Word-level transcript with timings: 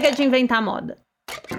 Chega 0.00 0.16
de 0.16 0.22
inventar 0.22 0.62
moda. 0.62 0.96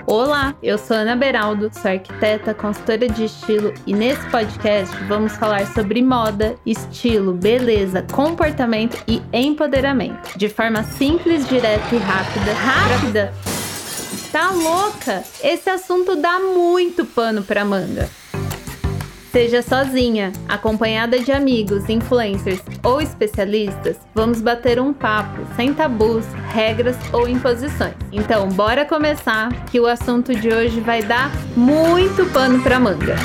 Olá, 0.07 0.55
eu 0.63 0.75
sou 0.75 0.97
Ana 0.97 1.15
Beraldo, 1.15 1.69
sou 1.71 1.91
arquiteta, 1.91 2.55
consultora 2.55 3.07
de 3.07 3.25
estilo 3.25 3.71
e 3.85 3.93
nesse 3.93 4.27
podcast 4.31 4.95
vamos 5.03 5.33
falar 5.33 5.67
sobre 5.75 6.01
moda, 6.01 6.55
estilo, 6.65 7.33
beleza, 7.33 8.03
comportamento 8.11 8.97
e 9.07 9.21
empoderamento, 9.31 10.35
de 10.35 10.49
forma 10.49 10.81
simples, 10.81 11.47
direta 11.47 11.95
e 11.95 11.99
rápida. 11.99 12.53
Rápida? 12.53 13.33
Tá 14.31 14.49
louca? 14.49 15.23
Esse 15.43 15.69
assunto 15.69 16.15
dá 16.15 16.39
muito 16.39 17.05
pano 17.05 17.43
pra 17.43 17.63
manga. 17.63 18.09
Seja 19.31 19.61
sozinha, 19.61 20.33
acompanhada 20.45 21.17
de 21.17 21.31
amigos, 21.31 21.87
influencers 21.87 22.61
ou 22.83 22.99
especialistas, 22.99 23.97
vamos 24.13 24.41
bater 24.41 24.77
um 24.77 24.93
papo 24.93 25.45
sem 25.55 25.73
tabus, 25.73 26.25
regras 26.53 26.97
ou 27.13 27.29
imposições. 27.29 27.95
Então, 28.11 28.49
bora 28.49 28.85
começar 28.85 29.47
que 29.67 29.79
o 29.79 29.87
assunto 29.87 30.35
de 30.35 30.49
hoje 30.49 30.81
vai 30.81 31.01
dar 31.01 31.31
muito 31.55 32.29
pano 32.33 32.61
para 32.61 32.77
manga. 32.77 33.15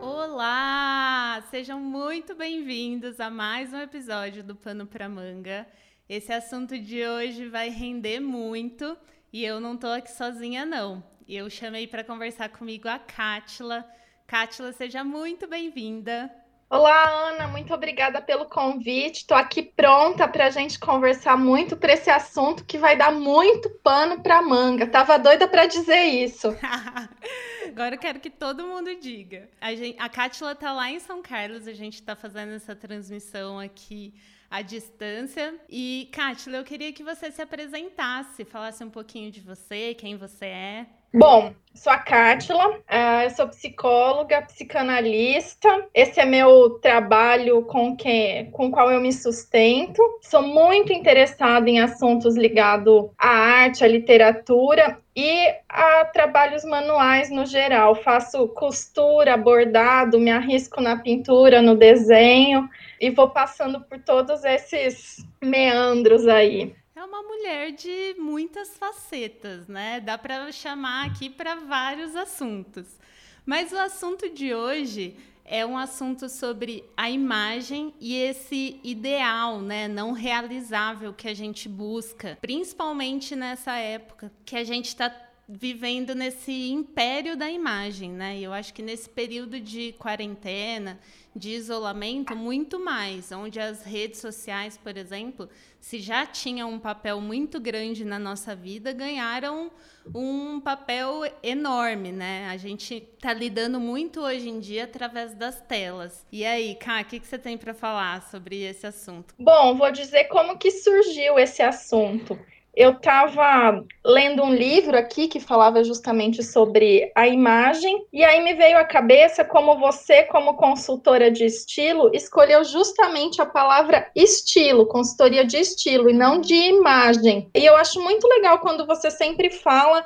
Olá, 0.00 1.42
sejam 1.50 1.80
muito 1.80 2.36
bem-vindos 2.36 3.18
a 3.18 3.30
mais 3.30 3.72
um 3.72 3.80
episódio 3.80 4.44
do 4.44 4.54
Pano 4.54 4.86
para 4.86 5.08
Manga. 5.08 5.66
Esse 6.08 6.32
assunto 6.32 6.78
de 6.78 7.04
hoje 7.04 7.48
vai 7.48 7.68
render 7.68 8.20
muito 8.20 8.96
e 9.32 9.44
eu 9.44 9.58
não 9.58 9.76
tô 9.76 9.88
aqui 9.88 10.12
sozinha 10.12 10.64
não. 10.64 11.15
Eu 11.28 11.50
chamei 11.50 11.88
para 11.88 12.04
conversar 12.04 12.50
comigo 12.50 12.86
a 12.86 13.00
Cátila. 13.00 13.84
Cátila, 14.28 14.72
seja 14.72 15.02
muito 15.02 15.48
bem-vinda. 15.48 16.30
Olá, 16.70 17.30
Ana, 17.30 17.48
muito 17.48 17.74
obrigada 17.74 18.22
pelo 18.22 18.44
convite. 18.44 19.22
Estou 19.22 19.36
aqui 19.36 19.60
pronta 19.60 20.28
para 20.28 20.46
a 20.46 20.50
gente 20.50 20.78
conversar 20.78 21.36
muito 21.36 21.76
para 21.76 21.94
esse 21.94 22.08
assunto 22.10 22.64
que 22.64 22.78
vai 22.78 22.96
dar 22.96 23.10
muito 23.10 23.68
pano 23.82 24.22
para 24.22 24.40
manga. 24.40 24.86
Tava 24.86 25.18
doida 25.18 25.48
para 25.48 25.66
dizer 25.66 26.04
isso. 26.04 26.48
Agora 27.66 27.96
eu 27.96 27.98
quero 27.98 28.20
que 28.20 28.30
todo 28.30 28.64
mundo 28.64 28.94
diga. 28.94 29.48
A, 29.60 29.74
gente, 29.74 29.98
a 29.98 30.08
Cátila 30.08 30.52
está 30.52 30.72
lá 30.72 30.88
em 30.92 31.00
São 31.00 31.22
Carlos, 31.22 31.66
a 31.66 31.72
gente 31.72 31.94
está 31.94 32.14
fazendo 32.14 32.52
essa 32.52 32.76
transmissão 32.76 33.58
aqui 33.58 34.14
à 34.48 34.62
distância. 34.62 35.58
E, 35.68 36.08
Cátila, 36.12 36.58
eu 36.58 36.64
queria 36.64 36.92
que 36.92 37.02
você 37.02 37.32
se 37.32 37.42
apresentasse, 37.42 38.44
falasse 38.44 38.84
um 38.84 38.90
pouquinho 38.90 39.32
de 39.32 39.40
você, 39.40 39.92
quem 39.94 40.16
você 40.16 40.46
é. 40.46 40.86
Bom, 41.14 41.54
sou 41.72 41.92
a 41.92 41.98
Cátila, 41.98 42.68
uh, 42.68 43.22
eu 43.24 43.30
sou 43.30 43.48
psicóloga, 43.48 44.42
psicanalista. 44.42 45.86
Esse 45.94 46.20
é 46.20 46.24
meu 46.24 46.78
trabalho 46.80 47.62
com 47.62 47.96
que, 47.96 48.48
com 48.52 48.66
o 48.66 48.70
qual 48.70 48.90
eu 48.90 49.00
me 49.00 49.12
sustento. 49.12 50.02
Sou 50.20 50.42
muito 50.42 50.92
interessada 50.92 51.70
em 51.70 51.80
assuntos 51.80 52.36
ligados 52.36 53.10
à 53.16 53.28
arte, 53.28 53.84
à 53.84 53.88
literatura 53.88 54.98
e 55.14 55.54
a 55.68 56.04
trabalhos 56.06 56.64
manuais 56.64 57.30
no 57.30 57.46
geral. 57.46 57.94
Faço 57.94 58.48
costura, 58.48 59.36
bordado, 59.36 60.18
me 60.18 60.30
arrisco 60.30 60.80
na 60.80 60.96
pintura, 60.98 61.62
no 61.62 61.76
desenho 61.76 62.68
e 63.00 63.10
vou 63.10 63.30
passando 63.30 63.80
por 63.80 63.98
todos 64.00 64.44
esses 64.44 65.24
meandros 65.42 66.26
aí 66.26 66.74
uma 67.06 67.22
mulher 67.22 67.72
de 67.72 68.16
muitas 68.18 68.76
facetas, 68.76 69.68
né? 69.68 70.00
Dá 70.00 70.18
para 70.18 70.50
chamar 70.50 71.06
aqui 71.06 71.30
para 71.30 71.54
vários 71.54 72.16
assuntos. 72.16 72.98
Mas 73.44 73.72
o 73.72 73.78
assunto 73.78 74.28
de 74.28 74.52
hoje 74.52 75.16
é 75.44 75.64
um 75.64 75.78
assunto 75.78 76.28
sobre 76.28 76.84
a 76.96 77.08
imagem 77.08 77.94
e 78.00 78.16
esse 78.16 78.80
ideal, 78.82 79.60
né, 79.60 79.86
não 79.86 80.10
realizável 80.10 81.14
que 81.14 81.28
a 81.28 81.34
gente 81.34 81.68
busca, 81.68 82.36
principalmente 82.40 83.36
nessa 83.36 83.76
época 83.76 84.32
que 84.44 84.56
a 84.56 84.64
gente 84.64 84.86
está 84.86 85.08
vivendo 85.48 86.14
nesse 86.14 86.70
império 86.70 87.36
da 87.36 87.48
imagem, 87.48 88.10
né? 88.10 88.36
E 88.36 88.44
eu 88.44 88.52
acho 88.52 88.74
que 88.74 88.82
nesse 88.82 89.08
período 89.08 89.60
de 89.60 89.92
quarentena, 89.92 90.98
de 91.36 91.50
isolamento, 91.50 92.34
muito 92.34 92.80
mais, 92.80 93.30
onde 93.30 93.60
as 93.60 93.84
redes 93.84 94.20
sociais, 94.20 94.76
por 94.76 94.96
exemplo, 94.96 95.48
se 95.78 96.00
já 96.00 96.26
tinham 96.26 96.72
um 96.72 96.78
papel 96.80 97.20
muito 97.20 97.60
grande 97.60 98.04
na 98.04 98.18
nossa 98.18 98.56
vida, 98.56 98.92
ganharam 98.92 99.70
um 100.12 100.58
papel 100.58 101.22
enorme, 101.42 102.10
né? 102.10 102.48
A 102.50 102.56
gente 102.56 103.08
está 103.14 103.32
lidando 103.32 103.78
muito 103.78 104.20
hoje 104.20 104.48
em 104.48 104.58
dia 104.58 104.84
através 104.84 105.32
das 105.34 105.60
telas. 105.60 106.26
E 106.32 106.44
aí, 106.44 106.74
Ká, 106.74 107.02
o 107.02 107.04
que, 107.04 107.20
que 107.20 107.26
você 107.26 107.38
tem 107.38 107.56
para 107.56 107.72
falar 107.72 108.22
sobre 108.22 108.62
esse 108.64 108.86
assunto? 108.86 109.32
Bom, 109.38 109.76
vou 109.76 109.92
dizer 109.92 110.24
como 110.24 110.58
que 110.58 110.72
surgiu 110.72 111.38
esse 111.38 111.62
assunto 111.62 112.36
eu 112.76 112.90
estava 112.90 113.82
lendo 114.04 114.42
um 114.42 114.54
livro 114.54 114.98
aqui 114.98 115.28
que 115.28 115.40
falava 115.40 115.82
justamente 115.82 116.42
sobre 116.42 117.10
a 117.14 117.26
imagem, 117.26 118.04
e 118.12 118.22
aí 118.22 118.44
me 118.44 118.52
veio 118.52 118.76
à 118.76 118.84
cabeça 118.84 119.42
como 119.42 119.78
você, 119.78 120.24
como 120.24 120.54
consultora 120.54 121.30
de 121.30 121.46
estilo, 121.46 122.10
escolheu 122.12 122.62
justamente 122.64 123.40
a 123.40 123.46
palavra 123.46 124.10
estilo, 124.14 124.84
consultoria 124.84 125.44
de 125.44 125.56
estilo, 125.56 126.10
e 126.10 126.12
não 126.12 126.38
de 126.38 126.54
imagem. 126.54 127.48
E 127.54 127.64
eu 127.64 127.74
acho 127.76 127.98
muito 128.02 128.28
legal 128.28 128.58
quando 128.58 128.86
você 128.86 129.10
sempre 129.10 129.48
fala 129.48 130.04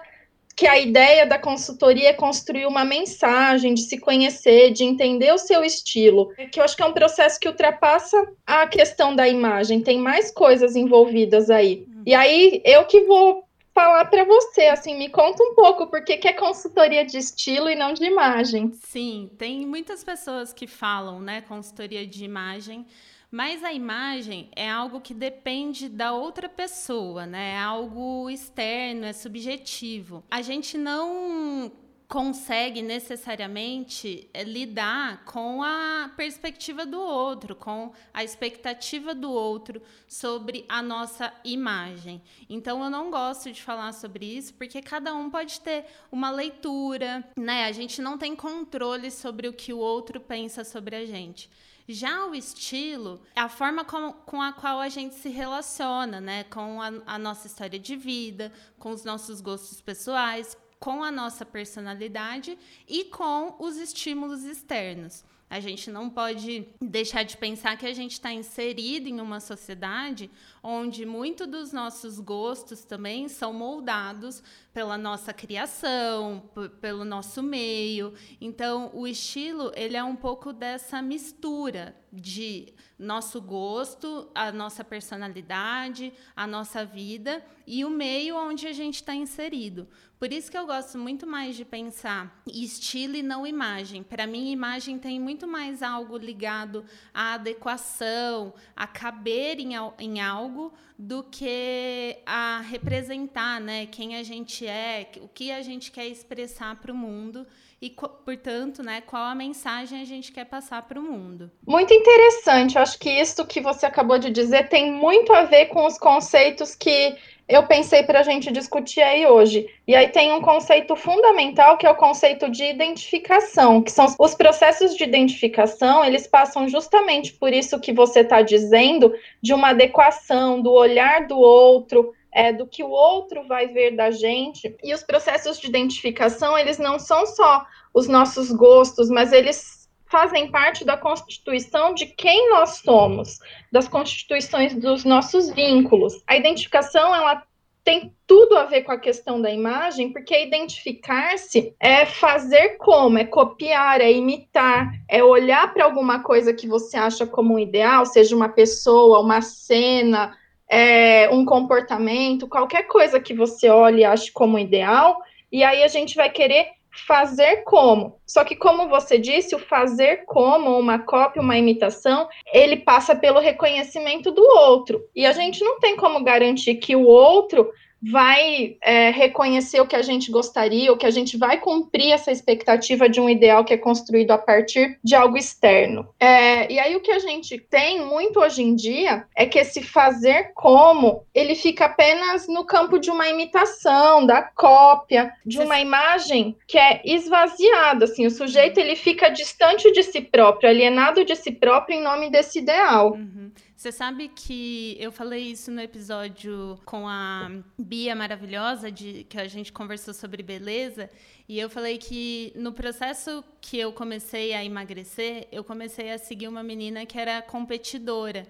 que 0.60 0.66
a 0.66 0.78
ideia 0.78 1.24
da 1.26 1.38
consultoria 1.38 2.10
é 2.10 2.12
construir 2.12 2.66
uma 2.66 2.84
mensagem, 2.84 3.72
de 3.72 3.80
se 3.80 3.98
conhecer, 3.98 4.70
de 4.70 4.84
entender 4.84 5.32
o 5.32 5.38
seu 5.38 5.64
estilo, 5.64 6.28
que 6.52 6.60
eu 6.60 6.64
acho 6.64 6.76
que 6.76 6.82
é 6.82 6.86
um 6.86 6.92
processo 6.92 7.40
que 7.40 7.48
ultrapassa 7.48 8.16
a 8.46 8.66
questão 8.66 9.16
da 9.16 9.26
imagem, 9.26 9.80
tem 9.80 9.98
mais 9.98 10.30
coisas 10.30 10.76
envolvidas 10.76 11.48
aí. 11.48 11.86
E 12.06 12.14
aí 12.14 12.62
eu 12.64 12.84
que 12.84 13.02
vou 13.02 13.44
falar 13.74 14.04
para 14.06 14.24
você, 14.24 14.62
assim, 14.62 14.96
me 14.96 15.08
conta 15.08 15.42
um 15.42 15.54
pouco 15.54 15.86
por 15.86 16.04
que 16.04 16.26
é 16.26 16.32
consultoria 16.32 17.04
de 17.04 17.16
estilo 17.18 17.70
e 17.70 17.74
não 17.74 17.92
de 17.92 18.04
imagem. 18.04 18.72
Sim, 18.72 19.30
tem 19.38 19.66
muitas 19.66 20.04
pessoas 20.04 20.52
que 20.52 20.66
falam, 20.66 21.20
né, 21.20 21.40
consultoria 21.42 22.06
de 22.06 22.24
imagem, 22.24 22.86
mas 23.30 23.62
a 23.62 23.72
imagem 23.72 24.50
é 24.56 24.68
algo 24.68 25.00
que 25.00 25.14
depende 25.14 25.88
da 25.88 26.12
outra 26.12 26.48
pessoa, 26.48 27.26
né? 27.26 27.52
É 27.52 27.58
algo 27.58 28.28
externo, 28.28 29.04
é 29.06 29.12
subjetivo. 29.12 30.24
A 30.28 30.42
gente 30.42 30.76
não 30.76 31.70
consegue 32.10 32.82
necessariamente 32.82 34.28
eh, 34.34 34.42
lidar 34.42 35.24
com 35.24 35.62
a 35.62 36.10
perspectiva 36.16 36.84
do 36.84 37.00
outro, 37.00 37.54
com 37.54 37.92
a 38.12 38.24
expectativa 38.24 39.14
do 39.14 39.30
outro 39.30 39.80
sobre 40.08 40.66
a 40.68 40.82
nossa 40.82 41.32
imagem. 41.44 42.20
Então 42.48 42.82
eu 42.82 42.90
não 42.90 43.12
gosto 43.12 43.52
de 43.52 43.62
falar 43.62 43.92
sobre 43.92 44.26
isso 44.26 44.52
porque 44.54 44.82
cada 44.82 45.14
um 45.14 45.30
pode 45.30 45.60
ter 45.60 45.86
uma 46.10 46.32
leitura, 46.32 47.24
né? 47.36 47.66
A 47.66 47.72
gente 47.72 48.02
não 48.02 48.18
tem 48.18 48.34
controle 48.34 49.08
sobre 49.08 49.46
o 49.46 49.52
que 49.52 49.72
o 49.72 49.78
outro 49.78 50.18
pensa 50.20 50.64
sobre 50.64 50.96
a 50.96 51.06
gente. 51.06 51.48
Já 51.88 52.26
o 52.26 52.34
estilo 52.34 53.20
a 53.36 53.48
forma 53.48 53.84
com, 53.84 54.12
com 54.12 54.42
a 54.42 54.52
qual 54.52 54.80
a 54.80 54.88
gente 54.88 55.14
se 55.14 55.28
relaciona, 55.28 56.20
né? 56.20 56.42
Com 56.42 56.82
a, 56.82 56.90
a 57.06 57.18
nossa 57.20 57.46
história 57.46 57.78
de 57.78 57.94
vida, 57.94 58.52
com 58.80 58.90
os 58.90 59.04
nossos 59.04 59.40
gostos 59.40 59.80
pessoais, 59.80 60.56
com 60.80 61.04
a 61.04 61.10
nossa 61.10 61.44
personalidade 61.44 62.58
e 62.88 63.04
com 63.04 63.54
os 63.58 63.76
estímulos 63.76 64.44
externos. 64.44 65.22
A 65.50 65.60
gente 65.60 65.90
não 65.90 66.08
pode 66.08 66.68
deixar 66.80 67.24
de 67.24 67.36
pensar 67.36 67.76
que 67.76 67.84
a 67.84 67.92
gente 67.92 68.12
está 68.12 68.32
inserido 68.32 69.08
em 69.08 69.20
uma 69.20 69.40
sociedade 69.40 70.30
onde 70.62 71.06
muito 71.06 71.46
dos 71.46 71.72
nossos 71.72 72.20
gostos 72.20 72.84
também 72.84 73.28
são 73.28 73.52
moldados 73.52 74.42
pela 74.72 74.96
nossa 74.96 75.32
criação, 75.32 76.50
pelo 76.80 77.04
nosso 77.04 77.42
meio. 77.42 78.14
Então, 78.40 78.90
o 78.94 79.06
estilo 79.06 79.72
ele 79.74 79.96
é 79.96 80.04
um 80.04 80.16
pouco 80.16 80.52
dessa 80.52 81.02
mistura 81.02 81.96
de 82.12 82.72
nosso 82.98 83.40
gosto, 83.40 84.28
a 84.34 84.50
nossa 84.50 84.84
personalidade, 84.84 86.12
a 86.34 86.46
nossa 86.46 86.84
vida 86.84 87.44
e 87.66 87.84
o 87.84 87.90
meio 87.90 88.36
onde 88.36 88.66
a 88.66 88.72
gente 88.72 88.96
está 88.96 89.14
inserido. 89.14 89.88
Por 90.18 90.34
isso 90.34 90.50
que 90.50 90.58
eu 90.58 90.66
gosto 90.66 90.98
muito 90.98 91.26
mais 91.26 91.56
de 91.56 91.64
pensar 91.64 92.42
estilo 92.46 93.16
e 93.16 93.22
não 93.22 93.46
imagem. 93.46 94.02
Para 94.02 94.26
mim, 94.26 94.50
imagem 94.50 94.98
tem 94.98 95.18
muito 95.18 95.48
mais 95.48 95.82
algo 95.82 96.18
ligado 96.18 96.84
à 97.14 97.34
adequação, 97.34 98.52
a 98.76 98.86
caber 98.86 99.58
em, 99.58 99.70
em 99.98 100.20
algo, 100.20 100.49
do 100.98 101.22
que 101.22 102.18
a 102.26 102.60
representar 102.60 103.60
né, 103.60 103.86
quem 103.86 104.16
a 104.16 104.22
gente 104.22 104.66
é, 104.66 105.08
o 105.20 105.28
que 105.28 105.50
a 105.50 105.62
gente 105.62 105.90
quer 105.90 106.06
expressar 106.06 106.76
para 106.76 106.92
o 106.92 106.94
mundo 106.94 107.46
e, 107.80 107.88
portanto, 107.88 108.82
né, 108.82 109.00
qual 109.00 109.22
a 109.22 109.34
mensagem 109.34 110.02
a 110.02 110.04
gente 110.04 110.30
quer 110.30 110.44
passar 110.44 110.82
para 110.82 111.00
o 111.00 111.02
mundo. 111.02 111.50
Muito 111.66 111.94
interessante. 111.94 112.76
Eu 112.76 112.82
acho 112.82 112.98
que 112.98 113.08
isso 113.08 113.46
que 113.46 113.60
você 113.60 113.86
acabou 113.86 114.18
de 114.18 114.30
dizer 114.30 114.68
tem 114.68 114.92
muito 114.92 115.32
a 115.32 115.44
ver 115.44 115.66
com 115.66 115.86
os 115.86 115.96
conceitos 115.96 116.74
que 116.74 117.16
eu 117.50 117.66
pensei 117.66 118.04
para 118.04 118.20
a 118.20 118.22
gente 118.22 118.52
discutir 118.52 119.00
aí 119.00 119.26
hoje. 119.26 119.68
E 119.86 119.94
aí 119.94 120.08
tem 120.08 120.32
um 120.32 120.40
conceito 120.40 120.94
fundamental 120.94 121.76
que 121.76 121.84
é 121.84 121.90
o 121.90 121.96
conceito 121.96 122.48
de 122.48 122.64
identificação, 122.64 123.82
que 123.82 123.90
são 123.90 124.06
os 124.18 124.34
processos 124.36 124.96
de 124.96 125.02
identificação, 125.02 126.04
eles 126.04 126.28
passam 126.28 126.68
justamente 126.68 127.32
por 127.32 127.52
isso 127.52 127.80
que 127.80 127.92
você 127.92 128.20
está 128.20 128.40
dizendo, 128.40 129.12
de 129.42 129.52
uma 129.52 129.70
adequação 129.70 130.62
do 130.62 130.70
olhar 130.70 131.26
do 131.26 131.36
outro, 131.36 132.14
é, 132.32 132.52
do 132.52 132.68
que 132.68 132.84
o 132.84 132.90
outro 132.90 133.42
vai 133.48 133.66
ver 133.66 133.96
da 133.96 134.12
gente. 134.12 134.76
E 134.84 134.94
os 134.94 135.02
processos 135.02 135.58
de 135.58 135.66
identificação, 135.66 136.56
eles 136.56 136.78
não 136.78 137.00
são 137.00 137.26
só 137.26 137.66
os 137.92 138.06
nossos 138.06 138.52
gostos, 138.52 139.10
mas 139.10 139.32
eles 139.32 139.79
fazem 140.10 140.50
parte 140.50 140.84
da 140.84 140.96
constituição 140.96 141.94
de 141.94 142.06
quem 142.06 142.50
nós 142.50 142.78
somos, 142.84 143.38
das 143.70 143.86
constituições 143.86 144.74
dos 144.74 145.04
nossos 145.04 145.50
vínculos. 145.50 146.20
A 146.26 146.36
identificação, 146.36 147.14
ela 147.14 147.42
tem 147.84 148.12
tudo 148.26 148.56
a 148.56 148.64
ver 148.64 148.82
com 148.82 148.92
a 148.92 148.98
questão 148.98 149.40
da 149.40 149.50
imagem, 149.50 150.12
porque 150.12 150.44
identificar-se 150.44 151.74
é 151.80 152.04
fazer 152.04 152.76
como, 152.76 153.18
é 153.18 153.24
copiar, 153.24 154.00
é 154.00 154.12
imitar, 154.12 154.92
é 155.08 155.22
olhar 155.22 155.72
para 155.72 155.84
alguma 155.84 156.22
coisa 156.22 156.52
que 156.52 156.66
você 156.66 156.96
acha 156.96 157.26
como 157.26 157.54
um 157.54 157.58
ideal, 157.58 158.04
seja 158.04 158.36
uma 158.36 158.48
pessoa, 158.48 159.20
uma 159.20 159.40
cena, 159.40 160.36
é, 160.68 161.28
um 161.30 161.44
comportamento, 161.44 162.48
qualquer 162.48 162.82
coisa 162.84 163.18
que 163.18 163.34
você 163.34 163.68
olhe 163.68 164.00
e 164.00 164.04
ache 164.04 164.30
como 164.30 164.58
ideal, 164.58 165.16
e 165.50 165.64
aí 165.64 165.82
a 165.82 165.88
gente 165.88 166.14
vai 166.14 166.30
querer 166.30 166.79
fazer 166.90 167.64
como. 167.64 168.20
Só 168.26 168.44
que, 168.44 168.56
como 168.56 168.88
você 168.88 169.18
disse, 169.18 169.54
o 169.54 169.58
fazer 169.58 170.24
como, 170.26 170.78
uma 170.78 170.98
cópia, 170.98 171.42
uma 171.42 171.56
imitação, 171.56 172.28
ele 172.52 172.76
passa 172.78 173.14
pelo 173.14 173.40
reconhecimento 173.40 174.30
do 174.30 174.42
outro. 174.42 175.02
E 175.14 175.24
a 175.26 175.32
gente 175.32 175.62
não 175.62 175.78
tem 175.78 175.96
como 175.96 176.22
garantir 176.24 176.76
que 176.76 176.96
o 176.96 177.04
outro 177.04 177.70
vai 178.02 178.76
é, 178.82 179.10
reconhecer 179.10 179.80
o 179.80 179.86
que 179.86 179.96
a 179.96 180.02
gente 180.02 180.30
gostaria, 180.30 180.90
ou 180.90 180.96
que 180.96 181.06
a 181.06 181.10
gente 181.10 181.36
vai 181.36 181.58
cumprir 181.58 182.12
essa 182.12 182.32
expectativa 182.32 183.08
de 183.08 183.20
um 183.20 183.28
ideal 183.28 183.64
que 183.64 183.74
é 183.74 183.78
construído 183.78 184.30
a 184.30 184.38
partir 184.38 184.98
de 185.02 185.14
algo 185.14 185.36
externo. 185.36 186.08
É, 186.18 186.70
e 186.72 186.78
aí 186.78 186.96
o 186.96 187.00
que 187.00 187.12
a 187.12 187.18
gente 187.18 187.58
tem 187.58 188.04
muito 188.04 188.40
hoje 188.40 188.62
em 188.62 188.74
dia 188.74 189.24
é 189.34 189.46
que 189.46 189.58
esse 189.58 189.82
fazer 189.82 190.52
como 190.54 191.24
ele 191.34 191.54
fica 191.54 191.86
apenas 191.86 192.48
no 192.48 192.64
campo 192.64 192.98
de 192.98 193.10
uma 193.10 193.28
imitação, 193.28 194.24
da 194.24 194.42
cópia, 194.42 195.32
de 195.44 195.58
uma 195.58 195.78
imagem 195.80 196.56
que 196.66 196.78
é 196.78 197.00
esvaziada, 197.04 198.04
assim, 198.04 198.26
o 198.26 198.30
sujeito 198.30 198.78
ele 198.78 198.96
fica 198.96 199.28
distante 199.28 199.90
de 199.92 200.02
si 200.02 200.20
próprio, 200.20 200.70
alienado 200.70 201.24
de 201.24 201.36
si 201.36 201.52
próprio 201.52 201.96
em 201.96 202.02
nome 202.02 202.30
desse 202.30 202.58
ideal. 202.58 203.12
Uhum. 203.12 203.50
Você 203.80 203.90
sabe 203.90 204.28
que 204.28 204.94
eu 205.00 205.10
falei 205.10 205.52
isso 205.52 205.70
no 205.70 205.80
episódio 205.80 206.78
com 206.84 207.08
a 207.08 207.50
Bia 207.78 208.14
maravilhosa, 208.14 208.92
de, 208.92 209.24
que 209.24 209.40
a 209.40 209.48
gente 209.48 209.72
conversou 209.72 210.12
sobre 210.12 210.42
beleza, 210.42 211.08
e 211.48 211.58
eu 211.58 211.70
falei 211.70 211.96
que 211.96 212.52
no 212.54 212.74
processo 212.74 213.42
que 213.58 213.78
eu 213.78 213.90
comecei 213.90 214.52
a 214.52 214.62
emagrecer, 214.62 215.48
eu 215.50 215.64
comecei 215.64 216.10
a 216.10 216.18
seguir 216.18 216.46
uma 216.46 216.62
menina 216.62 217.06
que 217.06 217.18
era 217.18 217.40
competidora. 217.40 218.46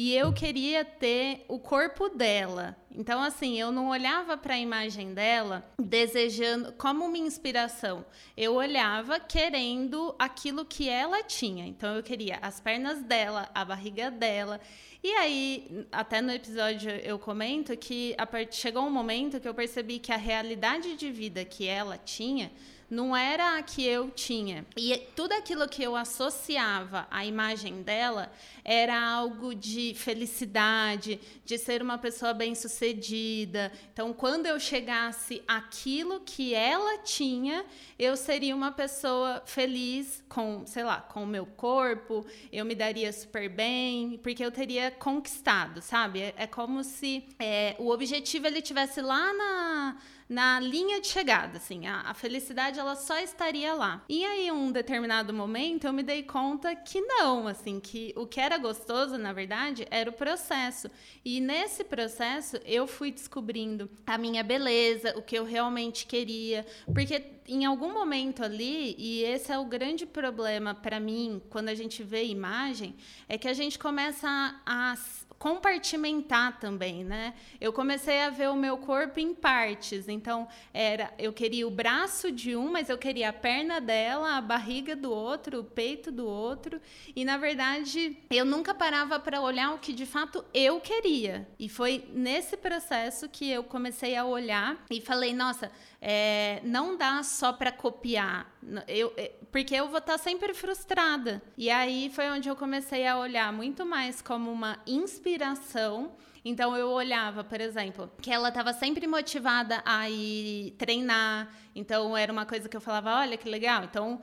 E 0.00 0.14
eu 0.14 0.32
queria 0.32 0.84
ter 0.84 1.44
o 1.48 1.58
corpo 1.58 2.08
dela. 2.08 2.76
Então, 2.94 3.20
assim, 3.20 3.58
eu 3.58 3.72
não 3.72 3.88
olhava 3.88 4.36
para 4.36 4.54
a 4.54 4.58
imagem 4.58 5.12
dela 5.12 5.68
desejando 5.76 6.72
como 6.74 7.04
uma 7.04 7.18
inspiração. 7.18 8.06
Eu 8.36 8.54
olhava 8.54 9.18
querendo 9.18 10.14
aquilo 10.16 10.64
que 10.64 10.88
ela 10.88 11.24
tinha. 11.24 11.66
Então, 11.66 11.96
eu 11.96 12.02
queria 12.04 12.38
as 12.40 12.60
pernas 12.60 13.02
dela, 13.02 13.50
a 13.52 13.64
barriga 13.64 14.08
dela. 14.08 14.60
E 15.02 15.10
aí, 15.14 15.84
até 15.90 16.20
no 16.20 16.30
episódio 16.30 16.90
eu 16.90 17.18
comento 17.18 17.76
que 17.76 18.14
part... 18.30 18.54
chegou 18.54 18.84
um 18.84 18.90
momento 18.90 19.40
que 19.40 19.48
eu 19.48 19.54
percebi 19.54 19.98
que 19.98 20.12
a 20.12 20.16
realidade 20.16 20.94
de 20.96 21.10
vida 21.10 21.44
que 21.44 21.66
ela 21.66 21.98
tinha 21.98 22.52
não 22.90 23.14
era 23.14 23.58
a 23.58 23.62
que 23.62 23.84
eu 23.84 24.10
tinha. 24.10 24.64
E 24.76 24.96
tudo 25.14 25.32
aquilo 25.32 25.68
que 25.68 25.82
eu 25.82 25.94
associava 25.94 27.06
à 27.10 27.24
imagem 27.24 27.82
dela 27.82 28.32
era 28.70 29.00
algo 29.00 29.54
de 29.54 29.94
felicidade, 29.94 31.18
de 31.42 31.56
ser 31.56 31.80
uma 31.80 31.96
pessoa 31.96 32.34
bem-sucedida. 32.34 33.72
Então, 33.90 34.12
quando 34.12 34.44
eu 34.44 34.60
chegasse 34.60 35.42
aquilo 35.48 36.20
que 36.20 36.52
ela 36.52 36.98
tinha, 36.98 37.64
eu 37.98 38.14
seria 38.14 38.54
uma 38.54 38.70
pessoa 38.70 39.42
feliz 39.46 40.22
com, 40.28 40.66
sei 40.66 40.84
lá, 40.84 41.00
com 41.00 41.22
o 41.22 41.26
meu 41.26 41.46
corpo, 41.46 42.26
eu 42.52 42.62
me 42.66 42.74
daria 42.74 43.10
super 43.10 43.48
bem, 43.48 44.20
porque 44.22 44.44
eu 44.44 44.52
teria 44.52 44.90
conquistado, 44.90 45.80
sabe? 45.80 46.20
É, 46.20 46.34
é 46.36 46.46
como 46.46 46.84
se 46.84 47.24
é, 47.38 47.74
o 47.78 47.88
objetivo 47.88 48.46
ele 48.46 48.60
tivesse 48.60 49.00
lá 49.00 49.32
na 49.32 49.96
na 50.28 50.60
linha 50.60 51.00
de 51.00 51.06
chegada, 51.06 51.56
assim, 51.56 51.86
a, 51.86 52.02
a, 52.02 52.12
felicidade 52.12 52.78
ela 52.78 52.94
só 52.94 53.18
estaria 53.18 53.72
lá. 53.72 54.04
E 54.08 54.24
aí, 54.24 54.52
um 54.52 54.70
determinado 54.70 55.32
momento, 55.32 55.86
eu 55.86 55.92
me 55.92 56.02
dei 56.02 56.22
conta 56.22 56.76
que 56.76 57.00
não, 57.00 57.48
assim, 57.48 57.80
que 57.80 58.12
o 58.14 58.26
que 58.26 58.38
era 58.38 58.57
gostoso, 58.58 59.16
na 59.16 59.32
verdade, 59.32 59.86
era 59.90 60.10
o 60.10 60.12
processo. 60.12 60.90
E 61.24 61.40
nesse 61.40 61.84
processo, 61.84 62.56
eu 62.64 62.86
fui 62.86 63.10
descobrindo 63.10 63.90
a 64.06 64.18
minha 64.18 64.42
beleza, 64.42 65.14
o 65.16 65.22
que 65.22 65.36
eu 65.36 65.44
realmente 65.44 66.06
queria, 66.06 66.66
porque 66.92 67.22
em 67.48 67.64
algum 67.64 67.92
momento 67.92 68.44
ali, 68.44 68.94
e 68.98 69.22
esse 69.24 69.50
é 69.50 69.58
o 69.58 69.64
grande 69.64 70.04
problema 70.04 70.74
para 70.74 71.00
mim, 71.00 71.40
quando 71.48 71.70
a 71.70 71.74
gente 71.74 72.02
vê 72.02 72.24
imagem, 72.24 72.94
é 73.28 73.38
que 73.38 73.48
a 73.48 73.54
gente 73.54 73.78
começa 73.78 74.28
a, 74.66 74.92
a 74.92 74.96
compartimentar 75.38 76.58
também, 76.58 77.04
né? 77.04 77.34
Eu 77.60 77.72
comecei 77.72 78.20
a 78.22 78.30
ver 78.30 78.48
o 78.48 78.56
meu 78.56 78.76
corpo 78.76 79.20
em 79.20 79.32
partes. 79.32 80.08
Então, 80.08 80.48
era, 80.74 81.12
eu 81.18 81.32
queria 81.32 81.66
o 81.66 81.70
braço 81.70 82.32
de 82.32 82.56
um, 82.56 82.70
mas 82.72 82.88
eu 82.88 82.98
queria 82.98 83.28
a 83.28 83.32
perna 83.32 83.80
dela, 83.80 84.36
a 84.36 84.40
barriga 84.40 84.96
do 84.96 85.10
outro, 85.10 85.60
o 85.60 85.64
peito 85.64 86.10
do 86.10 86.26
outro. 86.26 86.80
E 87.14 87.24
na 87.24 87.36
verdade, 87.36 88.18
eu 88.30 88.44
nunca 88.44 88.74
parava 88.74 89.20
para 89.20 89.40
olhar 89.40 89.74
o 89.74 89.78
que 89.78 89.92
de 89.92 90.06
fato 90.06 90.44
eu 90.52 90.80
queria. 90.80 91.48
E 91.58 91.68
foi 91.68 92.08
nesse 92.12 92.56
processo 92.56 93.28
que 93.28 93.48
eu 93.48 93.62
comecei 93.62 94.16
a 94.16 94.24
olhar 94.24 94.84
e 94.90 95.00
falei, 95.00 95.32
nossa, 95.32 95.70
é, 96.00 96.60
não 96.64 96.96
dá 96.96 97.22
só 97.22 97.52
para 97.52 97.72
copiar, 97.72 98.52
eu, 98.86 99.12
é, 99.16 99.32
porque 99.50 99.74
eu 99.74 99.88
vou 99.88 99.98
estar 99.98 100.12
tá 100.12 100.18
sempre 100.18 100.54
frustrada. 100.54 101.42
E 101.56 101.70
aí 101.70 102.10
foi 102.14 102.28
onde 102.30 102.48
eu 102.48 102.54
comecei 102.56 103.06
a 103.06 103.18
olhar 103.18 103.52
muito 103.52 103.84
mais 103.84 104.22
como 104.22 104.50
uma 104.50 104.78
inspiração 104.86 106.12
então 106.44 106.76
eu 106.76 106.88
olhava, 106.88 107.42
por 107.42 107.60
exemplo, 107.60 108.10
que 108.20 108.30
ela 108.30 108.48
estava 108.48 108.72
sempre 108.72 109.06
motivada 109.06 109.82
a 109.84 110.08
ir 110.08 110.72
treinar. 110.78 111.48
Então 111.74 112.16
era 112.16 112.32
uma 112.32 112.44
coisa 112.44 112.68
que 112.68 112.76
eu 112.76 112.80
falava, 112.80 113.20
olha 113.20 113.36
que 113.36 113.48
legal. 113.48 113.84
Então, 113.84 114.20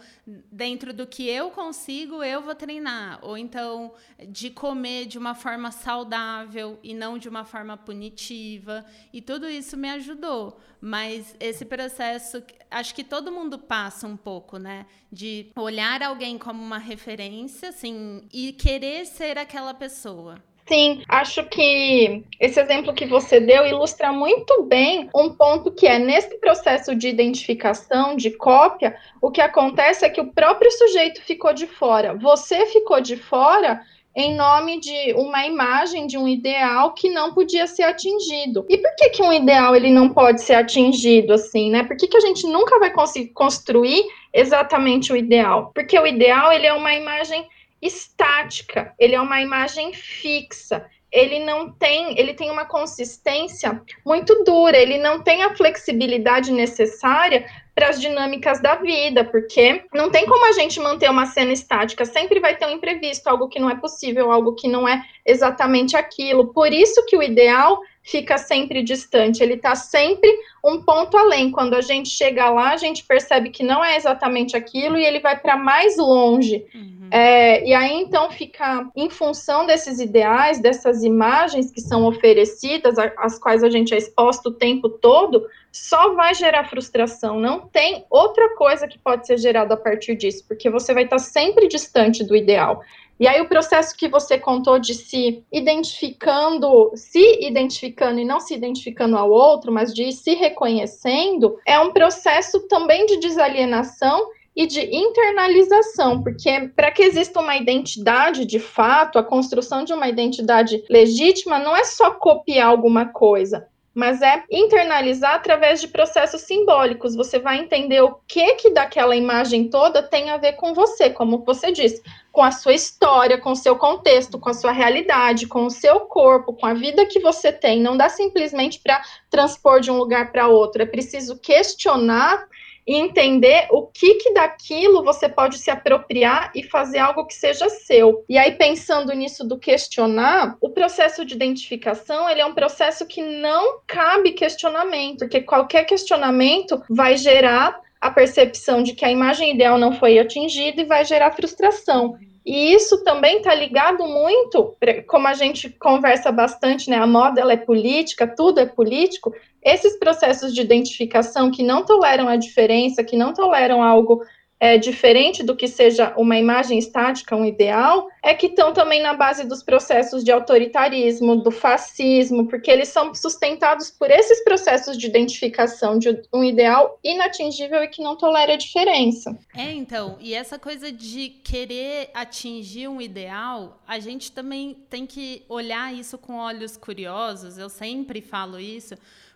dentro 0.52 0.94
do 0.94 1.08
que 1.08 1.28
eu 1.28 1.52
consigo, 1.52 2.24
eu 2.24 2.42
vou 2.42 2.56
treinar. 2.56 3.20
Ou 3.22 3.38
então 3.38 3.94
de 4.28 4.50
comer 4.50 5.06
de 5.06 5.18
uma 5.18 5.36
forma 5.36 5.72
saudável 5.72 6.80
e 6.84 6.94
não 6.94 7.18
de 7.18 7.30
uma 7.30 7.46
forma 7.46 7.78
punitiva. 7.78 8.86
E 9.14 9.22
tudo 9.22 9.48
isso 9.50 9.78
me 9.78 9.90
ajudou. 9.92 10.60
Mas 10.82 11.36
esse 11.40 11.66
processo, 11.66 12.44
acho 12.70 12.94
que 12.94 13.04
todo 13.04 13.32
mundo 13.32 13.58
passa 13.58 14.06
um 14.08 14.18
pouco, 14.18 14.58
né? 14.58 14.86
De 15.12 15.52
olhar 15.56 16.04
alguém 16.04 16.38
como 16.38 16.62
uma 16.62 16.78
referência, 16.78 17.70
assim, 17.70 18.28
e 18.32 18.54
querer 18.54 19.06
ser 19.06 19.38
aquela 19.38 19.74
pessoa. 19.74 20.44
Sim, 20.68 21.04
acho 21.08 21.44
que 21.46 22.24
esse 22.40 22.60
exemplo 22.60 22.94
que 22.94 23.06
você 23.06 23.40
deu 23.40 23.68
ilustra 23.68 24.12
muito 24.12 24.64
bem 24.64 25.08
um 25.14 25.30
ponto 25.30 25.72
que 25.72 25.86
é 25.86 26.00
nesse 26.00 26.40
processo 26.40 26.96
de 26.96 27.08
identificação, 27.08 28.16
de 28.16 28.32
cópia, 28.32 28.96
o 29.22 29.30
que 29.30 29.42
acontece 29.42 30.04
é 30.04 30.10
que 30.10 30.20
o 30.20 30.34
próprio 30.34 30.72
sujeito 30.72 31.22
ficou 31.22 31.54
de 31.54 31.68
fora. 31.68 32.16
Você 32.16 32.66
ficou 32.66 33.00
de 33.00 33.16
fora 33.16 33.80
em 34.16 34.34
nome 34.36 34.80
de 34.80 35.14
uma 35.14 35.46
imagem, 35.46 36.08
de 36.08 36.18
um 36.18 36.28
ideal 36.28 36.94
que 36.94 37.10
não 37.10 37.34
podia 37.34 37.68
ser 37.68 37.84
atingido. 37.84 38.66
E 38.68 38.78
por 38.78 38.96
que, 38.96 39.10
que 39.10 39.22
um 39.22 39.32
ideal 39.32 39.76
ele 39.76 39.92
não 39.92 40.10
pode 40.10 40.42
ser 40.42 40.54
atingido 40.56 41.34
assim, 41.34 41.70
né? 41.70 41.84
Por 41.84 41.96
que, 41.96 42.08
que 42.08 42.18
a 42.18 42.22
gente 42.22 42.48
nunca 42.48 42.80
vai 42.80 42.92
conseguir 42.92 43.34
construir 43.34 44.04
exatamente 44.34 45.14
o 45.14 45.18
ideal? 45.18 45.72
Porque 45.76 46.00
o 46.00 46.08
ideal 46.08 46.52
ele 46.52 46.66
é 46.66 46.74
uma 46.74 46.94
imagem 46.94 47.46
estática, 47.86 48.94
ele 49.00 49.16
é 49.16 49.22
uma 49.22 49.42
imagem 49.42 49.94
fixa. 49.94 50.86
Ele 51.12 51.40
não 51.40 51.72
tem, 51.72 52.20
ele 52.20 52.34
tem 52.34 52.52
uma 52.52 52.66
consistência 52.66 53.82
muito 54.06 54.44
dura, 54.44 54.78
ele 54.78 54.98
não 54.98 55.22
tem 55.22 55.44
a 55.44 55.56
flexibilidade 55.56 56.52
necessária 56.52 57.46
para 57.74 57.90
as 57.90 58.02
dinâmicas 58.02 58.62
da 58.62 58.76
vida, 58.76 59.24
porque 59.24 59.86
não 59.94 60.10
tem 60.10 60.26
como 60.26 60.46
a 60.46 60.52
gente 60.52 60.80
manter 60.80 61.10
uma 61.10 61.26
cena 61.26 61.54
estática, 61.54 62.06
sempre 62.06 62.40
vai 62.42 62.58
ter 62.58 62.66
um 62.66 62.72
imprevisto, 62.72 63.28
algo 63.28 63.48
que 63.48 63.60
não 63.60 63.70
é 63.70 63.76
possível, 63.76 64.32
algo 64.32 64.56
que 64.56 64.68
não 64.68 64.88
é 64.88 65.06
exatamente 65.26 65.96
aquilo. 65.96 66.54
Por 66.54 66.74
isso 66.74 67.06
que 67.06 67.16
o 67.16 67.24
ideal 67.24 67.80
fica 68.06 68.38
sempre 68.38 68.84
distante, 68.84 69.42
ele 69.42 69.56
está 69.56 69.74
sempre 69.74 70.32
um 70.64 70.82
ponto 70.82 71.18
além. 71.18 71.52
Quando 71.52 71.74
a 71.74 71.82
gente 71.82 72.10
chega 72.10 72.50
lá, 72.50 72.72
a 72.72 72.78
gente 72.78 73.04
percebe 73.04 73.50
que 73.50 73.64
não 73.64 73.84
é 73.84 73.98
exatamente 73.98 74.56
aquilo 74.56 74.96
e 74.96 75.04
ele 75.04 75.20
vai 75.20 75.38
para 75.40 75.58
mais 75.58 75.98
longe. 75.98 76.66
Uhum. 76.74 77.08
É, 77.10 77.68
e 77.68 77.74
aí 77.74 77.94
então 77.94 78.30
fica 78.30 78.88
em 78.96 79.10
função 79.10 79.66
desses 79.66 80.00
ideais, 80.00 80.60
dessas 80.60 81.04
imagens 81.04 81.72
que 81.72 81.82
são 81.82 82.06
oferecidas, 82.06 82.98
às 83.18 83.40
quais 83.40 83.64
a 83.64 83.70
gente 83.70 83.94
é 83.94 83.98
exposto 83.98 84.50
o 84.50 84.54
tempo 84.54 84.88
todo, 84.88 85.44
só 85.72 86.14
vai 86.14 86.34
gerar 86.36 86.70
frustração. 86.70 87.40
Não 87.40 87.68
tem 87.68 88.06
outra 88.10 88.56
coisa 88.56 88.88
que 88.88 89.00
pode 89.00 89.26
ser 89.26 89.38
gerada 89.38 89.74
a 89.74 89.78
partir 89.78 90.16
disso, 90.16 90.46
porque 90.48 90.70
você 90.70 90.94
vai 90.94 91.04
estar 91.04 91.20
sempre 91.20 91.68
distante 91.68 92.24
do 92.24 92.36
ideal. 92.36 92.82
E 93.20 93.28
aí 93.28 93.40
o 93.40 93.48
processo 93.48 93.96
que 93.96 94.10
você 94.10 94.38
contou 94.38 94.78
de 94.78 94.94
se 94.94 95.44
identificando, 95.52 96.92
se 96.96 97.46
identificando 97.46 98.20
e 98.20 98.26
não 98.26 98.40
se 98.40 98.54
identificando 98.54 99.16
ao 99.18 99.30
outro, 99.30 99.72
mas 99.72 99.94
de 99.94 100.12
se 100.12 100.34
reconhecendo, 100.34 101.58
é 101.66 101.80
um 101.80 101.94
processo 101.94 102.68
também 102.68 103.06
de 103.06 103.20
desalienação 103.20 104.30
e 104.56 104.66
de 104.66 104.82
internalização, 104.96 106.24
porque 106.24 106.70
para 106.76 106.90
que 106.90 107.04
exista 107.04 107.42
uma 107.42 107.58
identidade 107.58 108.46
de 108.46 108.60
fato, 108.60 109.20
a 109.20 109.24
construção 109.24 109.84
de 109.84 109.94
uma 109.94 110.08
identidade 110.08 110.82
legítima 110.90 111.60
não 111.60 111.76
é 111.76 111.84
só 111.84 112.12
copiar 112.12 112.68
alguma 112.68 113.06
coisa, 113.06 113.68
mas 113.96 114.22
é 114.22 114.44
internalizar 114.52 115.36
através 115.36 115.80
de 115.80 115.88
processos 115.88 116.42
simbólicos. 116.42 117.16
Você 117.16 117.40
vai 117.40 117.60
entender 117.60 118.02
o 118.02 118.20
que 118.28 118.56
que 118.56 118.70
daquela 118.70 119.16
imagem 119.16 119.70
toda 119.70 120.04
tem 120.04 120.30
a 120.30 120.38
ver 120.38 120.54
com 120.54 120.74
você, 120.74 121.10
como 121.10 121.46
você 121.46 121.72
disse, 121.72 122.04
com 122.30 122.44
a 122.44 122.52
sua 122.52 122.74
história, 122.74 123.38
com 123.38 123.52
o 123.52 123.56
seu 123.56 123.78
contexto, 123.78 124.38
com 124.38 124.50
a 124.50 124.54
sua 124.54 124.74
realidade, 124.74 125.48
com 125.48 125.66
o 125.66 125.72
seu 125.72 126.02
corpo, 126.02 126.52
com 126.52 126.66
a 126.66 126.74
vida 126.74 127.06
que 127.06 127.22
você 127.22 127.54
tem. 127.54 127.82
Não 127.82 127.96
dá 127.96 128.10
simplesmente 128.10 128.82
para 128.82 129.02
transpor 129.30 129.80
de 129.80 129.90
um 129.90 129.98
lugar 129.98 130.30
para 130.34 130.50
outro. 130.50 130.82
É 130.82 130.86
preciso 130.86 131.40
questionar 131.40 132.46
e 132.88 132.96
entender 132.96 133.68
o 133.72 133.88
que 133.88 134.16
que 134.16 134.34
daquilo 134.34 135.04
você 135.04 135.28
pode 135.28 135.58
se 135.58 135.72
apropriar 135.72 136.52
e 136.54 136.64
fazer 136.64 137.00
algo 137.00 137.26
que 137.26 137.34
seja 137.34 137.70
seu. 137.70 138.24
E 138.30 138.38
aí 138.38 138.52
pensando 138.52 139.14
nisso 139.14 139.48
do 139.48 139.58
questionar, 139.58 140.56
o 140.62 140.70
processo 140.70 141.26
de 141.26 141.34
identificação, 141.34 142.30
ele 142.30 142.42
é 142.42 142.46
um 142.46 142.54
processo 142.54 143.06
que 143.06 143.22
não 143.22 143.80
cabe 143.88 144.34
questionamento, 144.34 145.20
porque 145.20 145.42
qualquer 145.42 145.86
questionamento 145.86 146.82
vai 146.90 147.18
gerar 147.18 147.80
a 148.00 148.12
percepção 148.12 148.84
de 148.84 148.94
que 148.94 149.04
a 149.04 149.12
imagem 149.12 149.56
ideal 149.56 149.78
não 149.78 149.92
foi 149.94 150.20
atingida 150.20 150.82
e 150.82 150.86
vai 150.86 151.04
gerar 151.04 151.32
frustração. 151.32 152.18
E 152.46 152.74
isso 152.74 153.04
também 153.04 153.38
está 153.38 153.56
ligado 153.56 154.06
muito, 154.06 154.78
como 155.08 155.28
a 155.28 155.34
gente 155.34 155.68
conversa 155.70 156.32
bastante, 156.32 156.92
né? 156.92 156.98
A 156.98 157.08
moda 157.08 157.42
ela 157.42 157.54
é 157.54 157.58
política, 157.58 158.28
tudo 158.28 158.60
é 158.60 158.68
político. 158.68 159.34
Esses 159.64 159.98
processos 159.98 160.54
de 160.54 160.62
identificação 160.62 161.50
que 161.50 161.64
não 161.64 161.84
toleram 161.84 162.28
a 162.28 162.36
diferença, 162.36 163.04
que 163.04 163.18
não 163.18 163.34
toleram 163.34 163.82
algo 163.82 164.22
é, 164.66 164.80
diferente 164.80 165.44
do 165.44 165.56
que 165.56 165.68
seja 165.68 166.12
uma 166.18 166.40
imagem 166.40 166.80
estática, 166.80 167.36
um 167.36 167.46
ideal, 167.46 168.10
é 168.24 168.34
que 168.34 168.48
estão 168.48 168.74
também 168.74 169.00
na 169.00 169.14
base 169.14 169.44
dos 169.44 169.62
processos 169.62 170.24
de 170.24 170.32
autoritarismo, 170.32 171.36
do 171.36 171.52
fascismo, 171.52 172.48
porque 172.48 172.72
eles 172.72 172.88
são 172.88 173.14
sustentados 173.14 173.92
por 173.92 174.10
esses 174.10 174.44
processos 174.44 174.98
de 174.98 175.06
identificação 175.06 176.00
de 176.00 176.20
um 176.34 176.44
ideal 176.44 176.98
inatingível 177.04 177.84
e 177.84 177.88
que 177.88 178.02
não 178.02 178.16
tolera 178.16 178.54
a 178.54 178.58
diferença. 178.58 179.38
É, 179.56 179.72
então, 179.72 180.18
e 180.20 180.34
essa 180.34 180.58
coisa 180.58 180.92
de 180.92 181.30
querer 181.30 182.10
atingir 182.12 182.88
um 182.88 183.00
ideal, 183.00 183.80
a 183.88 184.00
gente 184.00 184.32
também 184.32 184.76
tem 184.90 185.06
que 185.06 185.44
olhar 185.48 185.94
isso 185.94 186.18
com 186.18 186.38
olhos 186.38 186.76
curiosos, 186.76 187.60
eu 187.60 187.70
sempre 187.70 188.20
falo 188.20 188.60
isso 188.60 188.96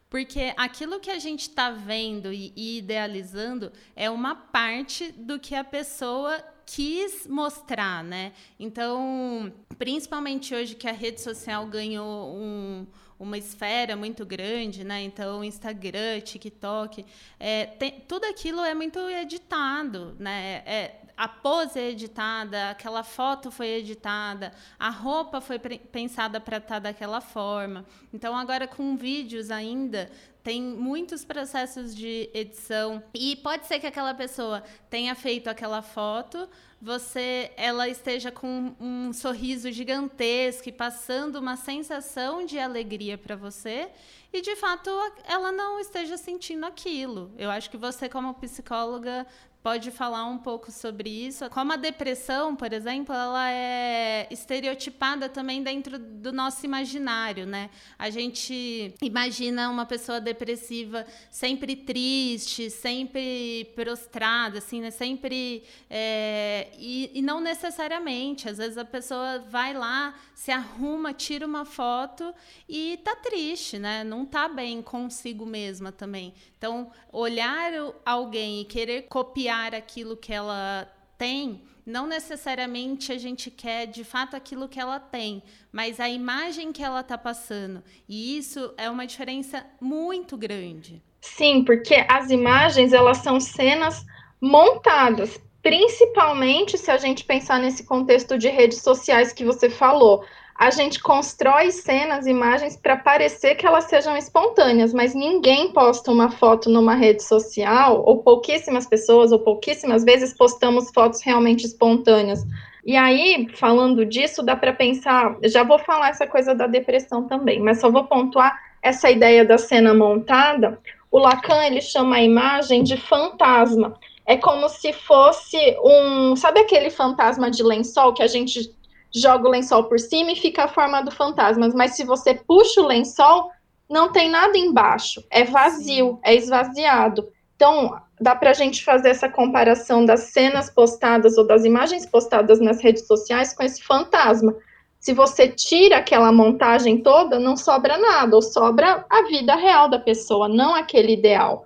porque 0.10 0.54
aquilo 0.58 1.00
que 1.00 1.12
a 1.12 1.20
gente 1.20 1.42
está 1.42 1.70
vendo 1.70 2.34
e, 2.34 2.51
idealizando 2.56 3.72
é 3.96 4.10
uma 4.10 4.36
parte 4.36 5.12
do 5.12 5.39
que 5.39 5.54
a 5.54 5.63
pessoa 5.63 6.44
quis 6.66 7.25
mostrar, 7.28 8.04
né? 8.04 8.32
Então, 8.60 9.51
principalmente 9.78 10.54
hoje 10.54 10.75
que 10.75 10.88
a 10.88 10.92
rede 10.92 11.20
social 11.20 11.66
ganhou 11.66 12.36
um, 12.36 12.86
uma 13.20 13.38
esfera 13.38 13.96
muito 13.96 14.25
grande, 14.25 14.84
né? 14.84 15.01
Então, 15.01 15.44
Instagram, 15.44 16.22
TikTok, 16.22 17.06
é, 17.39 17.66
tem, 17.66 18.00
tudo 18.08 18.25
aquilo 18.25 18.63
é 18.63 18.74
muito 18.74 19.00
editado, 19.00 20.16
né? 20.20 20.63
É, 20.66 20.99
a 21.20 21.28
pose 21.28 21.78
é 21.78 21.90
editada, 21.90 22.70
aquela 22.70 23.04
foto 23.04 23.52
foi 23.52 23.68
editada, 23.68 24.54
a 24.80 24.90
roupa 24.90 25.42
foi 25.42 25.60
pensada 25.60 26.40
para 26.40 26.60
estar 26.60 26.76
tá 26.76 26.80
daquela 26.80 27.20
forma. 27.20 27.86
Então, 28.14 28.34
agora 28.38 28.66
com 28.66 28.96
vídeos 28.96 29.52
ainda, 29.52 30.10
tem 30.42 30.62
muitos 30.62 31.26
processos 31.26 31.94
de 31.94 32.30
edição 32.34 33.04
e 33.14 33.36
pode 33.36 33.68
ser 33.68 33.82
que 33.82 33.88
aquela 33.88 34.14
pessoa 34.14 34.64
tenha 34.90 35.14
feito 35.14 35.50
aquela 35.50 35.82
foto, 35.82 36.48
você 36.82 37.52
ela 37.58 37.90
esteja 37.90 38.32
com 38.32 38.74
um 38.80 39.12
sorriso 39.12 39.70
gigantesco 39.70 40.70
e 40.70 40.72
passando 40.72 41.36
uma 41.36 41.58
sensação 41.58 42.46
de 42.46 42.58
alegria 42.58 43.18
para 43.18 43.36
você 43.36 43.90
e 44.32 44.42
de 44.42 44.56
fato 44.56 44.90
ela 45.26 45.52
não 45.52 45.80
esteja 45.80 46.16
sentindo 46.16 46.66
aquilo. 46.66 47.34
Eu 47.38 47.52
acho 47.52 47.70
que 47.70 47.78
você 47.78 48.08
como 48.08 48.34
psicóloga 48.36 49.28
pode 49.62 49.92
falar 49.92 50.25
um 50.25 50.38
pouco 50.38 50.72
sobre 50.72 51.10
isso. 51.10 51.50
Como 51.50 51.74
a 51.74 51.75
depressão, 51.75 52.56
por 52.56 52.72
exemplo, 52.72 53.13
ela 53.13 53.51
é 53.51 54.28
estereotipada 54.32 55.28
também 55.28 55.62
dentro 55.62 56.00
do 56.00 56.32
nosso 56.32 56.66
imaginário, 56.66 57.46
né? 57.46 57.70
A 57.98 58.10
gente 58.10 58.94
imagina 59.01 59.70
uma 59.70 59.86
pessoa 59.86 60.22
depressiva 60.22 61.06
sempre 61.30 61.75
triste, 61.75 62.70
sempre 62.70 63.70
prostrada, 63.75 64.60
assim, 64.60 64.80
né? 64.80 64.92
Sempre 64.92 65.63
é... 65.89 66.70
e, 66.78 67.12
e 67.13 67.22
não 67.22 67.42
necessariamente. 67.42 68.48
Às 68.48 68.58
vezes 68.58 68.78
a 68.78 68.86
pessoa 68.86 69.39
vai 69.39 69.74
lá, 69.74 70.16
se 70.34 70.51
arruma, 70.51 71.13
tira 71.13 71.46
uma 71.46 71.66
foto 71.66 72.34
e 72.68 72.98
tá 73.04 73.16
triste, 73.18 73.78
né? 73.78 74.06
Não 74.06 74.25
tá 74.25 74.48
bem 74.48 74.82
consigo 74.82 75.46
mesma 75.46 75.92
também. 75.92 76.34
Então, 76.58 76.92
olhar 77.12 77.72
alguém 78.06 78.62
e 78.62 78.66
querer 78.66 79.04
copiar 79.04 79.49
aquilo 79.50 80.15
que 80.15 80.34
ela 80.34 80.88
tem, 81.18 81.62
não 81.86 82.08
necessariamente 82.08 83.12
a 83.12 83.18
gente 83.18 83.50
quer 83.50 83.88
de 83.88 84.03
fato 84.03 84.36
aquilo 84.36 84.70
que 84.70 84.79
ela 84.79 85.00
tem, 85.00 85.41
mas 85.72 86.00
a 86.00 86.08
imagem 86.08 86.72
que 86.72 86.84
ela 86.84 87.01
está 87.01 87.18
passando. 87.18 87.84
E 88.08 88.38
isso 88.38 88.74
é 88.77 88.89
uma 88.89 89.08
diferença 89.08 89.65
muito 89.82 90.38
grande. 90.38 91.01
Sim, 91.20 91.63
porque 91.63 92.06
as 92.08 92.29
imagens 92.29 92.94
elas 92.94 93.18
são 93.18 93.39
cenas 93.39 94.06
montadas, 94.39 95.39
principalmente 95.62 96.77
se 96.77 96.89
a 96.89 96.98
gente 96.98 97.25
pensar 97.25 97.60
nesse 97.60 97.84
contexto 97.84 98.38
de 98.38 98.48
redes 98.48 98.82
sociais 98.82 99.34
que 99.34 99.44
você 99.44 99.70
falou 99.70 100.24
a 100.60 100.72
gente 100.72 101.01
constrói 101.01 101.72
cenas, 101.72 102.28
imagens 102.28 102.75
para 102.75 102.98
parecer 102.98 103.56
que 103.56 103.66
elas 103.66 103.86
sejam 103.86 104.18
espontâneas, 104.18 104.94
mas 104.94 105.16
ninguém 105.16 105.72
posta 105.72 106.12
uma 106.12 106.30
foto 106.30 106.70
numa 106.70 106.96
rede 106.96 107.24
social, 107.24 108.04
ou 108.06 108.22
pouquíssimas 108.22 108.86
pessoas, 108.86 109.32
ou 109.32 109.39
pouquíssimas 109.39 110.04
vezes 110.04 110.34
postamos 110.34 110.92
fotos 110.94 111.22
realmente 111.24 111.66
espontâneas. 111.66 112.46
E 112.86 112.98
aí, 112.98 113.48
falando 113.54 114.06
disso, 114.06 114.44
dá 114.44 114.54
para 114.54 114.74
pensar, 114.74 115.38
já 115.46 115.63
vou 115.63 115.80
falar 115.80 116.10
essa 116.10 116.28
coisa 116.28 116.54
da 116.54 116.68
depressão 116.68 117.25
também, 117.25 117.62
mas 117.62 117.80
só 117.80 117.89
vou 117.89 118.04
pontuar 118.04 118.54
essa 118.82 119.10
ideia 119.10 119.46
da 119.46 119.58
cena 119.58 119.94
montada. 119.94 120.78
O 121.10 121.20
Lacan, 121.20 121.63
ele 121.63 121.80
chama 121.80 122.18
a 122.18 122.22
imagem 122.22 122.84
de 122.84 122.98
fantasma. 122.98 123.98
É 124.25 124.36
como 124.36 124.68
se 124.68 124.92
fosse 124.92 125.58
um, 125.82 126.36
sabe 126.36 126.60
aquele 126.60 126.89
fantasma 126.89 127.50
de 127.50 127.63
lençol 127.63 128.13
que 128.13 128.22
a 128.22 128.28
gente 128.28 128.78
joga 129.13 129.48
o 129.48 129.51
lençol 129.51 129.86
por 129.86 130.00
cima 130.00 130.32
e 130.32 130.36
fica 130.36 130.66
a 130.66 130.68
forma 130.68 131.01
do 131.01 131.12
fantasma. 131.12 131.68
Mas 131.75 131.96
se 131.96 132.04
você 132.04 132.34
puxa 132.34 132.82
o 132.82 132.88
lençol, 132.88 133.50
não 133.89 134.12
tem 134.12 134.30
nada 134.30 134.58
embaixo, 134.58 135.24
é 135.30 135.44
vazio, 135.44 136.20
é 136.24 136.36
esvaziado. 136.36 137.28
Então, 137.56 138.00
dá 138.22 138.36
para 138.36 138.51
a 138.51 138.54
gente 138.54 138.84
fazer 138.84 139.10
essa 139.10 139.28
comparação 139.28 140.06
das 140.06 140.32
cenas 140.32 140.70
postadas 140.70 141.38
ou 141.38 141.46
das 141.46 141.66
imagens 141.66 142.06
postadas 142.06 142.60
nas 142.60 142.82
redes 142.82 143.08
sociais 143.08 143.54
com 143.54 143.63
esse 143.63 143.84
fantasma. 143.84 144.56
Se 145.00 145.13
você 145.13 145.48
tira 145.48 145.98
aquela 145.98 146.32
montagem 146.32 147.01
toda, 147.01 147.39
não 147.39 147.56
sobra 147.56 147.98
nada, 147.98 148.36
ou 148.36 148.42
sobra 148.42 149.06
a 149.10 149.24
vida 149.24 149.56
real 149.56 149.89
da 149.89 149.98
pessoa, 149.98 150.48
não 150.48 150.75
aquele 150.75 151.13
ideal. 151.13 151.66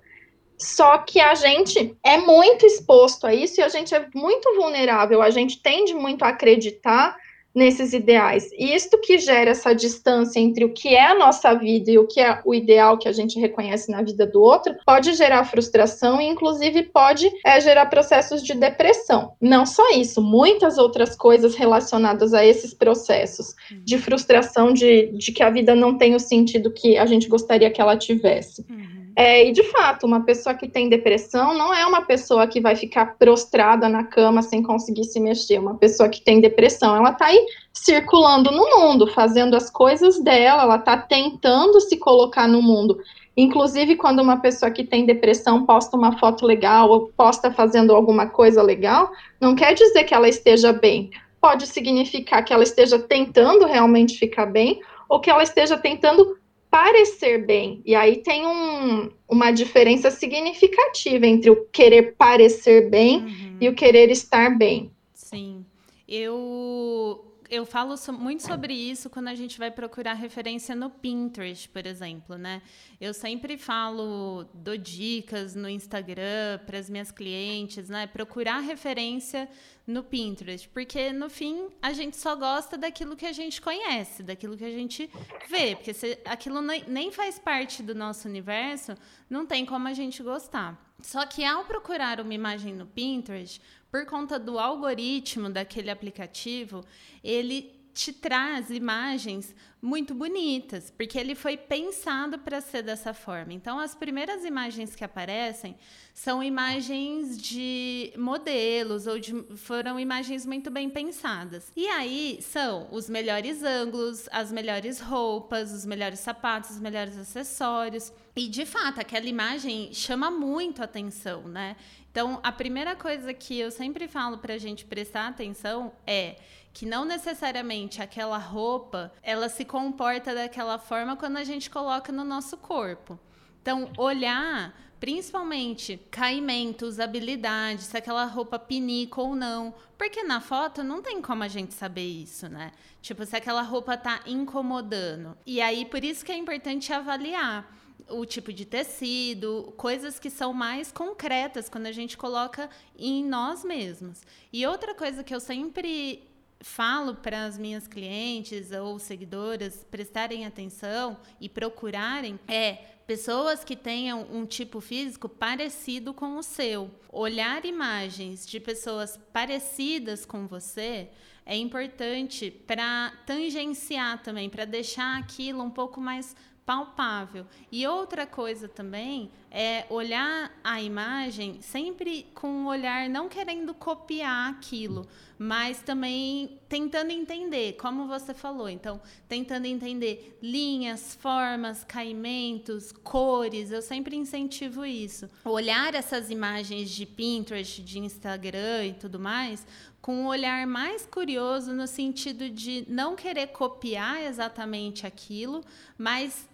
Só 0.56 0.98
que 0.98 1.20
a 1.20 1.34
gente 1.34 1.96
é 2.02 2.16
muito 2.16 2.64
exposto 2.64 3.26
a 3.26 3.34
isso 3.34 3.60
e 3.60 3.62
a 3.62 3.68
gente 3.68 3.94
é 3.94 4.06
muito 4.14 4.54
vulnerável, 4.54 5.20
a 5.20 5.30
gente 5.30 5.60
tende 5.60 5.92
muito 5.94 6.22
a 6.24 6.28
acreditar 6.28 7.16
nesses 7.54 7.92
ideais. 7.92 8.50
E 8.52 8.74
isto 8.74 8.98
que 9.00 9.18
gera 9.18 9.50
essa 9.50 9.72
distância 9.74 10.40
entre 10.40 10.64
o 10.64 10.72
que 10.72 10.88
é 10.88 11.06
a 11.06 11.14
nossa 11.14 11.54
vida 11.54 11.90
e 11.90 11.98
o 11.98 12.06
que 12.06 12.20
é 12.20 12.40
o 12.44 12.54
ideal 12.54 12.98
que 12.98 13.08
a 13.08 13.12
gente 13.12 13.38
reconhece 13.38 13.90
na 13.90 14.02
vida 14.02 14.26
do 14.26 14.42
outro, 14.42 14.74
pode 14.84 15.12
gerar 15.14 15.44
frustração 15.44 16.20
e, 16.20 16.26
inclusive, 16.26 16.82
pode 16.84 17.30
é, 17.44 17.60
gerar 17.60 17.86
processos 17.86 18.42
de 18.42 18.54
depressão. 18.54 19.32
Não 19.40 19.64
só 19.64 19.90
isso, 19.92 20.20
muitas 20.20 20.78
outras 20.78 21.14
coisas 21.14 21.54
relacionadas 21.54 22.34
a 22.34 22.44
esses 22.44 22.74
processos 22.74 23.54
de 23.84 23.98
frustração, 23.98 24.72
de, 24.72 25.12
de 25.12 25.30
que 25.30 25.42
a 25.42 25.50
vida 25.50 25.74
não 25.74 25.96
tem 25.96 26.14
o 26.14 26.20
sentido 26.20 26.72
que 26.72 26.96
a 26.98 27.06
gente 27.06 27.28
gostaria 27.28 27.70
que 27.70 27.80
ela 27.80 27.96
tivesse. 27.96 28.64
Uhum. 28.68 29.03
É, 29.16 29.46
e 29.46 29.52
de 29.52 29.62
fato, 29.64 30.06
uma 30.06 30.24
pessoa 30.24 30.54
que 30.54 30.68
tem 30.68 30.88
depressão 30.88 31.54
não 31.54 31.72
é 31.72 31.86
uma 31.86 32.02
pessoa 32.02 32.46
que 32.46 32.60
vai 32.60 32.74
ficar 32.74 33.16
prostrada 33.16 33.88
na 33.88 34.02
cama 34.02 34.42
sem 34.42 34.62
conseguir 34.62 35.04
se 35.04 35.20
mexer. 35.20 35.58
Uma 35.58 35.76
pessoa 35.76 36.08
que 36.08 36.20
tem 36.20 36.40
depressão, 36.40 36.96
ela 36.96 37.10
está 37.10 37.26
aí 37.26 37.46
circulando 37.72 38.50
no 38.50 38.80
mundo, 38.80 39.06
fazendo 39.06 39.54
as 39.54 39.70
coisas 39.70 40.22
dela, 40.22 40.62
ela 40.62 40.76
está 40.76 40.96
tentando 40.96 41.80
se 41.80 41.96
colocar 41.96 42.48
no 42.48 42.60
mundo. 42.60 42.98
Inclusive, 43.36 43.96
quando 43.96 44.20
uma 44.20 44.40
pessoa 44.40 44.70
que 44.70 44.84
tem 44.84 45.06
depressão 45.06 45.64
posta 45.64 45.96
uma 45.96 46.18
foto 46.18 46.44
legal 46.44 46.88
ou 46.88 47.08
posta 47.16 47.52
fazendo 47.52 47.94
alguma 47.94 48.26
coisa 48.26 48.62
legal, 48.62 49.10
não 49.40 49.54
quer 49.54 49.74
dizer 49.74 50.04
que 50.04 50.14
ela 50.14 50.28
esteja 50.28 50.72
bem 50.72 51.10
pode 51.44 51.66
significar 51.66 52.42
que 52.42 52.54
ela 52.54 52.62
esteja 52.62 52.98
tentando 52.98 53.66
realmente 53.66 54.18
ficar 54.18 54.46
bem 54.46 54.80
ou 55.06 55.20
que 55.20 55.28
ela 55.28 55.42
esteja 55.42 55.76
tentando 55.76 56.38
parecer 56.74 57.46
bem. 57.46 57.80
E 57.86 57.94
aí 57.94 58.16
tem 58.16 58.44
um, 58.44 59.08
uma 59.28 59.52
diferença 59.52 60.10
significativa 60.10 61.24
entre 61.24 61.48
o 61.48 61.66
querer 61.66 62.16
parecer 62.18 62.90
bem 62.90 63.18
uhum. 63.18 63.56
e 63.60 63.68
o 63.68 63.76
querer 63.76 64.10
estar 64.10 64.58
bem. 64.58 64.90
Sim. 65.14 65.64
Eu 66.08 67.23
eu 67.54 67.64
falo 67.64 67.96
so, 67.96 68.12
muito 68.12 68.42
sobre 68.42 68.74
isso 68.74 69.08
quando 69.08 69.28
a 69.28 69.34
gente 69.34 69.58
vai 69.58 69.70
procurar 69.70 70.14
referência 70.14 70.74
no 70.74 70.90
Pinterest, 70.90 71.68
por 71.68 71.86
exemplo, 71.86 72.36
né? 72.36 72.60
Eu 73.00 73.14
sempre 73.14 73.56
falo, 73.56 74.44
dou 74.52 74.76
dicas 74.76 75.54
no 75.54 75.68
Instagram 75.68 76.58
para 76.66 76.78
as 76.78 76.90
minhas 76.90 77.12
clientes, 77.12 77.88
né? 77.88 78.06
Procurar 78.08 78.58
referência 78.58 79.48
no 79.86 80.02
Pinterest, 80.02 80.68
porque 80.68 81.12
no 81.12 81.30
fim 81.30 81.68
a 81.80 81.92
gente 81.92 82.16
só 82.16 82.34
gosta 82.34 82.76
daquilo 82.76 83.16
que 83.16 83.26
a 83.26 83.32
gente 83.32 83.60
conhece, 83.60 84.22
daquilo 84.22 84.56
que 84.56 84.64
a 84.64 84.70
gente 84.70 85.08
vê, 85.48 85.76
porque 85.76 85.94
se 85.94 86.18
aquilo 86.24 86.60
nem 86.60 87.12
faz 87.12 87.38
parte 87.38 87.82
do 87.82 87.94
nosso 87.94 88.26
universo, 88.26 88.96
não 89.30 89.46
tem 89.46 89.64
como 89.64 89.86
a 89.86 89.92
gente 89.92 90.22
gostar. 90.22 90.80
Só 91.00 91.26
que 91.26 91.44
ao 91.44 91.64
procurar 91.64 92.18
uma 92.20 92.32
imagem 92.32 92.72
no 92.72 92.86
Pinterest, 92.86 93.60
por 93.94 94.04
conta 94.06 94.40
do 94.40 94.58
algoritmo 94.58 95.48
daquele 95.48 95.88
aplicativo, 95.88 96.84
ele 97.22 97.72
te 97.94 98.12
traz 98.12 98.68
imagens 98.68 99.54
muito 99.80 100.12
bonitas, 100.16 100.90
porque 100.90 101.16
ele 101.16 101.36
foi 101.36 101.56
pensado 101.56 102.36
para 102.40 102.60
ser 102.60 102.82
dessa 102.82 103.14
forma. 103.14 103.52
Então, 103.52 103.78
as 103.78 103.94
primeiras 103.94 104.44
imagens 104.44 104.96
que 104.96 105.04
aparecem 105.04 105.76
são 106.12 106.42
imagens 106.42 107.38
de 107.38 108.12
modelos 108.16 109.06
ou 109.06 109.16
de, 109.16 109.32
foram 109.54 110.00
imagens 110.00 110.44
muito 110.44 110.72
bem 110.72 110.90
pensadas. 110.90 111.70
E 111.76 111.86
aí 111.86 112.40
são 112.42 112.88
os 112.90 113.08
melhores 113.08 113.62
ângulos, 113.62 114.28
as 114.32 114.50
melhores 114.50 114.98
roupas, 114.98 115.70
os 115.70 115.86
melhores 115.86 116.18
sapatos, 116.18 116.70
os 116.70 116.80
melhores 116.80 117.16
acessórios. 117.16 118.12
E 118.36 118.48
de 118.48 118.66
fato, 118.66 119.00
aquela 119.00 119.26
imagem 119.26 119.92
chama 119.92 120.30
muito 120.30 120.82
atenção, 120.82 121.42
né? 121.42 121.76
Então, 122.10 122.40
a 122.42 122.50
primeira 122.50 122.96
coisa 122.96 123.32
que 123.32 123.58
eu 123.58 123.70
sempre 123.70 124.08
falo 124.08 124.38
para 124.38 124.54
a 124.54 124.58
gente 124.58 124.84
prestar 124.84 125.28
atenção 125.28 125.92
é 126.06 126.36
que 126.72 126.84
não 126.84 127.04
necessariamente 127.04 128.02
aquela 128.02 128.38
roupa 128.38 129.12
ela 129.22 129.48
se 129.48 129.64
comporta 129.64 130.34
daquela 130.34 130.78
forma 130.78 131.16
quando 131.16 131.36
a 131.36 131.44
gente 131.44 131.70
coloca 131.70 132.10
no 132.10 132.24
nosso 132.24 132.56
corpo. 132.56 133.18
Então, 133.62 133.90
olhar 133.96 134.74
principalmente 135.04 135.98
caimento, 136.10 136.86
usabilidade, 136.86 137.82
se 137.82 137.94
aquela 137.94 138.24
roupa 138.24 138.58
pinica 138.58 139.20
ou 139.20 139.36
não. 139.36 139.74
Porque 139.98 140.22
na 140.22 140.40
foto 140.40 140.82
não 140.82 141.02
tem 141.02 141.20
como 141.20 141.42
a 141.42 141.48
gente 141.48 141.74
saber 141.74 142.06
isso, 142.06 142.48
né? 142.48 142.72
Tipo, 143.02 143.26
se 143.26 143.36
aquela 143.36 143.60
roupa 143.60 143.96
tá 143.96 144.22
incomodando. 144.26 145.36
E 145.44 145.60
aí, 145.60 145.84
por 145.84 146.02
isso 146.02 146.24
que 146.24 146.32
é 146.32 146.36
importante 146.36 146.90
avaliar 146.90 147.70
o 148.08 148.24
tipo 148.24 148.52
de 148.52 148.64
tecido, 148.64 149.72
coisas 149.76 150.18
que 150.18 150.30
são 150.30 150.52
mais 150.52 150.92
concretas 150.92 151.68
quando 151.68 151.86
a 151.86 151.92
gente 151.92 152.16
coloca 152.16 152.68
em 152.98 153.24
nós 153.24 153.64
mesmos. 153.64 154.22
E 154.52 154.66
outra 154.66 154.94
coisa 154.94 155.24
que 155.24 155.34
eu 155.34 155.40
sempre 155.40 156.22
falo 156.60 157.14
para 157.16 157.44
as 157.44 157.58
minhas 157.58 157.86
clientes 157.86 158.72
ou 158.72 158.98
seguidoras 158.98 159.84
prestarem 159.90 160.46
atenção 160.46 161.18
e 161.40 161.48
procurarem 161.48 162.40
é 162.48 162.78
pessoas 163.06 163.62
que 163.62 163.76
tenham 163.76 164.26
um 164.32 164.46
tipo 164.46 164.80
físico 164.80 165.28
parecido 165.28 166.14
com 166.14 166.36
o 166.36 166.42
seu. 166.42 166.90
Olhar 167.12 167.64
imagens 167.66 168.46
de 168.46 168.58
pessoas 168.58 169.18
parecidas 169.32 170.24
com 170.24 170.46
você 170.46 171.10
é 171.44 171.54
importante 171.54 172.50
para 172.50 173.12
tangenciar 173.26 174.22
também, 174.22 174.48
para 174.48 174.64
deixar 174.64 175.18
aquilo 175.18 175.62
um 175.62 175.70
pouco 175.70 176.00
mais 176.00 176.34
palpável. 176.64 177.46
E 177.70 177.86
outra 177.86 178.26
coisa 178.26 178.68
também 178.68 179.30
é 179.50 179.86
olhar 179.90 180.50
a 180.64 180.82
imagem 180.82 181.60
sempre 181.60 182.26
com 182.34 182.48
um 182.48 182.66
olhar 182.66 183.08
não 183.08 183.28
querendo 183.28 183.72
copiar 183.74 184.50
aquilo, 184.50 185.06
mas 185.38 185.80
também 185.82 186.58
tentando 186.68 187.10
entender, 187.10 187.74
como 187.74 188.06
você 188.06 188.32
falou. 188.32 188.68
Então, 188.68 189.00
tentando 189.28 189.66
entender 189.66 190.38
linhas, 190.42 191.14
formas, 191.14 191.84
caimentos, 191.84 192.92
cores. 192.92 193.70
Eu 193.70 193.82
sempre 193.82 194.16
incentivo 194.16 194.84
isso. 194.84 195.28
Olhar 195.44 195.94
essas 195.94 196.30
imagens 196.30 196.90
de 196.90 197.04
Pinterest, 197.04 197.82
de 197.82 197.98
Instagram 197.98 198.86
e 198.86 198.94
tudo 198.94 199.20
mais 199.20 199.66
com 200.04 200.16
um 200.16 200.26
olhar 200.26 200.66
mais 200.66 201.06
curioso 201.06 201.72
no 201.72 201.86
sentido 201.86 202.50
de 202.50 202.84
não 202.86 203.16
querer 203.16 203.46
copiar 203.46 204.22
exatamente 204.22 205.06
aquilo, 205.06 205.64
mas 205.96 206.46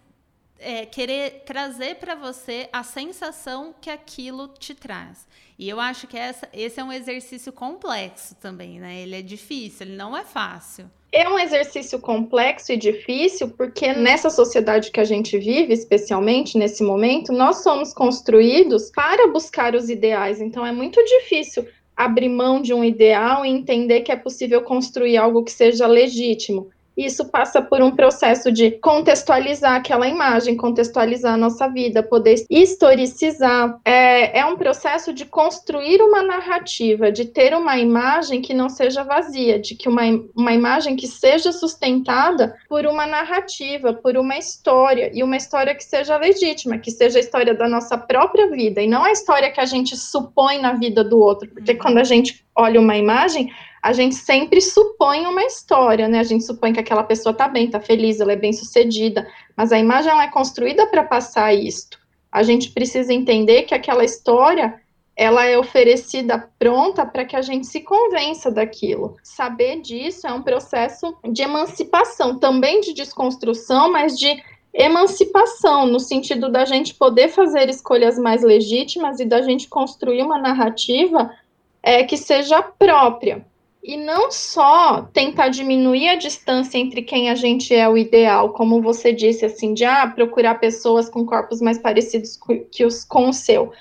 é, 0.61 0.85
querer 0.85 1.43
trazer 1.45 1.95
para 1.95 2.15
você 2.15 2.69
a 2.71 2.83
sensação 2.83 3.73
que 3.81 3.89
aquilo 3.89 4.47
te 4.47 4.73
traz. 4.73 5.27
E 5.57 5.67
eu 5.67 5.79
acho 5.79 6.07
que 6.07 6.17
essa, 6.17 6.47
esse 6.53 6.79
é 6.79 6.83
um 6.83 6.91
exercício 6.91 7.51
complexo 7.51 8.35
também, 8.35 8.79
né? 8.79 9.01
Ele 9.01 9.15
é 9.15 9.21
difícil, 9.21 9.87
ele 9.87 9.95
não 9.95 10.15
é 10.15 10.23
fácil. 10.23 10.89
É 11.11 11.27
um 11.27 11.37
exercício 11.37 11.99
complexo 11.99 12.71
e 12.71 12.77
difícil 12.77 13.49
porque 13.49 13.91
nessa 13.91 14.29
sociedade 14.29 14.91
que 14.91 14.99
a 14.99 15.03
gente 15.03 15.37
vive, 15.37 15.73
especialmente 15.73 16.57
nesse 16.57 16.81
momento, 16.83 17.33
nós 17.33 17.57
somos 17.57 17.93
construídos 17.93 18.89
para 18.91 19.27
buscar 19.27 19.75
os 19.75 19.89
ideais. 19.89 20.39
Então 20.39 20.65
é 20.65 20.71
muito 20.71 21.03
difícil 21.03 21.67
abrir 21.97 22.29
mão 22.29 22.61
de 22.61 22.73
um 22.73 22.83
ideal 22.83 23.45
e 23.45 23.49
entender 23.49 24.01
que 24.01 24.11
é 24.11 24.15
possível 24.15 24.61
construir 24.61 25.17
algo 25.17 25.43
que 25.43 25.51
seja 25.51 25.85
legítimo. 25.85 26.69
Isso 26.95 27.29
passa 27.29 27.61
por 27.61 27.81
um 27.81 27.91
processo 27.91 28.51
de 28.51 28.71
contextualizar 28.71 29.75
aquela 29.75 30.07
imagem, 30.07 30.57
contextualizar 30.57 31.33
a 31.33 31.37
nossa 31.37 31.67
vida, 31.67 32.03
poder 32.03 32.45
historicizar. 32.49 33.79
É, 33.85 34.39
é 34.39 34.45
um 34.45 34.57
processo 34.57 35.13
de 35.13 35.25
construir 35.25 36.01
uma 36.01 36.21
narrativa, 36.21 37.11
de 37.11 37.25
ter 37.25 37.55
uma 37.55 37.77
imagem 37.77 38.41
que 38.41 38.53
não 38.53 38.69
seja 38.69 39.03
vazia, 39.03 39.59
de 39.59 39.75
que 39.75 39.87
uma, 39.87 40.03
uma 40.35 40.53
imagem 40.53 40.95
que 40.95 41.07
seja 41.07 41.51
sustentada 41.51 42.55
por 42.67 42.85
uma 42.85 43.05
narrativa, 43.05 43.93
por 43.93 44.17
uma 44.17 44.37
história, 44.37 45.11
e 45.13 45.23
uma 45.23 45.37
história 45.37 45.73
que 45.73 45.83
seja 45.83 46.17
legítima, 46.17 46.77
que 46.77 46.91
seja 46.91 47.19
a 47.19 47.21
história 47.21 47.53
da 47.53 47.67
nossa 47.67 47.97
própria 47.97 48.49
vida, 48.49 48.81
e 48.81 48.87
não 48.87 49.03
a 49.03 49.11
história 49.11 49.51
que 49.51 49.59
a 49.59 49.65
gente 49.65 49.95
supõe 49.95 50.59
na 50.59 50.73
vida 50.73 51.03
do 51.03 51.19
outro, 51.19 51.49
porque 51.49 51.71
uhum. 51.71 51.77
quando 51.77 51.97
a 51.97 52.03
gente 52.03 52.45
olha 52.55 52.79
uma 52.79 52.97
imagem, 52.97 53.51
a 53.81 53.93
gente 53.93 54.15
sempre 54.15 54.61
supõe 54.61 55.25
uma 55.25 55.43
história, 55.43 56.07
né? 56.07 56.19
A 56.19 56.23
gente 56.23 56.43
supõe 56.43 56.71
que 56.71 56.79
aquela 56.79 57.03
pessoa 57.03 57.33
tá 57.33 57.47
bem, 57.47 57.69
tá 57.69 57.79
feliz, 57.79 58.19
ela 58.19 58.33
é 58.33 58.35
bem 58.35 58.53
sucedida, 58.53 59.27
mas 59.57 59.71
a 59.71 59.79
imagem 59.79 60.11
ela 60.11 60.23
é 60.23 60.29
construída 60.29 60.85
para 60.87 61.03
passar 61.03 61.53
isto. 61.53 61.99
A 62.31 62.43
gente 62.43 62.71
precisa 62.71 63.11
entender 63.11 63.63
que 63.63 63.73
aquela 63.73 64.05
história 64.05 64.79
ela 65.15 65.45
é 65.45 65.57
oferecida 65.57 66.49
pronta 66.57 67.05
para 67.05 67.25
que 67.25 67.35
a 67.35 67.41
gente 67.41 67.67
se 67.67 67.81
convença 67.81 68.49
daquilo. 68.49 69.17
Saber 69.23 69.81
disso 69.81 70.25
é 70.27 70.33
um 70.33 70.41
processo 70.41 71.15
de 71.29 71.41
emancipação, 71.41 72.39
também 72.39 72.81
de 72.81 72.93
desconstrução, 72.93 73.91
mas 73.91 74.17
de 74.17 74.41
emancipação, 74.73 75.85
no 75.85 75.99
sentido 75.99 76.49
da 76.49 76.63
gente 76.65 76.93
poder 76.93 77.29
fazer 77.29 77.67
escolhas 77.69 78.17
mais 78.17 78.41
legítimas 78.41 79.19
e 79.19 79.25
da 79.25 79.41
gente 79.41 79.67
construir 79.67 80.21
uma 80.21 80.37
narrativa 80.37 81.31
é, 81.83 82.03
que 82.03 82.15
seja 82.15 82.61
própria. 82.61 83.45
E 83.83 83.97
não 83.97 84.29
só 84.29 85.09
tentar 85.11 85.49
diminuir 85.49 86.09
a 86.09 86.15
distância 86.15 86.77
entre 86.77 87.01
quem 87.01 87.29
a 87.29 87.35
gente 87.35 87.73
é 87.73 87.89
o 87.89 87.97
ideal, 87.97 88.53
como 88.53 88.81
você 88.81 89.11
disse, 89.11 89.43
assim, 89.45 89.73
de 89.73 89.83
ah, 89.83 90.07
procurar 90.07 90.55
pessoas 90.55 91.09
com 91.09 91.25
corpos 91.25 91.59
mais 91.61 91.79
parecidos 91.79 92.39
que 92.71 92.85
os, 92.85 93.03
com 93.03 93.29
o 93.29 93.33
seu. 93.33 93.71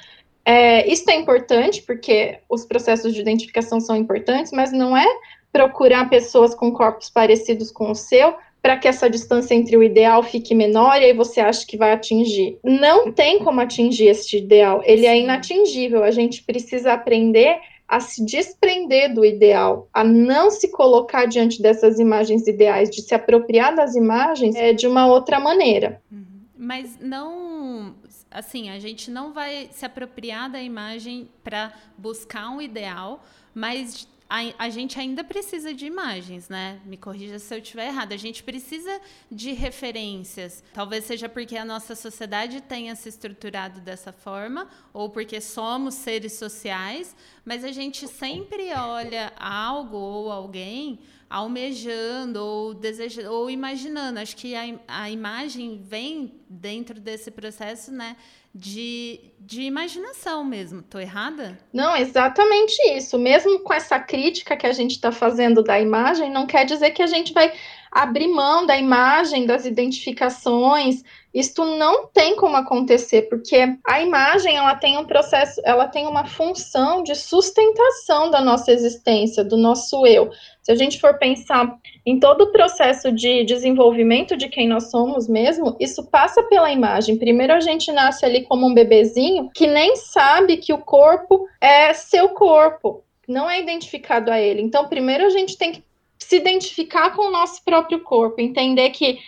É, 0.45 0.91
isso 0.91 1.09
é 1.11 1.15
importante, 1.15 1.83
porque 1.83 2.39
os 2.49 2.65
processos 2.65 3.13
de 3.13 3.21
identificação 3.21 3.79
são 3.79 3.95
importantes, 3.95 4.53
mas 4.53 4.73
não 4.73 4.97
é 4.97 5.07
procurar 5.53 6.09
pessoas 6.09 6.55
com 6.55 6.73
corpos 6.73 7.11
parecidos 7.11 7.71
com 7.71 7.91
o 7.91 7.95
seu 7.95 8.35
para 8.63 8.77
que 8.77 8.87
essa 8.87 9.09
distância 9.09 9.55
entre 9.55 9.77
o 9.77 9.83
ideal 9.83 10.23
fique 10.23 10.55
menor 10.55 11.01
e 11.01 11.07
aí 11.07 11.13
você 11.15 11.41
acha 11.41 11.67
que 11.67 11.77
vai 11.77 11.93
atingir. 11.93 12.59
Não 12.63 13.11
tem 13.11 13.39
como 13.39 13.61
atingir 13.61 14.09
este 14.09 14.39
ideal, 14.39 14.83
ele 14.85 15.07
é 15.07 15.19
inatingível. 15.19 16.05
A 16.05 16.11
gente 16.11 16.43
precisa 16.43 16.93
aprender 16.93 17.59
a 17.91 17.99
se 17.99 18.25
desprender 18.25 19.13
do 19.13 19.25
ideal, 19.25 19.89
a 19.93 20.05
não 20.05 20.49
se 20.49 20.71
colocar 20.71 21.27
diante 21.27 21.61
dessas 21.61 21.99
imagens 21.99 22.47
ideais, 22.47 22.89
de 22.89 23.03
se 23.03 23.13
apropriar 23.13 23.75
das 23.75 23.97
imagens 23.97 24.55
é, 24.55 24.73
de 24.73 24.87
uma 24.87 25.09
outra 25.09 25.41
maneira. 25.41 26.01
Uhum. 26.09 26.25
Mas 26.57 27.01
não, 27.01 27.97
assim, 28.31 28.71
a 28.71 28.79
gente 28.79 29.11
não 29.11 29.33
vai 29.33 29.69
se 29.73 29.85
apropriar 29.85 30.49
da 30.49 30.63
imagem 30.63 31.29
para 31.43 31.73
buscar 31.99 32.49
um 32.51 32.63
ideal, 32.63 33.25
mas 33.53 34.07
a, 34.31 34.67
a 34.67 34.69
gente 34.71 34.97
ainda 35.01 35.25
precisa 35.25 35.75
de 35.75 35.87
imagens, 35.87 36.49
né? 36.49 36.81
Me 36.85 36.97
corrija 36.97 37.41
se 37.41 37.53
eu 37.53 37.59
estiver 37.59 37.89
errado. 37.89 38.13
A 38.13 38.17
gente 38.17 38.45
precisa 38.45 39.01
de 39.29 39.51
referências. 39.53 40.63
Talvez 40.73 41.05
seja 41.05 41.29
porque 41.29 41.57
a 41.57 41.65
nossa 41.65 41.97
sociedade 41.97 42.61
tenha 42.61 42.95
se 42.95 43.09
estruturado 43.09 43.81
dessa 43.81 44.13
forma, 44.13 44.69
ou 44.93 45.11
porque 45.11 45.41
somos 45.41 45.95
seres 45.95 46.35
sociais, 46.35 47.17
mas 47.45 47.65
a 47.65 47.73
gente 47.73 48.07
sempre 48.07 48.73
olha 48.73 49.33
algo 49.37 49.97
ou 49.97 50.31
alguém 50.31 51.01
almejando 51.31 52.45
ou 52.45 52.75
desejando 52.75 53.33
ou 53.33 53.49
imaginando. 53.49 54.19
Acho 54.19 54.37
que 54.37 54.57
a, 54.57 54.65
a 54.89 55.09
imagem 55.09 55.81
vem 55.81 56.35
dentro 56.49 56.99
desse 57.01 57.31
processo, 57.31 57.93
né? 57.93 58.17
De, 58.53 59.21
de 59.39 59.63
imaginação 59.63 60.43
mesmo. 60.43 60.83
Tô 60.83 60.99
errada? 60.99 61.57
Não, 61.73 61.97
exatamente 61.97 62.77
isso. 62.97 63.17
Mesmo 63.17 63.61
com 63.61 63.73
essa 63.73 64.01
crítica 64.01 64.57
que 64.57 64.67
a 64.67 64.73
gente 64.73 64.91
está 64.91 65.13
fazendo 65.13 65.63
da 65.63 65.81
imagem, 65.81 66.33
não 66.33 66.49
quer 66.49 66.65
dizer 66.65 66.91
que 66.91 67.03
a 67.03 67.07
gente 67.07 67.33
vai 67.33 67.53
abrir 67.91 68.29
mão 68.29 68.65
da 68.65 68.77
imagem, 68.77 69.47
das 69.47 69.67
identificações. 69.67 71.03
Isto 71.33 71.65
não 71.65 72.07
tem 72.07 72.37
como 72.37 72.57
acontecer, 72.57 73.23
porque 73.23 73.77
a 73.87 74.01
imagem 74.01 74.57
ela 74.57 74.75
tem 74.75 74.99
um 74.99 75.05
processo, 75.05 75.61
ela 75.65 75.87
tem 75.87 76.07
uma 76.07 76.25
função 76.25 77.03
de 77.03 77.15
sustentação 77.15 78.31
da 78.31 78.41
nossa 78.41 78.73
existência, 78.73 79.45
do 79.45 79.57
nosso 79.57 80.07
eu. 80.07 80.31
Se 80.63 80.73
a 80.73 80.75
gente 80.75 81.01
for 81.01 81.19
pensar 81.19 81.77
em 82.05 82.19
todo 82.19 82.43
o 82.43 82.53
processo 82.53 83.13
de 83.13 83.45
desenvolvimento 83.45 84.37
de 84.37 84.49
quem 84.49 84.69
nós 84.69 84.91
somos 84.91 85.29
mesmo, 85.29 85.77
isso 85.81 86.05
passa 86.11 86.43
pela 86.45 86.73
imagem. 86.73 87.17
Primeiro 87.17 87.53
a 87.53 87.61
gente 87.61 87.93
nasce 87.93 88.25
ali 88.25 88.43
como 88.43 88.67
um 88.67 88.75
bebezinho 88.75 89.51
que 89.55 89.67
nem 89.67 89.97
sabe 89.97 90.57
que 90.57 90.73
o 90.73 90.79
corpo 90.79 91.47
é 91.61 91.93
seu 91.93 92.31
corpo, 92.31 93.05
não 93.27 93.49
é 93.49 93.61
identificado 93.61 94.31
a 94.31 94.41
ele. 94.41 94.61
Então, 94.63 94.89
primeiro 94.89 95.25
a 95.25 95.31
gente 95.31 95.57
tem 95.57 95.73
que 95.73 95.90
se 96.31 96.37
identificar 96.37 97.11
com 97.11 97.27
o 97.27 97.31
nosso 97.33 97.61
próprio 97.65 97.99
corpo, 98.05 98.41
entender 98.41 98.91
que 98.91 99.19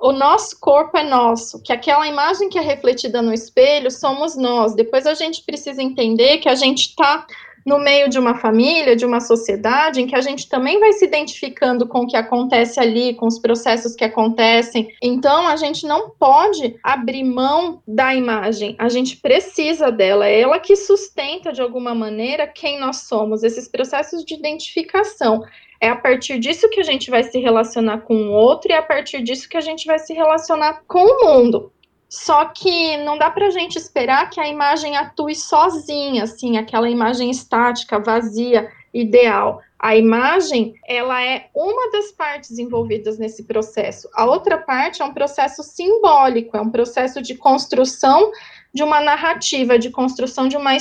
o 0.00 0.10
nosso 0.10 0.58
corpo 0.58 0.96
é 0.96 1.04
nosso, 1.04 1.62
que 1.62 1.70
aquela 1.70 2.08
imagem 2.08 2.48
que 2.48 2.58
é 2.58 2.62
refletida 2.62 3.20
no 3.20 3.32
espelho 3.32 3.90
somos 3.90 4.34
nós. 4.38 4.74
Depois 4.74 5.06
a 5.06 5.12
gente 5.12 5.42
precisa 5.42 5.82
entender 5.82 6.38
que 6.38 6.48
a 6.48 6.54
gente 6.54 6.88
está 6.88 7.26
no 7.66 7.78
meio 7.78 8.08
de 8.08 8.18
uma 8.18 8.36
família, 8.36 8.96
de 8.96 9.04
uma 9.04 9.20
sociedade, 9.20 10.00
em 10.00 10.06
que 10.06 10.14
a 10.14 10.20
gente 10.22 10.48
também 10.48 10.80
vai 10.80 10.92
se 10.94 11.04
identificando 11.04 11.86
com 11.86 12.02
o 12.02 12.06
que 12.06 12.16
acontece 12.16 12.80
ali, 12.80 13.12
com 13.14 13.26
os 13.26 13.38
processos 13.38 13.94
que 13.94 14.04
acontecem. 14.04 14.88
Então, 15.02 15.46
a 15.46 15.56
gente 15.56 15.84
não 15.84 16.10
pode 16.10 16.76
abrir 16.82 17.24
mão 17.24 17.82
da 17.86 18.14
imagem, 18.14 18.76
a 18.78 18.88
gente 18.88 19.16
precisa 19.16 19.90
dela, 19.90 20.26
é 20.26 20.40
ela 20.40 20.58
que 20.58 20.76
sustenta 20.76 21.52
de 21.52 21.60
alguma 21.60 21.94
maneira 21.94 22.46
quem 22.46 22.78
nós 22.80 23.08
somos, 23.08 23.42
esses 23.42 23.68
processos 23.68 24.24
de 24.24 24.34
identificação. 24.34 25.42
É 25.80 25.88
a 25.88 25.96
partir 25.96 26.38
disso 26.38 26.68
que 26.70 26.80
a 26.80 26.84
gente 26.84 27.10
vai 27.10 27.22
se 27.22 27.38
relacionar 27.38 27.98
com 27.98 28.14
o 28.14 28.32
outro 28.32 28.70
e 28.70 28.74
é 28.74 28.78
a 28.78 28.82
partir 28.82 29.22
disso 29.22 29.48
que 29.48 29.56
a 29.56 29.60
gente 29.60 29.86
vai 29.86 29.98
se 29.98 30.14
relacionar 30.14 30.82
com 30.86 31.04
o 31.04 31.24
mundo. 31.26 31.72
Só 32.08 32.44
que 32.46 32.96
não 32.98 33.18
dá 33.18 33.30
para 33.30 33.46
a 33.46 33.50
gente 33.50 33.76
esperar 33.76 34.30
que 34.30 34.40
a 34.40 34.48
imagem 34.48 34.96
atue 34.96 35.34
sozinha, 35.34 36.22
assim, 36.22 36.56
aquela 36.56 36.88
imagem 36.88 37.30
estática, 37.30 37.98
vazia, 37.98 38.70
ideal. 38.94 39.60
A 39.78 39.94
imagem, 39.94 40.74
ela 40.86 41.22
é 41.22 41.50
uma 41.54 41.90
das 41.90 42.10
partes 42.10 42.58
envolvidas 42.58 43.18
nesse 43.18 43.44
processo. 43.44 44.08
A 44.14 44.24
outra 44.24 44.56
parte 44.56 45.02
é 45.02 45.04
um 45.04 45.12
processo 45.12 45.62
simbólico, 45.62 46.56
é 46.56 46.60
um 46.60 46.70
processo 46.70 47.20
de 47.20 47.34
construção 47.34 48.32
de 48.72 48.82
uma 48.82 49.00
narrativa, 49.00 49.78
de 49.78 49.90
construção 49.90 50.48
de 50.48 50.56
uma 50.56 50.74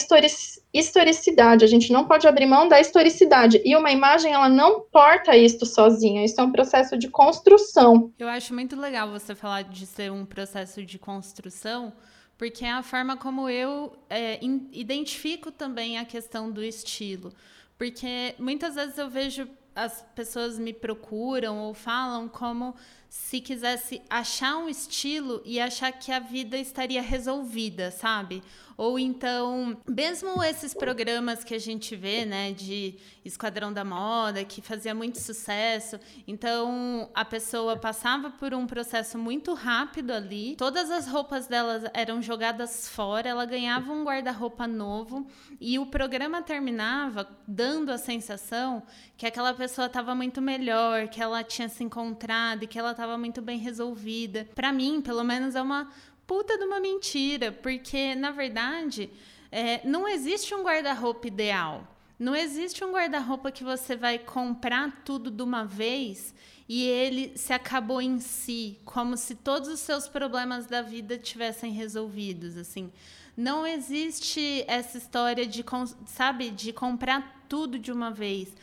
historicidade. 0.74 1.64
A 1.64 1.68
gente 1.68 1.92
não 1.92 2.06
pode 2.06 2.28
abrir 2.28 2.46
mão 2.46 2.68
da 2.68 2.80
historicidade. 2.80 3.62
E 3.64 3.76
uma 3.76 3.92
imagem, 3.92 4.34
ela 4.34 4.50
não 4.50 4.82
porta 4.82 5.36
isto 5.36 5.66
sozinha. 5.66 6.24
Isso 6.24 6.40
é 6.40 6.44
um 6.44 6.52
processo 6.52 6.98
de 6.98 7.10
construção. 7.10 8.14
Eu 8.20 8.28
acho 8.28 8.54
muito 8.54 8.80
legal 8.80 9.10
você 9.10 9.34
falar 9.36 9.64
de 9.64 9.86
ser 9.86 10.12
um 10.12 10.26
processo 10.26 10.84
de 10.86 11.00
construção, 11.00 11.94
porque 12.38 12.66
é 12.66 12.72
a 12.72 12.84
forma 12.84 13.16
como 13.16 13.50
eu 13.50 13.94
é, 14.10 14.40
identifico 14.72 15.52
também 15.52 15.98
a 15.98 16.06
questão 16.06 16.52
do 16.52 16.64
estilo. 16.64 17.32
Porque 17.78 18.36
muitas 18.40 18.76
vezes 18.76 18.98
eu 18.98 19.10
vejo 19.10 19.48
as 19.76 20.02
pessoas 20.16 20.58
me 20.58 20.74
procuram 20.74 21.60
ou 21.60 21.74
falam 21.74 22.30
como 22.30 22.74
se 23.16 23.40
quisesse 23.40 24.02
achar 24.10 24.58
um 24.58 24.68
estilo 24.68 25.42
e 25.46 25.58
achar 25.58 25.90
que 25.94 26.12
a 26.12 26.20
vida 26.20 26.58
estaria 26.58 27.02
resolvida, 27.02 27.90
sabe? 27.90 28.44
Ou 28.78 29.00
então, 29.00 29.78
mesmo 29.88 30.44
esses 30.44 30.74
programas 30.74 31.44
que 31.44 31.54
a 31.54 31.60
gente 31.60 31.96
vê, 31.96 32.26
né, 32.26 32.52
de 32.52 32.96
Esquadrão 33.24 33.72
da 33.72 33.86
Moda, 33.86 34.44
que 34.44 34.62
fazia 34.62 34.94
muito 34.94 35.18
sucesso, 35.18 35.98
então 36.28 37.10
a 37.14 37.24
pessoa 37.24 37.78
passava 37.78 38.30
por 38.30 38.54
um 38.54 38.68
processo 38.68 39.18
muito 39.18 39.54
rápido 39.54 40.12
ali, 40.12 40.56
todas 40.58 40.92
as 40.92 41.08
roupas 41.08 41.48
delas 41.48 41.84
eram 41.94 42.22
jogadas 42.22 42.90
fora, 42.90 43.30
ela 43.30 43.46
ganhava 43.46 43.94
um 43.94 44.04
guarda-roupa 44.04 44.68
novo 44.68 45.26
e 45.60 45.80
o 45.80 45.86
programa 45.86 46.42
terminava 46.42 47.30
dando 47.48 47.92
a 47.92 47.98
sensação 47.98 48.84
que 49.18 49.26
aquela 49.26 49.54
pessoa 49.54 49.88
estava 49.88 50.14
muito 50.14 50.42
melhor, 50.42 51.08
que 51.08 51.22
ela 51.22 51.44
tinha 51.44 51.70
se 51.70 51.82
encontrado 51.82 52.64
e 52.64 52.68
que 52.68 52.78
ela 52.78 52.92
estava 53.06 53.18
muito 53.20 53.42
bem 53.42 53.60
resolvida. 53.60 54.48
Para 54.56 54.74
mim, 54.74 55.00
pelo 55.00 55.24
menos, 55.24 55.56
é 55.56 55.62
uma 55.62 55.92
puta 56.26 56.58
de 56.58 56.66
uma 56.66 56.80
mentira, 56.80 57.52
porque 57.52 58.16
na 58.16 58.32
verdade 58.32 59.12
é, 59.52 59.88
não 59.88 60.08
existe 60.08 60.56
um 60.56 60.64
guarda-roupa 60.64 61.28
ideal. 61.28 61.88
Não 62.18 62.36
existe 62.36 62.84
um 62.84 62.92
guarda-roupa 62.92 63.52
que 63.52 63.64
você 63.64 63.96
vai 63.96 64.18
comprar 64.18 65.04
tudo 65.04 65.30
de 65.30 65.44
uma 65.44 65.66
vez 65.66 66.34
e 66.68 66.84
ele 66.84 67.38
se 67.38 67.54
acabou 67.54 68.02
em 68.02 68.20
si, 68.20 68.80
como 68.84 69.16
se 69.16 69.36
todos 69.36 69.70
os 69.70 69.82
seus 69.82 70.08
problemas 70.08 70.66
da 70.66 70.82
vida 70.82 71.18
tivessem 71.18 71.72
resolvidos, 71.72 72.58
assim. 72.58 72.92
Não 73.38 73.68
existe 73.68 74.64
essa 74.66 74.98
história 74.98 75.46
de, 75.46 75.64
sabe, 76.08 76.50
de 76.50 76.74
comprar 76.74 77.46
tudo 77.48 77.78
de 77.78 77.92
uma 77.92 78.10
vez. 78.10 78.56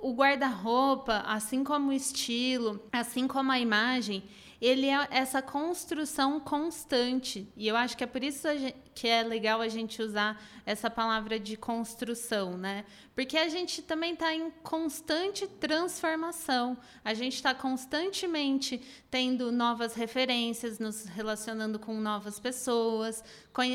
O 0.00 0.14
guarda-roupa, 0.14 1.22
assim 1.26 1.62
como 1.62 1.90
o 1.90 1.92
estilo, 1.92 2.82
assim 2.90 3.28
como 3.28 3.52
a 3.52 3.60
imagem, 3.60 4.24
ele 4.60 4.88
é 4.88 5.08
essa 5.10 5.40
construção 5.40 6.38
constante. 6.38 7.48
E 7.56 7.66
eu 7.66 7.74
acho 7.74 7.96
que 7.96 8.04
é 8.04 8.06
por 8.06 8.22
isso 8.22 8.46
que 8.94 9.08
é 9.08 9.22
legal 9.22 9.62
a 9.62 9.68
gente 9.68 10.02
usar 10.02 10.38
essa 10.66 10.90
palavra 10.90 11.40
de 11.40 11.56
construção, 11.56 12.58
né? 12.58 12.84
Porque 13.14 13.38
a 13.38 13.48
gente 13.48 13.80
também 13.80 14.12
está 14.12 14.34
em 14.34 14.50
constante 14.62 15.46
transformação. 15.46 16.76
A 17.02 17.14
gente 17.14 17.36
está 17.36 17.54
constantemente 17.54 18.82
tendo 19.10 19.50
novas 19.50 19.94
referências, 19.94 20.78
nos 20.78 21.06
relacionando 21.06 21.78
com 21.78 21.94
novas 21.94 22.38
pessoas, 22.38 23.24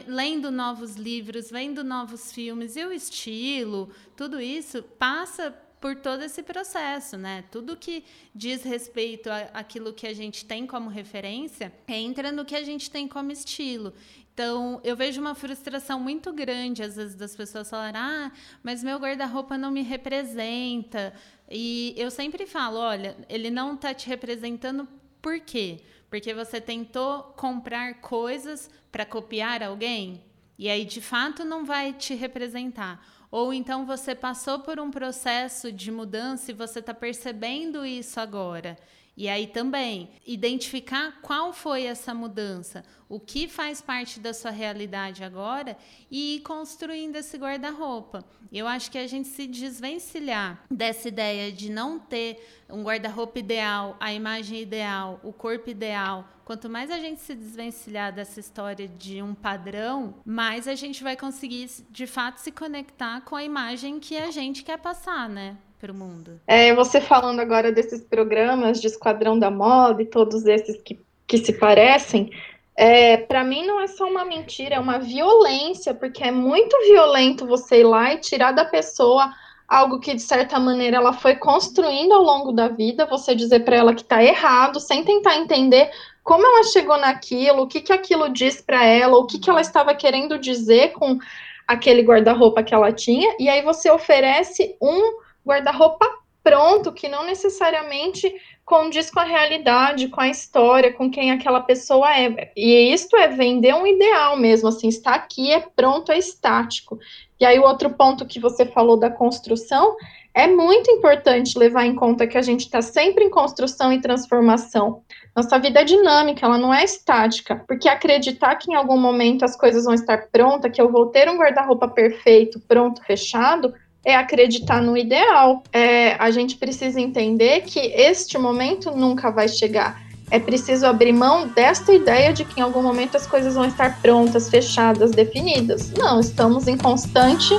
lendo 0.06 0.52
novos 0.52 0.96
livros, 0.96 1.50
vendo 1.50 1.84
novos 1.84 2.32
filmes. 2.32 2.76
E 2.76 2.86
o 2.86 2.94
estilo, 2.94 3.90
tudo 4.16 4.40
isso 4.40 4.84
passa 4.84 5.65
por 5.86 5.96
todo 5.96 6.24
esse 6.24 6.42
processo, 6.42 7.16
né? 7.16 7.44
Tudo 7.52 7.78
que 7.78 8.04
diz 8.34 8.64
respeito 8.64 9.30
àquilo 9.54 9.94
que 9.94 10.08
a 10.08 10.16
gente 10.16 10.44
tem 10.44 10.66
como 10.66 10.90
referência 10.90 11.72
entra 11.88 12.32
no 12.32 12.44
que 12.44 12.56
a 12.56 12.64
gente 12.64 12.90
tem 12.90 13.08
como 13.08 13.32
estilo. 13.32 13.94
Então, 14.34 14.82
eu 14.84 14.96
vejo 14.96 15.22
uma 15.22 15.36
frustração 15.36 16.00
muito 16.00 16.34
grande, 16.34 16.82
às 16.82 16.96
vezes, 16.96 17.14
das 17.14 17.36
pessoas 17.36 17.70
falarem: 17.70 18.02
ah, 18.02 18.32
mas 18.64 18.84
meu 18.84 18.98
guarda-roupa 18.98 19.60
não 19.60 19.70
me 19.70 19.84
representa. 19.84 21.14
E 21.52 21.94
eu 21.96 22.10
sempre 22.10 22.48
falo: 22.48 22.80
olha, 22.80 23.16
ele 23.30 23.52
não 23.52 23.76
está 23.76 23.94
te 23.94 24.08
representando 24.08 24.88
por 25.22 25.40
quê? 25.40 25.82
Porque 26.10 26.34
você 26.34 26.60
tentou 26.60 27.26
comprar 27.38 28.02
coisas 28.02 28.72
para 28.92 29.06
copiar 29.06 29.62
alguém? 29.62 30.24
E 30.58 30.68
aí, 30.68 30.84
de 30.84 31.00
fato, 31.00 31.46
não 31.46 31.64
vai 31.64 31.94
te 31.94 32.16
representar. 32.16 33.06
Ou 33.32 33.54
então 33.54 33.86
você 33.86 34.14
passou 34.16 34.60
por 34.60 34.80
um 34.80 34.92
processo 34.92 35.72
de 35.72 35.92
mudança 35.92 36.52
e 36.52 36.54
você 36.54 36.80
está 36.80 36.94
percebendo 36.94 37.86
isso 37.86 38.20
agora. 38.20 38.78
E 39.18 39.30
aí 39.30 39.48
também 39.48 40.10
identificar 40.26 41.22
qual 41.22 41.54
foi 41.54 41.86
essa 41.86 42.14
mudança, 42.14 42.84
o 43.08 43.18
que 43.18 43.48
faz 43.48 43.82
parte 43.82 44.20
da 44.20 44.34
sua 44.34 44.52
realidade 44.52 45.24
agora 45.24 45.78
e 46.12 46.36
ir 46.36 46.40
construindo 46.42 47.16
esse 47.16 47.38
guarda-roupa. 47.38 48.26
Eu 48.52 48.68
acho 48.68 48.92
que 48.92 48.98
a 48.98 49.08
gente 49.08 49.30
se 49.30 49.48
desvencilhar 49.48 50.62
dessa 50.70 51.08
ideia 51.08 51.52
de 51.52 51.72
não 51.72 51.98
ter 51.98 52.46
um 52.70 52.84
guarda-roupa 52.84 53.40
ideal, 53.40 53.96
a 54.00 54.14
imagem 54.14 54.62
ideal, 54.62 55.20
o 55.24 55.32
corpo 55.32 55.70
ideal. 55.70 56.28
Quanto 56.44 56.70
mais 56.70 56.92
a 56.92 57.00
gente 57.00 57.22
se 57.22 57.34
desvencilhar 57.34 58.14
dessa 58.14 58.40
história 58.40 58.88
de 58.88 59.22
um 59.22 59.34
padrão, 59.34 60.16
mais 60.26 60.68
a 60.68 60.76
gente 60.76 61.04
vai 61.04 61.16
conseguir 61.16 61.70
de 61.90 62.06
fato 62.06 62.38
se 62.40 62.52
conectar 62.52 63.22
com 63.22 63.36
a 63.36 63.44
imagem 63.44 64.00
que 64.00 64.18
a 64.18 64.30
gente 64.30 64.64
quer 64.64 64.78
passar, 64.78 65.30
né? 65.30 65.58
Para 65.86 65.94
o 65.94 65.96
mundo. 65.96 66.40
É, 66.48 66.74
você 66.74 67.00
falando 67.00 67.40
agora 67.40 67.72
desses 67.72 68.02
programas 68.02 68.82
de 68.82 68.88
Esquadrão 68.88 69.38
da 69.38 69.52
Moda 69.52 70.02
e 70.02 70.06
todos 70.06 70.44
esses 70.48 70.82
que, 70.82 71.00
que 71.28 71.38
se 71.38 71.54
parecem, 71.54 72.32
é, 72.76 73.18
para 73.18 73.44
mim 73.44 73.68
não 73.68 73.80
é 73.80 73.86
só 73.86 74.08
uma 74.10 74.26
mentira, 74.26 74.76
é 74.76 74.80
uma 74.80 74.98
violência, 74.98 75.94
porque 75.94 76.24
é 76.24 76.32
muito 76.32 76.76
violento 76.88 77.46
você 77.46 77.82
ir 77.82 77.84
lá 77.84 78.14
e 78.14 78.18
tirar 78.18 78.52
da 78.52 78.66
pessoa 78.66 79.32
algo 79.68 80.00
que 80.00 80.16
de 80.16 80.22
certa 80.24 80.60
maneira 80.60 80.98
ela 80.98 81.14
foi 81.14 81.36
construindo 81.36 82.14
ao 82.14 82.24
longo 82.24 82.52
da 82.52 82.68
vida, 82.68 83.06
você 83.06 83.36
dizer 83.36 83.64
para 83.64 83.76
ela 83.76 83.94
que 83.94 84.02
está 84.02 84.24
errado, 84.24 84.80
sem 84.80 85.04
tentar 85.04 85.38
entender 85.38 85.92
como 86.24 86.48
ela 86.48 86.64
chegou 86.64 86.98
naquilo, 86.98 87.62
o 87.62 87.68
que 87.68 87.80
que 87.80 87.94
aquilo 87.94 88.30
diz 88.30 88.60
para 88.60 88.84
ela, 88.84 89.18
o 89.18 89.28
que 89.28 89.38
que 89.38 89.52
ela 89.52 89.62
estava 89.62 89.94
querendo 89.94 90.40
dizer 90.40 90.94
com 90.94 91.20
aquele 91.68 92.02
guarda-roupa 92.02 92.64
que 92.64 92.74
ela 92.74 92.92
tinha, 92.92 93.36
e 93.40 93.48
aí 93.48 93.62
você 93.62 93.92
oferece 93.92 94.76
um 94.82 95.25
guarda-roupa 95.46 96.06
pronto 96.44 96.92
que 96.92 97.10
não 97.10 97.26
necessariamente 97.26 98.32
condiz 98.64 99.10
com 99.10 99.20
a 99.20 99.24
realidade, 99.24 100.10
com 100.10 100.22
a 100.22 100.30
história, 100.30 100.94
com 100.94 101.10
quem 101.10 101.32
aquela 101.32 101.62
pessoa 101.62 102.16
é. 102.16 102.52
E 102.56 102.94
isto 102.94 103.18
é 103.18 103.28
vender 103.28 103.74
um 103.74 103.86
ideal 103.86 104.38
mesmo, 104.38 104.70
assim, 104.70 104.88
está 104.88 105.16
aqui, 105.16 105.52
é 105.52 105.60
pronto, 105.76 106.12
é 106.12 106.20
estático. 106.20 107.00
E 107.40 107.46
aí 107.46 107.58
o 107.58 107.64
outro 107.64 107.90
ponto 107.90 108.28
que 108.28 108.40
você 108.40 108.66
falou 108.66 108.96
da 108.96 109.10
construção, 109.10 109.96
é 110.36 110.48
muito 110.48 110.92
importante 110.92 111.58
levar 111.58 111.86
em 111.86 111.96
conta 111.96 112.28
que 112.28 112.38
a 112.38 112.42
gente 112.42 112.66
está 112.66 112.82
sempre 112.82 113.24
em 113.24 113.30
construção 113.30 113.92
e 113.94 114.02
transformação. 114.02 115.02
Nossa 115.34 115.58
vida 115.58 115.80
é 115.80 115.84
dinâmica, 115.86 116.46
ela 116.46 116.58
não 116.58 116.74
é 116.74 116.84
estática, 116.84 117.64
porque 117.66 117.88
acreditar 117.88 118.56
que 118.56 118.70
em 118.70 118.76
algum 118.76 119.00
momento 119.00 119.46
as 119.46 119.56
coisas 119.56 119.86
vão 119.86 119.94
estar 119.94 120.28
prontas, 120.32 120.72
que 120.72 120.82
eu 120.82 120.92
vou 120.92 121.08
ter 121.08 121.30
um 121.30 121.38
guarda-roupa 121.38 121.88
perfeito, 121.88 122.60
pronto, 122.68 123.02
fechado, 123.04 123.74
é 124.06 124.16
acreditar 124.16 124.82
no 124.82 124.96
ideal. 124.96 125.64
É, 125.74 126.14
a 126.14 126.30
gente 126.30 126.56
precisa 126.56 127.02
entender 127.02 127.62
que 127.62 127.80
este 127.80 128.38
momento 128.38 128.92
nunca 128.92 129.32
vai 129.32 129.48
chegar. 129.48 130.06
É 130.32 130.40
preciso 130.40 130.86
abrir 130.86 131.12
mão 131.12 131.48
desta 131.50 131.94
ideia 131.94 132.32
de 132.32 132.46
que 132.46 132.60
em 132.60 132.64
algum 132.64 132.82
momento 132.82 133.18
as 133.18 133.28
coisas 133.28 133.56
vão 133.56 133.66
estar 133.66 134.00
prontas, 134.02 134.50
fechadas, 134.50 135.12
definidas. 135.12 135.92
Não, 135.92 136.20
estamos 136.20 136.68
em 136.68 136.78
constante 136.78 137.54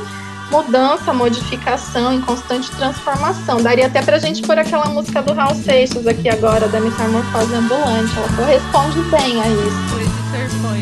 mudança, 0.50 1.12
modificação, 1.12 2.12
em 2.12 2.20
constante 2.20 2.70
transformação. 2.72 3.62
Daria 3.62 3.86
até 3.86 4.02
pra 4.02 4.18
gente 4.18 4.42
pôr 4.42 4.58
aquela 4.58 4.86
música 4.86 5.22
do 5.22 5.32
Raul 5.32 5.54
Seixas 5.54 6.06
aqui 6.06 6.28
agora, 6.28 6.68
da 6.68 6.80
Metamorfose 6.80 7.54
Ambulante. 7.54 8.12
Ela 8.16 8.28
corresponde 8.36 9.00
bem 9.10 9.40
a 9.40 9.48
isso. 9.48 9.76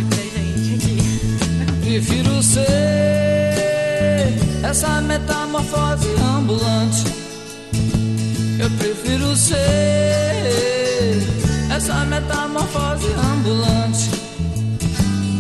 Pra 0.09 0.17
gente 0.17 0.75
aqui. 0.75 1.81
Prefiro 1.83 2.43
ser 2.43 3.34
essa 4.75 5.01
metamorfose 5.01 6.09
ambulante. 6.37 7.05
Eu 8.61 8.69
prefiro 8.77 9.37
ser 9.37 9.55
essa 11.73 12.05
metamorfose 12.07 13.07
ambulante 13.13 14.11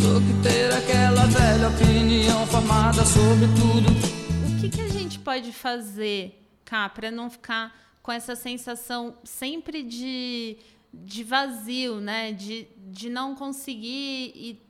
do 0.00 0.20
que 0.20 0.48
ter 0.48 0.72
aquela 0.72 1.26
velha 1.26 1.68
opinião 1.68 2.46
formada 2.46 3.04
sobre 3.04 3.48
tudo. 3.58 3.90
O 4.52 4.60
que, 4.60 4.68
que 4.68 4.80
a 4.80 4.88
gente 4.88 5.18
pode 5.18 5.50
fazer, 5.50 6.40
cá, 6.64 6.88
para 6.88 7.10
não 7.10 7.28
ficar 7.28 7.74
com 8.04 8.12
essa 8.12 8.36
sensação 8.36 9.16
sempre 9.24 9.82
de, 9.82 10.58
de 10.92 11.24
vazio, 11.24 11.96
né? 11.96 12.30
De, 12.30 12.68
de 12.86 13.10
não 13.10 13.34
conseguir 13.34 14.30
e 14.36 14.62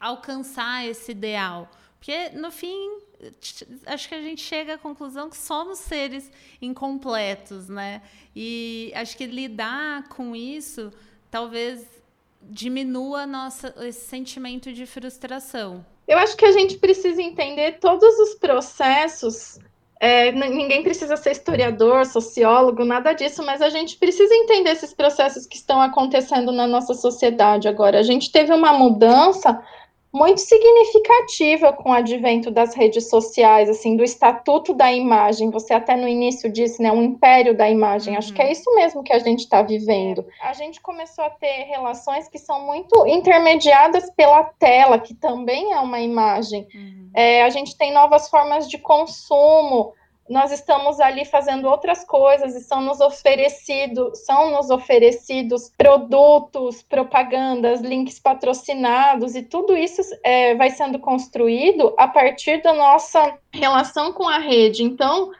alcançar 0.00 0.86
esse 0.86 1.12
ideal. 1.12 1.70
Porque, 2.00 2.30
no 2.30 2.50
fim, 2.50 3.03
acho 3.86 4.08
que 4.08 4.14
a 4.14 4.20
gente 4.20 4.40
chega 4.40 4.74
à 4.74 4.78
conclusão 4.78 5.28
que 5.30 5.36
somos 5.36 5.78
seres 5.78 6.30
incompletos, 6.60 7.68
né? 7.68 8.02
E 8.34 8.92
acho 8.94 9.16
que 9.16 9.26
lidar 9.26 10.08
com 10.08 10.34
isso 10.34 10.92
talvez 11.30 11.84
diminua 12.42 13.26
nossa, 13.26 13.74
esse 13.80 14.06
sentimento 14.06 14.72
de 14.72 14.86
frustração. 14.86 15.84
Eu 16.06 16.18
acho 16.18 16.36
que 16.36 16.44
a 16.44 16.52
gente 16.52 16.76
precisa 16.76 17.22
entender 17.22 17.78
todos 17.80 18.18
os 18.18 18.34
processos. 18.34 19.58
É, 19.98 20.30
ninguém 20.32 20.82
precisa 20.82 21.16
ser 21.16 21.30
historiador, 21.30 22.04
sociólogo, 22.04 22.84
nada 22.84 23.12
disso, 23.12 23.42
mas 23.44 23.62
a 23.62 23.70
gente 23.70 23.96
precisa 23.96 24.34
entender 24.34 24.70
esses 24.70 24.92
processos 24.92 25.46
que 25.46 25.56
estão 25.56 25.80
acontecendo 25.80 26.52
na 26.52 26.66
nossa 26.66 26.92
sociedade 26.92 27.68
agora. 27.68 27.98
A 27.98 28.02
gente 28.02 28.30
teve 28.30 28.52
uma 28.52 28.72
mudança 28.72 29.62
muito 30.14 30.40
significativa 30.40 31.72
com 31.72 31.90
o 31.90 31.92
advento 31.92 32.48
das 32.48 32.72
redes 32.72 33.10
sociais, 33.10 33.68
assim, 33.68 33.96
do 33.96 34.04
estatuto 34.04 34.72
da 34.72 34.92
imagem. 34.92 35.50
Você 35.50 35.74
até 35.74 35.96
no 35.96 36.06
início 36.06 36.48
disse, 36.48 36.80
né, 36.80 36.92
um 36.92 37.02
império 37.02 37.52
da 37.56 37.68
imagem. 37.68 38.12
Uhum. 38.12 38.18
Acho 38.18 38.32
que 38.32 38.40
é 38.40 38.52
isso 38.52 38.72
mesmo 38.76 39.02
que 39.02 39.12
a 39.12 39.18
gente 39.18 39.40
está 39.40 39.60
vivendo. 39.60 40.24
A 40.40 40.52
gente 40.52 40.80
começou 40.80 41.24
a 41.24 41.30
ter 41.30 41.64
relações 41.64 42.28
que 42.28 42.38
são 42.38 42.64
muito 42.64 43.04
intermediadas 43.08 44.08
pela 44.10 44.44
tela, 44.44 45.00
que 45.00 45.14
também 45.14 45.72
é 45.72 45.80
uma 45.80 45.98
imagem. 45.98 46.68
Uhum. 46.72 47.10
É, 47.12 47.42
a 47.42 47.50
gente 47.50 47.76
tem 47.76 47.92
novas 47.92 48.28
formas 48.28 48.68
de 48.68 48.78
consumo 48.78 49.94
nós 50.28 50.50
estamos 50.50 51.00
ali 51.00 51.24
fazendo 51.24 51.68
outras 51.68 52.04
coisas 52.04 52.54
e 52.54 52.60
são 52.60 52.80
nos 52.80 53.00
oferecidos, 53.00 54.24
são 54.24 54.52
nos 54.52 54.70
oferecidos 54.70 55.70
produtos, 55.76 56.82
propagandas, 56.82 57.80
links 57.80 58.18
patrocinados 58.18 59.34
e 59.34 59.42
tudo 59.42 59.76
isso 59.76 60.00
é, 60.24 60.54
vai 60.54 60.70
sendo 60.70 60.98
construído 60.98 61.94
a 61.98 62.08
partir 62.08 62.62
da 62.62 62.72
nossa 62.72 63.36
relação 63.52 64.12
com 64.12 64.26
a 64.26 64.38
rede. 64.38 64.82
Então, 64.82 65.30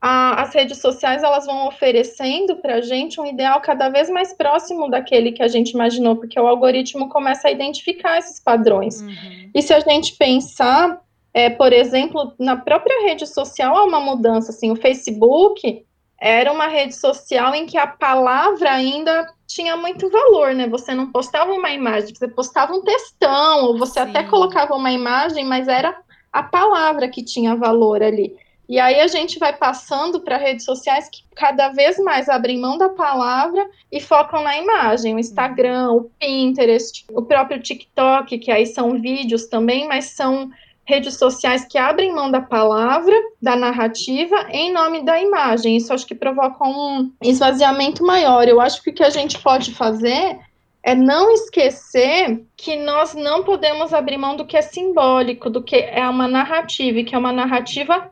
a, 0.00 0.42
as 0.42 0.54
redes 0.54 0.80
sociais 0.80 1.24
elas 1.24 1.44
vão 1.44 1.66
oferecendo 1.66 2.56
para 2.56 2.76
a 2.76 2.80
gente 2.80 3.20
um 3.20 3.26
ideal 3.26 3.60
cada 3.60 3.88
vez 3.88 4.08
mais 4.08 4.32
próximo 4.32 4.88
daquele 4.88 5.32
que 5.32 5.42
a 5.42 5.48
gente 5.48 5.70
imaginou, 5.70 6.14
porque 6.14 6.38
o 6.38 6.46
algoritmo 6.46 7.08
começa 7.08 7.48
a 7.48 7.50
identificar 7.50 8.18
esses 8.18 8.38
padrões. 8.38 9.00
Uhum. 9.00 9.50
E 9.52 9.60
se 9.60 9.74
a 9.74 9.80
gente 9.80 10.14
pensar 10.16 11.00
é, 11.32 11.50
por 11.50 11.72
exemplo, 11.72 12.32
na 12.38 12.56
própria 12.56 13.02
rede 13.02 13.26
social 13.26 13.76
há 13.76 13.84
uma 13.84 14.00
mudança. 14.00 14.50
Assim, 14.50 14.70
o 14.70 14.76
Facebook 14.76 15.84
era 16.20 16.52
uma 16.52 16.66
rede 16.66 16.94
social 16.94 17.54
em 17.54 17.66
que 17.66 17.78
a 17.78 17.86
palavra 17.86 18.72
ainda 18.72 19.26
tinha 19.46 19.76
muito 19.76 20.10
valor, 20.10 20.54
né? 20.54 20.66
Você 20.68 20.94
não 20.94 21.12
postava 21.12 21.52
uma 21.52 21.70
imagem, 21.70 22.14
você 22.14 22.28
postava 22.28 22.74
um 22.74 22.82
textão, 22.82 23.64
ou 23.66 23.78
você 23.78 24.00
Sim. 24.02 24.10
até 24.10 24.24
colocava 24.24 24.74
uma 24.74 24.90
imagem, 24.90 25.44
mas 25.44 25.68
era 25.68 25.96
a 26.32 26.42
palavra 26.42 27.08
que 27.08 27.24
tinha 27.24 27.54
valor 27.54 28.02
ali. 28.02 28.36
E 28.68 28.78
aí 28.78 29.00
a 29.00 29.06
gente 29.06 29.38
vai 29.38 29.56
passando 29.56 30.20
para 30.20 30.36
redes 30.36 30.66
sociais 30.66 31.08
que 31.08 31.22
cada 31.34 31.70
vez 31.70 31.98
mais 31.98 32.28
abrem 32.28 32.60
mão 32.60 32.76
da 32.76 32.90
palavra 32.90 33.66
e 33.90 33.98
focam 33.98 34.42
na 34.42 34.58
imagem, 34.58 35.14
o 35.14 35.18
Instagram, 35.18 35.92
o 35.92 36.10
Pinterest, 36.18 37.06
o 37.10 37.22
próprio 37.22 37.62
TikTok, 37.62 38.38
que 38.38 38.50
aí 38.50 38.66
são 38.66 39.00
vídeos 39.00 39.46
também, 39.46 39.88
mas 39.88 40.10
são 40.10 40.50
redes 40.88 41.18
sociais 41.18 41.66
que 41.66 41.76
abrem 41.76 42.14
mão 42.14 42.30
da 42.30 42.40
palavra, 42.40 43.14
da 43.42 43.54
narrativa, 43.54 44.46
em 44.50 44.72
nome 44.72 45.04
da 45.04 45.20
imagem. 45.20 45.76
Isso 45.76 45.92
acho 45.92 46.06
que 46.06 46.14
provoca 46.14 46.66
um 46.66 47.12
esvaziamento 47.22 48.02
maior. 48.02 48.48
Eu 48.48 48.58
acho 48.58 48.82
que 48.82 48.88
o 48.88 48.94
que 48.94 49.04
a 49.04 49.10
gente 49.10 49.38
pode 49.38 49.74
fazer 49.74 50.38
é 50.82 50.94
não 50.94 51.30
esquecer 51.30 52.42
que 52.56 52.74
nós 52.76 53.14
não 53.14 53.44
podemos 53.44 53.92
abrir 53.92 54.16
mão 54.16 54.34
do 54.34 54.46
que 54.46 54.56
é 54.56 54.62
simbólico, 54.62 55.50
do 55.50 55.62
que 55.62 55.76
é 55.76 56.08
uma 56.08 56.26
narrativa, 56.26 57.00
e 57.00 57.04
que 57.04 57.14
é 57.14 57.18
uma 57.18 57.32
narrativa 57.34 58.10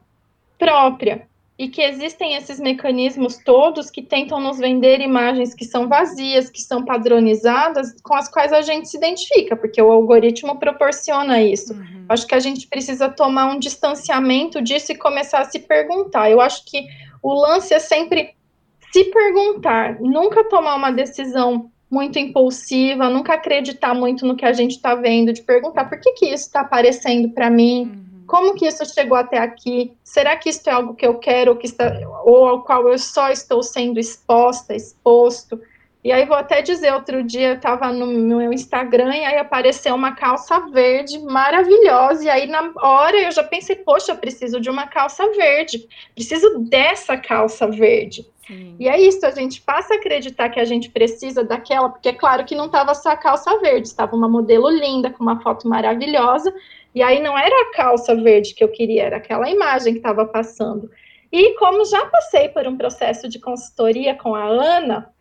própria 0.58 1.26
e 1.58 1.68
que 1.68 1.80
existem 1.80 2.34
esses 2.34 2.60
mecanismos 2.60 3.38
todos 3.38 3.90
que 3.90 4.02
tentam 4.02 4.38
nos 4.38 4.58
vender 4.58 5.00
imagens 5.00 5.54
que 5.54 5.64
são 5.64 5.88
vazias, 5.88 6.50
que 6.50 6.60
são 6.60 6.84
padronizadas, 6.84 7.94
com 8.02 8.14
as 8.14 8.28
quais 8.28 8.52
a 8.52 8.60
gente 8.60 8.88
se 8.88 8.98
identifica, 8.98 9.56
porque 9.56 9.80
o 9.80 9.90
algoritmo 9.90 10.58
proporciona 10.58 11.42
isso. 11.42 11.72
Uhum. 11.72 12.04
Acho 12.10 12.26
que 12.26 12.34
a 12.34 12.40
gente 12.40 12.68
precisa 12.68 13.08
tomar 13.08 13.46
um 13.46 13.58
distanciamento 13.58 14.60
disso 14.60 14.92
e 14.92 14.98
começar 14.98 15.40
a 15.40 15.44
se 15.44 15.58
perguntar. 15.58 16.30
Eu 16.30 16.42
acho 16.42 16.62
que 16.66 16.86
o 17.22 17.32
lance 17.32 17.72
é 17.72 17.78
sempre 17.78 18.34
se 18.92 19.04
perguntar, 19.04 19.98
nunca 20.00 20.44
tomar 20.44 20.74
uma 20.74 20.90
decisão 20.90 21.70
muito 21.90 22.18
impulsiva, 22.18 23.08
nunca 23.08 23.34
acreditar 23.34 23.94
muito 23.94 24.26
no 24.26 24.36
que 24.36 24.44
a 24.44 24.52
gente 24.52 24.72
está 24.72 24.94
vendo, 24.94 25.32
de 25.32 25.42
perguntar 25.42 25.86
por 25.86 25.98
que, 26.00 26.12
que 26.12 26.26
isso 26.26 26.46
está 26.46 26.60
aparecendo 26.60 27.30
para 27.30 27.48
mim. 27.48 27.82
Uhum 27.84 28.05
como 28.26 28.54
que 28.54 28.66
isso 28.66 28.84
chegou 28.86 29.16
até 29.16 29.38
aqui? 29.38 29.92
Será 30.02 30.36
que 30.36 30.48
isso 30.48 30.68
é 30.68 30.72
algo 30.72 30.94
que 30.94 31.06
eu 31.06 31.18
quero 31.18 31.52
ou, 31.52 31.56
que 31.56 31.66
está, 31.66 31.92
ou 32.24 32.46
ao 32.46 32.62
qual 32.62 32.88
eu 32.88 32.98
só 32.98 33.30
estou 33.30 33.62
sendo 33.62 33.98
exposta, 33.98 34.74
exposto? 34.74 35.60
E 36.06 36.12
aí 36.12 36.24
vou 36.24 36.36
até 36.36 36.62
dizer, 36.62 36.92
outro 36.92 37.20
dia 37.24 37.48
eu 37.48 37.54
estava 37.54 37.92
no 37.92 38.06
meu 38.06 38.52
Instagram 38.52 39.12
e 39.12 39.24
aí 39.24 39.38
apareceu 39.38 39.92
uma 39.92 40.12
calça 40.12 40.60
verde 40.70 41.18
maravilhosa, 41.18 42.24
e 42.24 42.30
aí 42.30 42.46
na 42.46 42.70
hora 42.76 43.20
eu 43.20 43.32
já 43.32 43.42
pensei, 43.42 43.74
poxa, 43.74 44.12
eu 44.12 44.16
preciso 44.16 44.60
de 44.60 44.70
uma 44.70 44.86
calça 44.86 45.28
verde, 45.32 45.88
preciso 46.14 46.60
dessa 46.60 47.16
calça 47.16 47.66
verde. 47.66 48.24
Sim. 48.46 48.76
E 48.78 48.88
é 48.88 49.00
isso, 49.00 49.26
a 49.26 49.32
gente 49.32 49.60
passa 49.60 49.94
a 49.94 49.96
acreditar 49.96 50.48
que 50.48 50.60
a 50.60 50.64
gente 50.64 50.88
precisa 50.90 51.42
daquela, 51.42 51.88
porque 51.88 52.10
é 52.10 52.12
claro 52.12 52.44
que 52.44 52.54
não 52.54 52.66
estava 52.66 52.94
só 52.94 53.10
a 53.10 53.16
calça 53.16 53.58
verde, 53.58 53.88
estava 53.88 54.14
uma 54.14 54.28
modelo 54.28 54.70
linda, 54.70 55.10
com 55.10 55.24
uma 55.24 55.40
foto 55.40 55.68
maravilhosa, 55.68 56.54
e 56.96 57.02
aí 57.02 57.20
não 57.20 57.38
era 57.38 57.54
a 57.61 57.72
calça 57.72 58.14
verde 58.14 58.54
que 58.54 58.64
eu 58.64 58.68
queria, 58.68 59.04
era 59.04 59.18
aquela 59.18 59.50
imagem 59.50 59.92
que 59.92 59.98
estava 59.98 60.24
passando. 60.24 60.90
E 61.30 61.52
como 61.59 61.85
já 61.85 62.06
passei 62.06 62.48
por 62.48 62.66
um 62.66 62.74
processo 62.74 63.28
de 63.28 63.38
consultoria 63.38 64.14
com 64.14 64.35
a 64.35 64.44
Ana, 64.44 65.12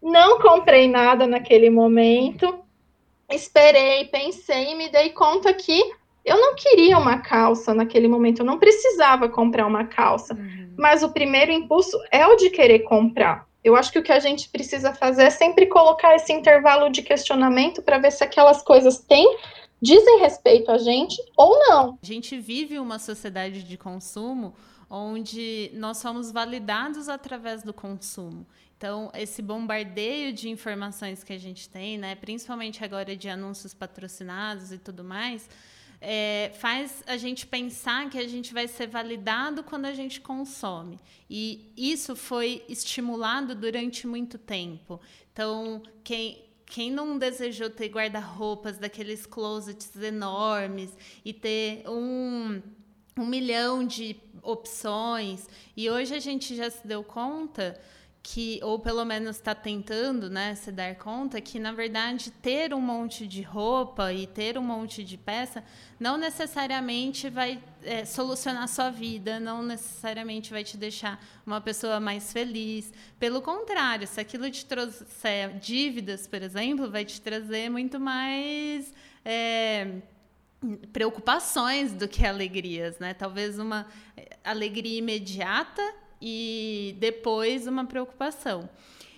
não 0.00 0.38
comprei 0.38 0.86
nada 0.86 1.26
naquele 1.26 1.68
momento, 1.70 2.60
esperei, 3.28 4.04
pensei 4.04 4.70
e 4.70 4.74
me 4.76 4.88
dei 4.88 5.10
conta 5.10 5.52
que 5.52 5.82
eu 6.24 6.40
não 6.40 6.54
queria 6.54 6.96
uma 6.98 7.18
calça 7.18 7.74
naquele 7.74 8.06
momento, 8.06 8.38
eu 8.38 8.46
não 8.46 8.60
precisava 8.60 9.28
comprar 9.28 9.66
uma 9.66 9.86
calça. 9.86 10.34
Uhum. 10.34 10.74
mas 10.78 11.02
o 11.02 11.12
primeiro 11.12 11.50
impulso 11.50 11.98
é 12.12 12.24
o 12.28 12.36
de 12.36 12.50
querer 12.50 12.80
comprar. 12.80 13.44
Eu 13.64 13.74
acho 13.74 13.90
que 13.90 13.98
o 13.98 14.02
que 14.02 14.12
a 14.12 14.20
gente 14.20 14.48
precisa 14.50 14.92
fazer 14.92 15.24
é 15.24 15.30
sempre 15.30 15.66
colocar 15.66 16.14
esse 16.14 16.32
intervalo 16.32 16.90
de 16.90 17.02
questionamento 17.02 17.82
para 17.82 17.98
ver 17.98 18.12
se 18.12 18.22
aquelas 18.22 18.62
coisas 18.62 18.98
têm 18.98 19.26
dizem 19.84 20.18
respeito 20.18 20.70
a 20.70 20.78
gente 20.78 21.22
ou 21.36 21.58
não. 21.58 21.98
A 22.02 22.06
gente 22.06 22.38
vive 22.38 22.78
uma 22.78 22.98
sociedade 22.98 23.62
de 23.62 23.76
consumo 23.76 24.54
onde 24.88 25.70
nós 25.74 25.98
somos 25.98 26.32
validados 26.32 27.06
através 27.06 27.62
do 27.62 27.74
consumo. 27.74 28.46
Então, 28.78 29.10
esse 29.14 29.42
bombardeio 29.42 30.32
de 30.32 30.48
informações 30.48 31.22
que 31.22 31.34
a 31.34 31.38
gente 31.38 31.68
tem, 31.68 31.98
né, 31.98 32.14
principalmente 32.14 32.82
agora 32.82 33.14
de 33.14 33.28
anúncios 33.28 33.74
patrocinados 33.74 34.72
e 34.72 34.78
tudo 34.78 35.04
mais, 35.04 35.48
é, 36.00 36.50
faz 36.54 37.02
a 37.06 37.18
gente 37.18 37.46
pensar 37.46 38.08
que 38.08 38.18
a 38.18 38.26
gente 38.26 38.54
vai 38.54 38.66
ser 38.66 38.86
validado 38.86 39.62
quando 39.62 39.84
a 39.84 39.92
gente 39.92 40.18
consome. 40.18 40.98
E 41.28 41.72
isso 41.76 42.16
foi 42.16 42.64
estimulado 42.68 43.54
durante 43.54 44.06
muito 44.06 44.38
tempo. 44.38 44.98
Então, 45.32 45.82
quem, 46.02 46.42
quem 46.66 46.90
não 46.90 47.18
desejou 47.18 47.70
ter 47.70 47.88
guarda-roupas 47.88 48.78
daqueles 48.78 49.26
closets 49.26 49.94
enormes 49.96 50.90
e 51.24 51.32
ter 51.32 51.84
um, 51.88 52.60
um 53.16 53.26
milhão 53.26 53.86
de 53.86 54.16
opções, 54.42 55.48
e 55.76 55.88
hoje 55.88 56.14
a 56.14 56.18
gente 56.18 56.54
já 56.54 56.68
se 56.70 56.86
deu 56.86 57.02
conta 57.02 57.80
que, 58.24 58.58
ou 58.62 58.78
pelo 58.78 59.04
menos 59.04 59.36
está 59.36 59.54
tentando 59.54 60.30
né, 60.30 60.54
se 60.54 60.72
dar 60.72 60.94
conta, 60.94 61.42
que 61.42 61.58
na 61.58 61.72
verdade 61.72 62.30
ter 62.30 62.72
um 62.72 62.80
monte 62.80 63.26
de 63.26 63.42
roupa 63.42 64.14
e 64.14 64.26
ter 64.26 64.56
um 64.56 64.62
monte 64.62 65.04
de 65.04 65.18
peça 65.18 65.62
não 66.00 66.16
necessariamente 66.16 67.28
vai 67.28 67.62
é, 67.82 68.06
solucionar 68.06 68.66
sua 68.66 68.88
vida, 68.88 69.38
não 69.38 69.62
necessariamente 69.62 70.50
vai 70.50 70.64
te 70.64 70.78
deixar 70.78 71.22
uma 71.44 71.60
pessoa 71.60 72.00
mais 72.00 72.32
feliz. 72.32 72.90
Pelo 73.20 73.42
contrário, 73.42 74.06
se 74.08 74.18
aquilo 74.18 74.50
te 74.50 74.64
trouxer 74.64 75.58
dívidas, 75.58 76.26
por 76.26 76.40
exemplo, 76.40 76.90
vai 76.90 77.04
te 77.04 77.20
trazer 77.20 77.68
muito 77.68 78.00
mais. 78.00 78.92
É, 79.22 79.98
preocupações 80.94 81.92
do 81.92 82.08
que 82.08 82.24
alegrias, 82.24 82.98
né? 82.98 83.12
Talvez 83.12 83.58
uma 83.58 83.86
é, 84.16 84.38
alegria 84.42 84.98
imediata 84.98 85.82
e 86.26 86.96
depois 86.98 87.66
uma 87.66 87.84
preocupação. 87.84 88.66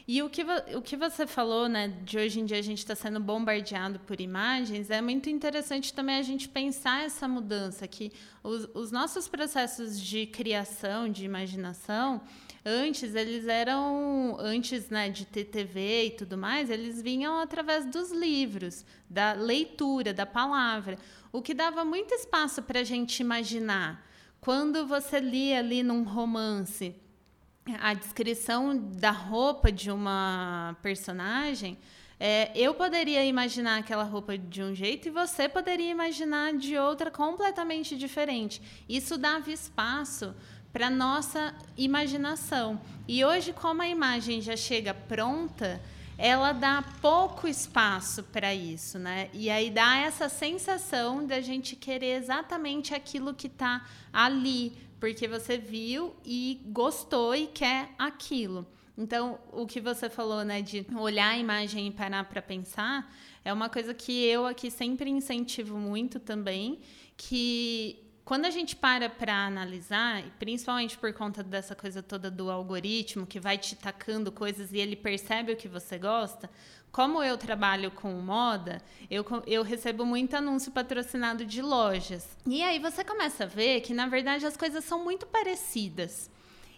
E 0.09 0.23
o 0.23 0.31
que, 0.31 0.45
o 0.75 0.83
que 0.83 0.97
você 0.97 1.27
falou, 1.27 1.69
né, 1.69 1.89
de 2.05 2.19
hoje 2.19 2.41
em 2.41 2.45
dia 2.45 2.59
a 2.59 2.63
gente 2.63 2.79
está 2.79 2.95
sendo 2.95 3.21
bombardeado 3.21 3.99
por 4.01 4.21
imagens, 4.21 4.91
é 4.91 5.01
muito 5.01 5.29
interessante 5.29 5.93
também 5.93 6.17
a 6.17 6.23
gente 6.23 6.49
pensar 6.49 7.05
essa 7.05 7.27
mudança, 7.27 7.87
que 7.87 8.13
os, 8.43 8.69
os 8.75 8.91
nossos 8.91 9.29
processos 9.29 10.01
de 10.01 10.27
criação, 10.27 11.09
de 11.09 11.25
imaginação, 11.25 12.21
antes 12.65 13.15
eles 13.17 13.47
eram, 13.47 14.37
antes 14.41 14.91
né, 14.91 15.09
de 15.09 15.25
ter 15.27 15.45
TV 15.45 16.07
e 16.07 16.11
tudo 16.11 16.37
mais, 16.37 16.71
eles 16.71 17.03
vinham 17.03 17.39
através 17.41 17.87
dos 17.87 18.11
livros, 18.13 18.85
da 19.11 19.33
leitura, 19.33 20.13
da 20.13 20.27
palavra, 20.27 20.99
o 21.33 21.43
que 21.43 21.55
dava 21.55 21.85
muito 21.85 22.15
espaço 22.15 22.63
para 22.63 22.81
a 22.81 22.85
gente 22.85 23.21
imaginar. 23.21 24.06
Quando 24.47 24.87
você 24.87 25.19
lia 25.19 25.59
ali 25.59 25.83
num 25.83 26.05
romance 26.05 26.95
a 27.81 27.93
descrição 27.95 28.77
da 28.77 29.11
roupa 29.11 29.73
de 29.73 29.91
uma 29.91 30.77
personagem, 30.81 31.77
é, 32.21 32.53
eu 32.55 32.73
poderia 32.73 33.25
imaginar 33.25 33.81
aquela 33.81 34.05
roupa 34.05 34.39
de 34.39 34.63
um 34.63 34.73
jeito 34.73 35.09
e 35.09 35.11
você 35.11 35.49
poderia 35.49 35.91
imaginar 35.91 36.53
de 36.53 36.79
outra 36.79 37.11
completamente 37.11 37.97
diferente. 37.97 38.63
Isso 38.89 39.19
dava 39.19 39.51
espaço 39.51 40.33
para 40.73 40.89
nossa 40.89 41.53
imaginação. 41.77 42.81
E 43.09 43.25
hoje, 43.25 43.53
como 43.53 43.83
a 43.83 43.89
imagem 43.89 44.41
já 44.41 44.57
chega 44.57 44.95
pronta, 44.95 45.83
ela 46.19 46.53
dá 46.53 46.83
pouco 47.01 47.47
espaço 47.47 48.23
para 48.25 48.55
isso, 48.55 48.99
né? 48.99 49.29
E 49.33 49.51
aí 49.51 49.71
dá 49.71 49.99
essa 49.99 50.29
sensação 50.29 51.27
da 51.27 51.41
gente 51.41 51.77
querer 51.77 52.17
exatamente 52.17 52.95
aquilo 52.95 53.35
que 53.35 53.47
está 53.47 53.87
ali, 54.13 54.73
porque 54.99 55.29
você 55.29 55.59
viu 55.59 56.15
e 56.25 56.61
gostou 56.67 57.35
e 57.35 57.47
quer 57.47 57.91
aquilo. 57.99 58.67
Então, 58.97 59.39
o 59.53 59.67
que 59.67 59.79
você 59.79 60.09
falou, 60.09 60.43
né, 60.43 60.63
de 60.63 60.87
olhar 60.99 61.29
a 61.29 61.39
imagem 61.39 61.89
e 61.89 61.91
parar 61.91 62.25
para 62.25 62.41
pensar, 62.41 63.15
é 63.45 63.53
uma 63.53 63.69
coisa 63.69 63.93
que 63.93 64.25
eu 64.25 64.47
aqui 64.47 64.71
sempre 64.71 65.11
incentivo 65.11 65.77
muito 65.77 66.19
também, 66.19 66.81
que 67.15 68.06
quando 68.27 68.45
a 68.45 68.51
gente 68.51 68.75
para 68.75 69.09
para 69.09 69.47
analisar, 69.47 70.21
principalmente 70.37 70.99
por 70.99 71.13
conta 71.13 71.45
dessa 71.45 71.77
coisa 71.77 72.03
toda 72.03 72.29
do 72.29 72.51
algoritmo 72.51 73.25
que 73.25 73.39
vai 73.39 73.57
te 73.57 73.77
tacando 73.77 74.33
coisas 74.33 74.73
e 74.73 74.79
ele 74.79 74.97
percebe 74.97 75.53
o 75.53 75.57
que 75.57 75.69
você 75.69 75.97
gosta, 75.97 76.51
como 76.91 77.23
eu 77.23 77.39
trabalho 77.39 77.89
com 77.93 78.11
moda, 78.15 78.83
eu, 79.09 79.25
eu 79.47 79.63
recebo 79.63 80.05
muito 80.05 80.35
anúncio 80.35 80.73
patrocinado 80.73 81.47
de 81.47 81.63
lojas. 81.63 82.37
E 82.45 82.65
aí 82.65 82.81
você 82.81 83.05
começa 83.05 83.45
a 83.45 83.47
ver 83.47 83.81
que, 83.83 83.95
na 83.95 84.09
verdade, 84.09 84.45
as 84.45 84.57
coisas 84.57 84.85
são 84.85 85.05
muito 85.05 85.25
parecidas. 85.25 86.29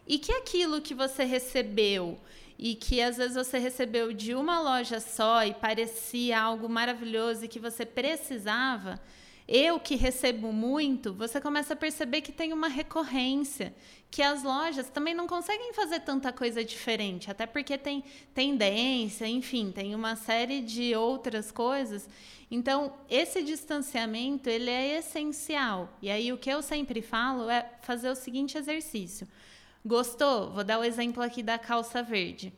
E 0.06 0.18
que 0.18 0.32
aquilo 0.32 0.82
que 0.82 0.92
você 0.92 1.24
recebeu 1.24 2.20
e 2.58 2.74
que 2.74 3.00
às 3.00 3.16
vezes 3.16 3.36
você 3.36 3.56
recebeu 3.56 4.12
de 4.12 4.34
uma 4.34 4.60
loja 4.60 5.00
só 5.00 5.42
e 5.46 5.54
parecia 5.54 6.38
algo 6.38 6.68
maravilhoso 6.68 7.46
e 7.46 7.48
que 7.48 7.58
você 7.58 7.86
precisava, 7.86 9.00
eu 9.48 9.80
que 9.80 9.96
recebo 9.96 10.52
muito, 10.52 11.14
você 11.14 11.40
começa 11.40 11.72
a 11.72 11.76
perceber 11.76 12.20
que 12.20 12.30
tem 12.30 12.52
uma 12.52 12.68
recorrência, 12.68 13.74
que 14.10 14.20
as 14.20 14.42
lojas 14.42 14.90
também 14.90 15.14
não 15.14 15.26
conseguem 15.26 15.72
fazer 15.72 16.00
tanta 16.00 16.30
coisa 16.30 16.62
diferente, 16.62 17.30
até 17.30 17.46
porque 17.46 17.78
tem 17.78 18.04
tendência, 18.34 19.26
enfim, 19.26 19.72
tem 19.72 19.94
uma 19.94 20.16
série 20.16 20.60
de 20.60 20.94
outras 20.94 21.50
coisas. 21.50 22.06
Então, 22.50 22.92
esse 23.08 23.42
distanciamento, 23.42 24.50
ele 24.50 24.70
é 24.70 24.98
essencial. 24.98 25.96
E 26.02 26.10
aí 26.10 26.30
o 26.30 26.38
que 26.38 26.50
eu 26.50 26.60
sempre 26.60 27.00
falo 27.00 27.48
é 27.48 27.70
fazer 27.80 28.10
o 28.10 28.14
seguinte 28.14 28.58
exercício. 28.58 29.26
Gostou? 29.84 30.50
Vou 30.50 30.62
dar 30.64 30.78
o 30.78 30.84
exemplo 30.84 31.22
aqui 31.22 31.42
da 31.42 31.58
calça 31.58 32.02
verde 32.02 32.52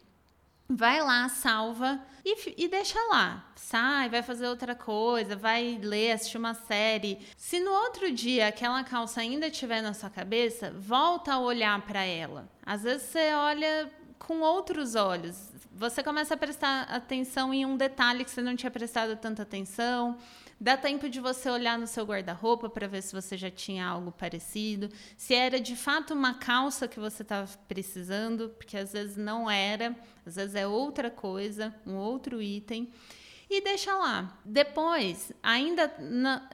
vai 0.70 1.02
lá, 1.02 1.28
salva 1.28 2.00
e, 2.24 2.64
e, 2.64 2.68
deixa 2.68 2.98
lá. 3.10 3.44
Sai, 3.56 4.08
vai 4.08 4.22
fazer 4.22 4.46
outra 4.46 4.74
coisa, 4.74 5.34
vai 5.34 5.78
ler, 5.82 6.12
assistir 6.12 6.38
uma 6.38 6.54
série. 6.54 7.18
Se 7.36 7.60
no 7.60 7.70
outro 7.70 8.12
dia 8.12 8.46
aquela 8.46 8.84
calça 8.84 9.20
ainda 9.20 9.48
estiver 9.48 9.82
na 9.82 9.92
sua 9.92 10.10
cabeça, 10.10 10.72
volta 10.78 11.34
a 11.34 11.40
olhar 11.40 11.80
para 11.82 12.04
ela. 12.04 12.48
Às 12.64 12.82
vezes 12.82 13.08
você 13.08 13.32
olha 13.34 13.90
com 14.18 14.40
outros 14.40 14.94
olhos. 14.94 15.50
Você 15.72 16.02
começa 16.02 16.34
a 16.34 16.36
prestar 16.36 16.82
atenção 16.82 17.52
em 17.52 17.64
um 17.64 17.76
detalhe 17.76 18.24
que 18.24 18.30
você 18.30 18.42
não 18.42 18.54
tinha 18.54 18.70
prestado 18.70 19.16
tanta 19.16 19.42
atenção. 19.42 20.18
Dá 20.62 20.76
tempo 20.76 21.08
de 21.08 21.20
você 21.20 21.48
olhar 21.48 21.78
no 21.78 21.86
seu 21.86 22.04
guarda-roupa 22.04 22.68
para 22.68 22.86
ver 22.86 23.02
se 23.02 23.14
você 23.14 23.34
já 23.34 23.50
tinha 23.50 23.86
algo 23.86 24.12
parecido, 24.12 24.90
se 25.16 25.34
era 25.34 25.58
de 25.58 25.74
fato 25.74 26.12
uma 26.12 26.34
calça 26.34 26.86
que 26.86 27.00
você 27.00 27.22
estava 27.22 27.50
precisando, 27.66 28.50
porque 28.50 28.76
às 28.76 28.92
vezes 28.92 29.16
não 29.16 29.50
era, 29.50 29.96
às 30.26 30.36
vezes 30.36 30.54
é 30.54 30.66
outra 30.66 31.10
coisa, 31.10 31.74
um 31.86 31.96
outro 31.96 32.42
item. 32.42 32.90
E 33.48 33.62
deixa 33.62 33.96
lá. 33.96 34.38
Depois, 34.44 35.32
ainda, 35.42 35.90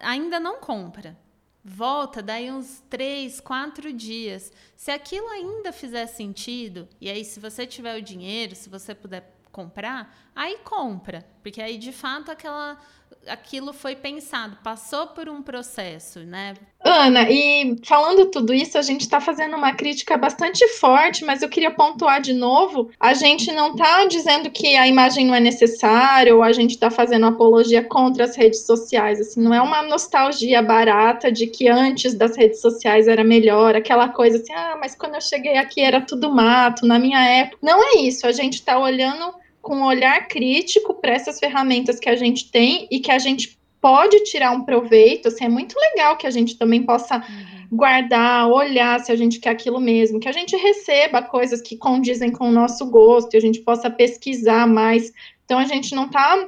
ainda 0.00 0.38
não 0.38 0.60
compra. 0.60 1.18
Volta, 1.64 2.22
daí 2.22 2.48
uns 2.48 2.84
três, 2.88 3.40
quatro 3.40 3.92
dias. 3.92 4.52
Se 4.76 4.92
aquilo 4.92 5.26
ainda 5.26 5.72
fizer 5.72 6.06
sentido, 6.06 6.88
e 7.00 7.10
aí, 7.10 7.24
se 7.24 7.40
você 7.40 7.66
tiver 7.66 7.98
o 7.98 8.02
dinheiro, 8.02 8.54
se 8.54 8.68
você 8.68 8.94
puder 8.94 9.36
comprar, 9.50 10.25
aí 10.36 10.58
compra. 10.62 11.24
Porque 11.42 11.60
aí, 11.62 11.78
de 11.78 11.92
fato, 11.92 12.30
aquela 12.30 12.78
aquilo 13.26 13.72
foi 13.72 13.96
pensado, 13.96 14.56
passou 14.62 15.08
por 15.08 15.28
um 15.28 15.42
processo, 15.42 16.20
né? 16.20 16.54
Ana, 16.84 17.28
e 17.28 17.76
falando 17.84 18.26
tudo 18.26 18.54
isso, 18.54 18.78
a 18.78 18.82
gente 18.82 19.00
está 19.00 19.20
fazendo 19.20 19.56
uma 19.56 19.72
crítica 19.72 20.16
bastante 20.16 20.66
forte, 20.78 21.24
mas 21.24 21.42
eu 21.42 21.48
queria 21.48 21.70
pontuar 21.70 22.20
de 22.20 22.32
novo: 22.32 22.90
a 23.00 23.12
gente 23.14 23.50
não 23.50 23.72
está 23.72 24.04
dizendo 24.06 24.50
que 24.50 24.76
a 24.76 24.86
imagem 24.86 25.26
não 25.26 25.34
é 25.34 25.40
necessária, 25.40 26.34
ou 26.34 26.42
a 26.42 26.52
gente 26.52 26.72
está 26.72 26.90
fazendo 26.90 27.26
apologia 27.26 27.82
contra 27.82 28.24
as 28.24 28.36
redes 28.36 28.64
sociais. 28.64 29.20
Assim, 29.20 29.40
não 29.42 29.52
é 29.52 29.60
uma 29.60 29.82
nostalgia 29.82 30.62
barata 30.62 31.32
de 31.32 31.48
que 31.48 31.68
antes 31.68 32.14
das 32.14 32.36
redes 32.36 32.60
sociais 32.60 33.08
era 33.08 33.24
melhor, 33.24 33.74
aquela 33.74 34.08
coisa 34.08 34.38
assim, 34.38 34.52
ah, 34.52 34.76
mas 34.80 34.94
quando 34.94 35.16
eu 35.16 35.20
cheguei 35.20 35.56
aqui 35.56 35.80
era 35.80 36.00
tudo 36.00 36.32
mato, 36.32 36.86
na 36.86 36.98
minha 36.98 37.20
época. 37.24 37.58
Não 37.62 37.82
é 37.82 38.00
isso, 38.02 38.26
a 38.26 38.32
gente 38.32 38.54
está 38.54 38.78
olhando 38.78 39.34
com 39.66 39.78
um 39.78 39.84
olhar 39.84 40.28
crítico 40.28 40.94
para 40.94 41.12
essas 41.12 41.40
ferramentas 41.40 41.98
que 41.98 42.08
a 42.08 42.14
gente 42.14 42.52
tem 42.52 42.86
e 42.88 43.00
que 43.00 43.10
a 43.10 43.18
gente 43.18 43.58
pode 43.80 44.22
tirar 44.22 44.52
um 44.52 44.64
proveito. 44.64 45.26
Assim, 45.26 45.44
é 45.44 45.48
muito 45.48 45.74
legal 45.76 46.16
que 46.16 46.24
a 46.24 46.30
gente 46.30 46.56
também 46.56 46.84
possa 46.84 47.16
uhum. 47.16 47.66
guardar, 47.72 48.48
olhar 48.48 49.00
se 49.00 49.10
a 49.10 49.16
gente 49.16 49.40
quer 49.40 49.50
aquilo 49.50 49.80
mesmo, 49.80 50.20
que 50.20 50.28
a 50.28 50.32
gente 50.32 50.56
receba 50.56 51.20
coisas 51.20 51.60
que 51.60 51.76
condizem 51.76 52.30
com 52.30 52.48
o 52.48 52.52
nosso 52.52 52.86
gosto 52.86 53.34
e 53.34 53.38
a 53.38 53.40
gente 53.40 53.58
possa 53.58 53.90
pesquisar 53.90 54.68
mais. 54.68 55.12
Então, 55.44 55.58
a 55.58 55.64
gente 55.64 55.96
não 55.96 56.06
está 56.06 56.46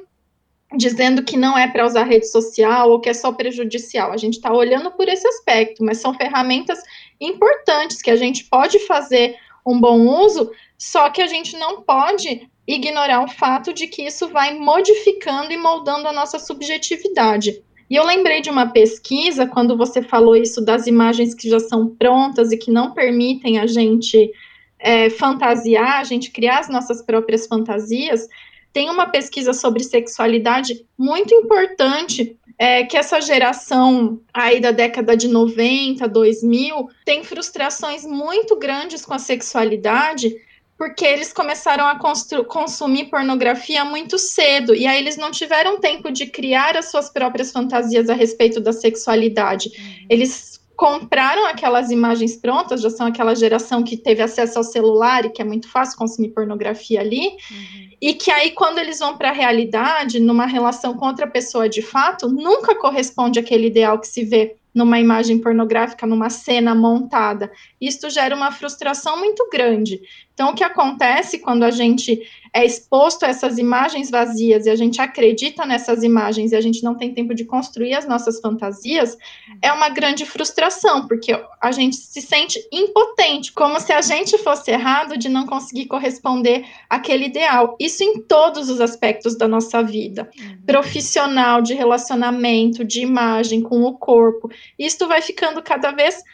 dizendo 0.76 1.24
que 1.24 1.36
não 1.36 1.58
é 1.58 1.66
para 1.66 1.86
usar 1.86 2.04
rede 2.04 2.30
social 2.30 2.88
ou 2.88 3.00
que 3.00 3.08
é 3.08 3.14
só 3.14 3.32
prejudicial. 3.32 4.12
A 4.12 4.16
gente 4.16 4.34
está 4.34 4.52
olhando 4.52 4.92
por 4.92 5.08
esse 5.08 5.26
aspecto, 5.26 5.82
mas 5.84 5.98
são 5.98 6.14
ferramentas 6.14 6.78
importantes 7.20 8.00
que 8.00 8.12
a 8.12 8.16
gente 8.16 8.44
pode 8.44 8.78
fazer 8.86 9.34
um 9.66 9.80
bom 9.80 10.06
uso, 10.24 10.52
só 10.78 11.10
que 11.10 11.20
a 11.20 11.26
gente 11.26 11.56
não 11.56 11.82
pode 11.82 12.48
ignorar 12.68 13.24
o 13.24 13.28
fato 13.28 13.72
de 13.72 13.86
que 13.86 14.02
isso 14.02 14.28
vai 14.28 14.54
modificando 14.58 15.50
e 15.50 15.56
moldando 15.56 16.06
a 16.06 16.12
nossa 16.12 16.38
subjetividade. 16.38 17.62
E 17.88 17.96
eu 17.96 18.04
lembrei 18.04 18.42
de 18.42 18.50
uma 18.50 18.66
pesquisa, 18.66 19.46
quando 19.46 19.74
você 19.74 20.02
falou 20.02 20.36
isso 20.36 20.60
das 20.60 20.86
imagens 20.86 21.34
que 21.34 21.48
já 21.48 21.58
são 21.58 21.88
prontas 21.88 22.52
e 22.52 22.58
que 22.58 22.70
não 22.70 22.92
permitem 22.92 23.58
a 23.58 23.66
gente 23.66 24.30
é, 24.78 25.08
fantasiar, 25.08 25.98
a 25.98 26.04
gente 26.04 26.30
criar 26.30 26.58
as 26.58 26.68
nossas 26.68 27.00
próprias 27.00 27.46
fantasias. 27.46 28.28
Tem 28.70 28.90
uma 28.90 29.06
pesquisa 29.06 29.54
sobre 29.54 29.82
sexualidade 29.82 30.84
muito 30.98 31.34
importante, 31.34 32.36
é, 32.58 32.84
que 32.84 32.98
essa 32.98 33.18
geração 33.22 34.20
aí 34.34 34.60
da 34.60 34.72
década 34.72 35.16
de 35.16 35.26
90, 35.26 36.06
2000, 36.06 36.88
tem 37.06 37.24
frustrações 37.24 38.04
muito 38.04 38.56
grandes 38.56 39.06
com 39.06 39.14
a 39.14 39.18
sexualidade, 39.18 40.36
porque 40.78 41.04
eles 41.04 41.32
começaram 41.32 41.88
a 41.88 41.98
consumir 41.98 43.06
pornografia 43.06 43.84
muito 43.84 44.16
cedo, 44.16 44.76
e 44.76 44.86
aí 44.86 44.96
eles 44.96 45.16
não 45.16 45.32
tiveram 45.32 45.80
tempo 45.80 46.08
de 46.12 46.26
criar 46.26 46.76
as 46.76 46.88
suas 46.88 47.10
próprias 47.10 47.50
fantasias 47.50 48.08
a 48.08 48.14
respeito 48.14 48.60
da 48.60 48.72
sexualidade. 48.72 49.70
Uhum. 49.76 50.06
Eles 50.08 50.60
compraram 50.76 51.44
aquelas 51.46 51.90
imagens 51.90 52.36
prontas, 52.36 52.80
já 52.80 52.90
são 52.90 53.08
aquela 53.08 53.34
geração 53.34 53.82
que 53.82 53.96
teve 53.96 54.22
acesso 54.22 54.58
ao 54.58 54.62
celular 54.62 55.24
e 55.24 55.30
que 55.30 55.42
é 55.42 55.44
muito 55.44 55.68
fácil 55.68 55.98
consumir 55.98 56.28
pornografia 56.28 57.00
ali, 57.00 57.26
uhum. 57.26 57.90
e 58.00 58.14
que 58.14 58.30
aí 58.30 58.52
quando 58.52 58.78
eles 58.78 59.00
vão 59.00 59.18
para 59.18 59.30
a 59.30 59.32
realidade, 59.32 60.20
numa 60.20 60.46
relação 60.46 60.94
com 60.94 61.06
outra 61.06 61.26
pessoa 61.26 61.68
de 61.68 61.82
fato, 61.82 62.28
nunca 62.28 62.76
corresponde 62.76 63.40
àquele 63.40 63.66
ideal 63.66 63.98
que 63.98 64.06
se 64.06 64.22
vê 64.24 64.54
numa 64.78 65.00
imagem 65.00 65.40
pornográfica, 65.40 66.06
numa 66.06 66.30
cena 66.30 66.72
montada. 66.72 67.50
Isso 67.80 68.08
gera 68.08 68.34
uma 68.34 68.52
frustração 68.52 69.18
muito 69.18 69.48
grande. 69.50 70.00
Então, 70.32 70.50
o 70.50 70.54
que 70.54 70.62
acontece 70.62 71.40
quando 71.40 71.64
a 71.64 71.70
gente 71.70 72.22
é 72.52 72.64
exposto 72.64 73.24
a 73.24 73.28
essas 73.28 73.58
imagens 73.58 74.10
vazias 74.10 74.66
e 74.66 74.70
a 74.70 74.76
gente 74.76 75.00
acredita 75.00 75.64
nessas 75.64 76.02
imagens 76.02 76.52
e 76.52 76.56
a 76.56 76.60
gente 76.60 76.82
não 76.82 76.94
tem 76.94 77.12
tempo 77.12 77.34
de 77.34 77.44
construir 77.44 77.94
as 77.94 78.06
nossas 78.06 78.40
fantasias, 78.40 79.16
é 79.62 79.72
uma 79.72 79.88
grande 79.88 80.24
frustração, 80.24 81.06
porque 81.06 81.32
a 81.60 81.72
gente 81.72 81.96
se 81.96 82.20
sente 82.20 82.58
impotente, 82.72 83.52
como 83.52 83.78
se 83.80 83.92
a 83.92 84.00
gente 84.00 84.36
fosse 84.38 84.70
errado 84.70 85.16
de 85.16 85.28
não 85.28 85.46
conseguir 85.46 85.86
corresponder 85.86 86.64
àquele 86.88 87.26
ideal. 87.26 87.76
Isso 87.80 88.02
em 88.02 88.20
todos 88.20 88.68
os 88.68 88.80
aspectos 88.80 89.36
da 89.36 89.48
nossa 89.48 89.82
vida, 89.82 90.30
uhum. 90.38 90.58
profissional, 90.66 91.60
de 91.60 91.74
relacionamento, 91.74 92.84
de 92.84 93.00
imagem 93.00 93.62
com 93.62 93.82
o 93.82 93.94
corpo. 93.94 94.50
Isto 94.78 95.06
vai 95.06 95.22
ficando 95.22 95.62
cada 95.62 95.90
vez 95.90 96.08
mais 96.08 96.24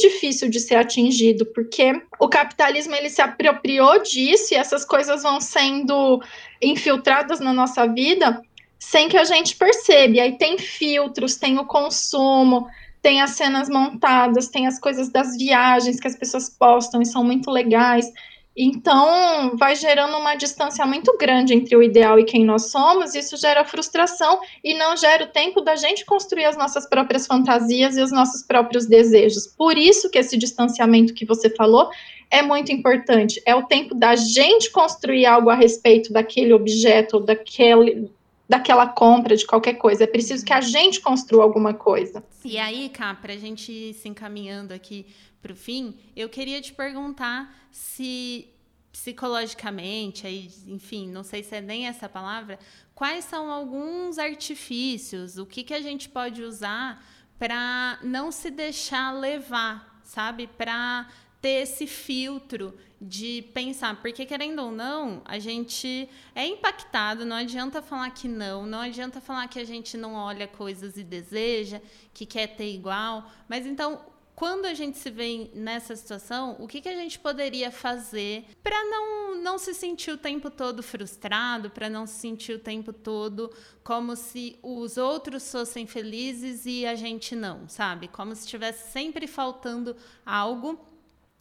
difícil 0.00 0.48
de 0.48 0.58
ser 0.58 0.76
atingido, 0.76 1.44
porque 1.46 1.92
o 2.18 2.28
capitalismo 2.28 2.94
ele 2.94 3.10
se 3.10 3.20
apropriou 3.20 4.02
disso 4.02 4.54
e 4.54 4.56
essas 4.56 4.84
coisas 4.84 5.22
vão 5.22 5.40
sendo 5.40 6.22
infiltradas 6.62 7.40
na 7.40 7.52
nossa 7.52 7.86
vida 7.86 8.42
sem 8.78 9.08
que 9.08 9.18
a 9.18 9.24
gente 9.24 9.54
perceba. 9.56 10.22
Aí 10.22 10.38
tem 10.38 10.58
filtros, 10.58 11.36
tem 11.36 11.58
o 11.58 11.66
consumo, 11.66 12.66
tem 13.02 13.20
as 13.20 13.32
cenas 13.32 13.68
montadas, 13.68 14.48
tem 14.48 14.66
as 14.66 14.78
coisas 14.80 15.10
das 15.10 15.36
viagens 15.36 16.00
que 16.00 16.08
as 16.08 16.16
pessoas 16.16 16.48
postam 16.48 17.02
e 17.02 17.06
são 17.06 17.22
muito 17.22 17.50
legais. 17.50 18.10
Então, 18.56 19.56
vai 19.56 19.76
gerando 19.76 20.16
uma 20.16 20.34
distância 20.34 20.84
muito 20.84 21.16
grande 21.16 21.54
entre 21.54 21.76
o 21.76 21.82
ideal 21.82 22.18
e 22.18 22.24
quem 22.24 22.44
nós 22.44 22.70
somos, 22.70 23.14
isso 23.14 23.36
gera 23.36 23.64
frustração 23.64 24.40
e 24.62 24.74
não 24.74 24.96
gera 24.96 25.24
o 25.24 25.28
tempo 25.28 25.60
da 25.60 25.76
gente 25.76 26.04
construir 26.04 26.44
as 26.44 26.56
nossas 26.56 26.88
próprias 26.88 27.26
fantasias 27.26 27.96
e 27.96 28.02
os 28.02 28.10
nossos 28.10 28.42
próprios 28.42 28.86
desejos. 28.86 29.46
Por 29.46 29.78
isso 29.78 30.10
que 30.10 30.18
esse 30.18 30.36
distanciamento 30.36 31.14
que 31.14 31.24
você 31.24 31.48
falou 31.48 31.90
é 32.28 32.42
muito 32.42 32.72
importante. 32.72 33.40
É 33.46 33.54
o 33.54 33.66
tempo 33.66 33.94
da 33.94 34.16
gente 34.16 34.70
construir 34.70 35.26
algo 35.26 35.48
a 35.48 35.54
respeito 35.54 36.12
daquele 36.12 36.52
objeto, 36.52 37.20
daquele, 37.20 38.10
daquela 38.48 38.86
compra, 38.86 39.36
de 39.36 39.46
qualquer 39.46 39.74
coisa. 39.74 40.04
É 40.04 40.06
preciso 40.06 40.44
que 40.44 40.52
a 40.52 40.60
gente 40.60 41.00
construa 41.00 41.44
alguma 41.44 41.72
coisa. 41.72 42.22
E 42.44 42.58
aí, 42.58 42.88
Cá, 42.88 43.14
para 43.14 43.32
a 43.32 43.36
gente 43.36 43.94
se 43.94 44.08
encaminhando 44.08 44.72
aqui 44.72 45.06
para 45.42 45.52
o 45.52 45.56
fim, 45.56 45.98
eu 46.14 46.28
queria 46.28 46.60
te 46.60 46.72
perguntar 46.72 47.54
se 47.70 48.48
psicologicamente, 48.92 50.26
aí, 50.26 50.50
enfim, 50.66 51.08
não 51.08 51.22
sei 51.22 51.42
se 51.42 51.54
é 51.54 51.60
nem 51.60 51.86
essa 51.86 52.08
palavra, 52.08 52.58
quais 52.94 53.24
são 53.24 53.50
alguns 53.50 54.18
artifícios, 54.18 55.38
o 55.38 55.46
que, 55.46 55.62
que 55.62 55.72
a 55.72 55.80
gente 55.80 56.08
pode 56.08 56.42
usar 56.42 57.04
para 57.38 57.98
não 58.02 58.30
se 58.30 58.50
deixar 58.50 59.12
levar, 59.12 60.00
sabe? 60.04 60.46
Para 60.46 61.08
ter 61.40 61.62
esse 61.62 61.86
filtro 61.86 62.76
de 63.00 63.42
pensar, 63.54 63.96
porque 64.02 64.26
querendo 64.26 64.58
ou 64.58 64.70
não, 64.70 65.22
a 65.24 65.38
gente 65.38 66.06
é 66.34 66.46
impactado, 66.46 67.24
não 67.24 67.36
adianta 67.36 67.80
falar 67.80 68.10
que 68.10 68.28
não, 68.28 68.66
não 68.66 68.80
adianta 68.80 69.22
falar 69.22 69.48
que 69.48 69.58
a 69.58 69.64
gente 69.64 69.96
não 69.96 70.14
olha 70.14 70.46
coisas 70.46 70.98
e 70.98 71.02
deseja, 71.02 71.80
que 72.12 72.26
quer 72.26 72.48
ter 72.48 72.70
igual, 72.70 73.30
mas 73.48 73.64
então 73.64 74.04
quando 74.40 74.64
a 74.64 74.72
gente 74.72 74.96
se 74.96 75.10
vê 75.10 75.50
nessa 75.52 75.94
situação, 75.94 76.56
o 76.58 76.66
que, 76.66 76.80
que 76.80 76.88
a 76.88 76.94
gente 76.94 77.18
poderia 77.18 77.70
fazer 77.70 78.46
para 78.62 78.84
não, 78.86 79.34
não 79.34 79.58
se 79.58 79.74
sentir 79.74 80.12
o 80.12 80.16
tempo 80.16 80.48
todo 80.48 80.82
frustrado, 80.82 81.68
para 81.68 81.90
não 81.90 82.06
se 82.06 82.14
sentir 82.14 82.54
o 82.54 82.58
tempo 82.58 82.90
todo 82.90 83.54
como 83.84 84.16
se 84.16 84.58
os 84.62 84.96
outros 84.96 85.52
fossem 85.52 85.86
felizes 85.86 86.64
e 86.64 86.86
a 86.86 86.94
gente 86.94 87.36
não, 87.36 87.68
sabe? 87.68 88.08
Como 88.08 88.34
se 88.34 88.44
estivesse 88.46 88.90
sempre 88.90 89.26
faltando 89.26 89.94
algo 90.24 90.80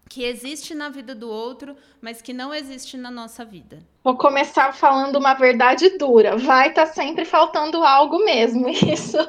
que 0.10 0.26
existe 0.26 0.76
na 0.76 0.90
vida 0.90 1.16
do 1.16 1.30
outro, 1.30 1.78
mas 2.02 2.22
que 2.22 2.34
não 2.34 2.54
existe 2.54 2.98
na 2.98 3.10
nossa 3.10 3.46
vida. 3.46 3.80
Vou 4.04 4.18
começar 4.18 4.74
falando 4.74 5.16
uma 5.16 5.36
verdade 5.36 5.98
dura. 5.98 6.36
Vai 6.36 6.68
estar 6.68 6.88
tá 6.88 6.92
sempre 6.92 7.24
faltando 7.24 7.82
algo 7.82 8.26
mesmo. 8.26 8.68
Isso 8.68 9.26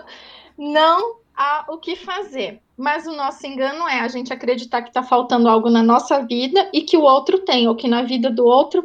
não 0.58 1.20
há 1.36 1.66
o 1.68 1.78
que 1.78 1.94
fazer. 1.94 2.60
Mas 2.80 3.06
o 3.06 3.12
nosso 3.14 3.46
engano 3.46 3.86
é 3.86 4.00
a 4.00 4.08
gente 4.08 4.32
acreditar 4.32 4.80
que 4.80 4.88
está 4.88 5.02
faltando 5.02 5.50
algo 5.50 5.68
na 5.68 5.82
nossa 5.82 6.24
vida 6.24 6.66
e 6.72 6.80
que 6.80 6.96
o 6.96 7.02
outro 7.02 7.40
tem, 7.40 7.68
ou 7.68 7.76
que 7.76 7.86
na 7.86 8.02
vida 8.02 8.30
do 8.30 8.46
outro 8.46 8.82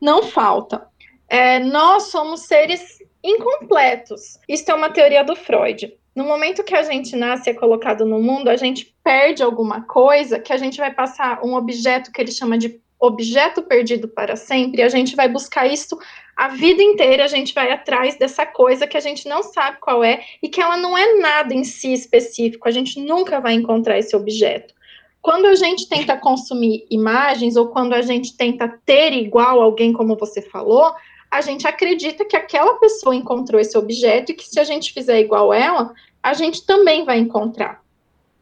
não 0.00 0.24
falta. 0.24 0.84
É, 1.28 1.60
nós 1.60 2.10
somos 2.10 2.40
seres 2.40 2.98
incompletos. 3.22 4.40
Isso 4.48 4.68
é 4.68 4.74
uma 4.74 4.90
teoria 4.90 5.22
do 5.22 5.36
Freud. 5.36 5.96
No 6.12 6.24
momento 6.24 6.64
que 6.64 6.74
a 6.74 6.82
gente 6.82 7.14
nasce 7.14 7.48
e 7.48 7.52
é 7.52 7.54
colocado 7.54 8.04
no 8.04 8.20
mundo, 8.20 8.48
a 8.48 8.56
gente 8.56 8.92
perde 9.04 9.44
alguma 9.44 9.80
coisa 9.82 10.40
que 10.40 10.52
a 10.52 10.56
gente 10.56 10.78
vai 10.78 10.92
passar 10.92 11.40
um 11.44 11.54
objeto 11.54 12.10
que 12.10 12.20
ele 12.20 12.32
chama 12.32 12.58
de 12.58 12.80
objeto 12.98 13.62
perdido 13.62 14.08
para 14.08 14.36
sempre, 14.36 14.82
a 14.82 14.88
gente 14.88 15.14
vai 15.14 15.28
buscar 15.28 15.66
isso 15.66 15.98
a 16.36 16.48
vida 16.48 16.82
inteira, 16.82 17.24
a 17.24 17.28
gente 17.28 17.54
vai 17.54 17.70
atrás 17.70 18.16
dessa 18.18 18.44
coisa 18.44 18.86
que 18.86 18.96
a 18.96 19.00
gente 19.00 19.26
não 19.26 19.42
sabe 19.42 19.78
qual 19.80 20.04
é 20.04 20.22
e 20.42 20.48
que 20.48 20.60
ela 20.60 20.76
não 20.76 20.96
é 20.96 21.14
nada 21.14 21.54
em 21.54 21.64
si 21.64 21.92
específico, 21.92 22.68
a 22.68 22.70
gente 22.70 23.00
nunca 23.00 23.40
vai 23.40 23.54
encontrar 23.54 23.98
esse 23.98 24.14
objeto. 24.14 24.74
Quando 25.22 25.46
a 25.46 25.54
gente 25.54 25.88
tenta 25.88 26.16
consumir 26.16 26.86
imagens 26.90 27.56
ou 27.56 27.68
quando 27.68 27.94
a 27.94 28.02
gente 28.02 28.36
tenta 28.36 28.68
ter 28.84 29.12
igual 29.12 29.60
alguém, 29.60 29.92
como 29.92 30.16
você 30.16 30.42
falou, 30.42 30.94
a 31.30 31.40
gente 31.40 31.66
acredita 31.66 32.24
que 32.24 32.36
aquela 32.36 32.74
pessoa 32.74 33.14
encontrou 33.14 33.60
esse 33.60 33.76
objeto 33.76 34.30
e 34.30 34.34
que 34.34 34.46
se 34.46 34.60
a 34.60 34.64
gente 34.64 34.92
fizer 34.92 35.18
igual 35.18 35.52
ela, 35.52 35.92
a 36.22 36.34
gente 36.34 36.64
também 36.64 37.04
vai 37.04 37.18
encontrar. 37.18 37.82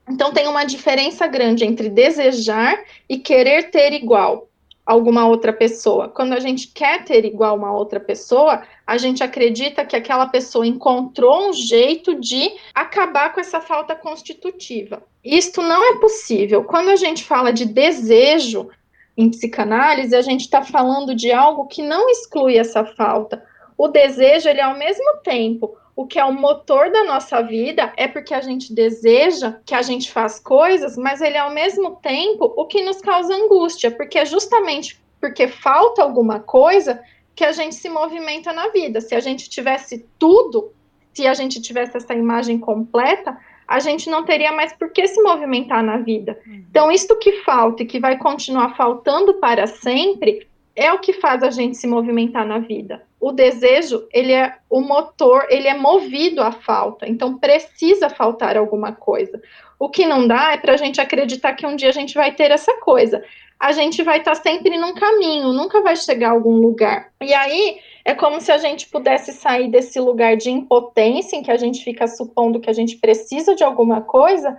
Então 0.09 0.33
tem 0.33 0.47
uma 0.47 0.65
diferença 0.65 1.27
grande 1.27 1.65
entre 1.65 1.89
desejar 1.89 2.79
e 3.09 3.19
querer 3.19 3.71
ter 3.71 3.93
igual 3.93 4.49
alguma 4.85 5.27
outra 5.27 5.53
pessoa. 5.53 6.09
Quando 6.09 6.35
a 6.35 6.41
gente 6.41 6.69
quer 6.69 7.05
ter 7.05 7.25
igual 7.25 7.57
uma 7.57 7.73
outra 7.73 7.99
pessoa, 7.99 8.63
a 8.87 8.99
gente 8.99 9.25
acredita 9.25 9.85
que 9.85 9.97
aquela 9.97 10.27
pessoa 10.27 10.67
encontrou 10.67 11.49
um 11.49 11.53
jeito 11.53 12.21
de 12.21 12.53
acabar 12.75 13.33
com 13.33 13.41
essa 13.41 13.61
falta 13.61 13.95
constitutiva. 13.95 15.03
Isto 15.25 15.63
não 15.63 15.83
é 15.83 15.99
possível. 15.99 16.65
Quando 16.65 16.91
a 16.91 16.97
gente 16.97 17.25
fala 17.25 17.51
de 17.51 17.65
desejo 17.65 18.69
em 19.17 19.31
psicanálise, 19.31 20.15
a 20.15 20.23
gente 20.23 20.43
está 20.43 20.63
falando 20.63 21.15
de 21.15 21.33
algo 21.33 21.67
que 21.67 21.83
não 21.83 22.11
exclui 22.11 22.59
essa 22.59 22.85
falta. 22.85 23.43
O 23.79 23.89
desejo, 23.89 24.49
ele 24.49 24.61
é 24.61 24.65
ao 24.65 24.77
mesmo 24.77 25.17
tempo 25.23 25.77
o 25.97 26.07
que 26.07 26.19
é 26.19 26.25
o 26.25 26.33
motor 26.33 26.91
da 26.91 27.05
nossa 27.05 27.41
vida 27.43 27.93
é 27.97 28.09
porque 28.09 28.35
a 28.35 28.41
gente 28.41 28.75
deseja 28.75 29.59
que 29.65 29.75
a 29.75 29.83
gente 29.83 30.11
faz 30.11 30.41
coisas, 30.41 30.97
mas 30.97 31.21
ele 31.21 31.37
é 31.37 31.41
ao 31.41 31.53
mesmo 31.53 31.97
tempo 31.97 32.53
o 32.57 32.67
que 32.67 32.83
nos 32.83 33.01
causa 33.01 33.35
angústia, 33.35 33.91
porque 33.91 34.19
é 34.19 34.25
justamente 34.25 35.01
porque 35.21 35.49
falta 35.49 36.03
alguma 36.03 36.41
coisa 36.41 37.01
que 37.35 37.45
a 37.45 37.53
gente 37.53 37.75
se 37.77 37.89
movimenta 37.89 38.53
na 38.53 38.69
vida. 38.69 39.01
Se 39.01 39.15
a 39.15 39.21
gente 39.21 39.49
tivesse 39.49 40.07
tudo, 40.19 40.71
se 41.15 41.27
a 41.27 41.33
gente 41.33 41.63
tivesse 41.63 41.97
essa 41.97 42.13
imagem 42.13 42.59
completa, 42.59 43.39
a 43.67 43.81
gente 43.81 44.11
não 44.11 44.25
teria 44.25 44.53
mais 44.53 44.73
por 44.73 44.91
que 44.91 45.07
se 45.09 45.23
movimentar 45.23 45.83
na 45.83 45.97
vida. 45.99 46.39
Uhum. 46.47 46.65
Então, 46.69 46.93
isto 46.93 47.19
que 47.19 47.43
falta 47.43 47.83
e 47.83 47.87
que 47.87 47.99
vai 47.99 48.19
continuar 48.19 48.77
faltando 48.77 49.35
para 49.35 49.67
sempre 49.67 50.47
é 50.77 50.93
o 50.93 50.99
que 50.99 51.13
faz 51.13 51.43
a 51.43 51.51
gente 51.51 51.77
se 51.77 51.87
movimentar 51.87 52.47
na 52.47 52.59
vida. 52.59 53.03
O 53.21 53.33
desejo, 53.33 54.07
ele 54.13 54.33
é 54.33 54.57
o 54.69 54.81
motor, 54.81 55.47
ele 55.49 55.69
é 55.69 55.77
movido 55.77 56.43
à 56.43 56.51
falta. 56.51 57.09
Então 57.09 57.39
precisa 57.39 58.11
faltar 58.11 58.57
alguma 58.57 58.93
coisa. 58.93 59.41
O 59.79 59.89
que 59.89 60.05
não 60.07 60.27
dá 60.27 60.53
é 60.53 60.57
para 60.57 60.75
a 60.75 60.77
gente 60.77 61.01
acreditar 61.01 61.55
que 61.55 61.67
um 61.67 61.77
dia 61.77 61.89
a 61.89 61.93
gente 61.93 62.15
vai 62.15 62.33
ter 62.33 62.51
essa 62.51 62.75
coisa. 62.81 63.23
A 63.59 63.73
gente 63.73 64.03
vai 64.03 64.19
estar 64.19 64.35
tá 64.35 64.43
sempre 64.43 64.77
num 64.77 64.95
caminho, 64.95 65.53
nunca 65.53 65.81
vai 65.81 65.97
chegar 65.97 66.31
a 66.31 66.33
algum 66.33 66.57
lugar. 66.57 67.13
E 67.23 67.33
aí 67.33 67.79
é 68.05 68.13
como 68.15 68.41
se 68.41 68.53
a 68.53 68.59
gente 68.59 68.89
pudesse 68.89 69.33
sair 69.33 69.69
desse 69.71 69.99
lugar 70.01 70.37
de 70.37 70.51
impotência, 70.51 71.37
em 71.37 71.43
que 71.43 71.51
a 71.51 71.57
gente 71.57 71.83
fica 71.83 72.07
supondo 72.07 72.61
que 72.61 72.69
a 72.69 72.75
gente 72.75 72.97
precisa 72.97 73.55
de 73.55 73.65
alguma 73.65 74.03
coisa, 74.03 74.57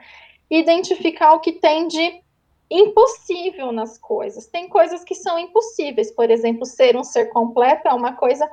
e 0.50 0.60
identificar 0.60 1.34
o 1.34 1.40
que 1.40 1.52
tem 1.52 1.88
de 1.88 2.25
impossível 2.70 3.72
nas 3.72 3.98
coisas. 3.98 4.48
Tem 4.48 4.68
coisas 4.68 5.04
que 5.04 5.16
são 5.16 5.38
impossíveis, 5.38 6.12
por 6.12 6.30
exemplo, 6.30 6.66
ser 6.66 6.96
um 6.98 7.04
ser 7.04 7.26
completo 7.28 7.88
é 7.88 7.94
uma 7.94 8.14
coisa 8.14 8.50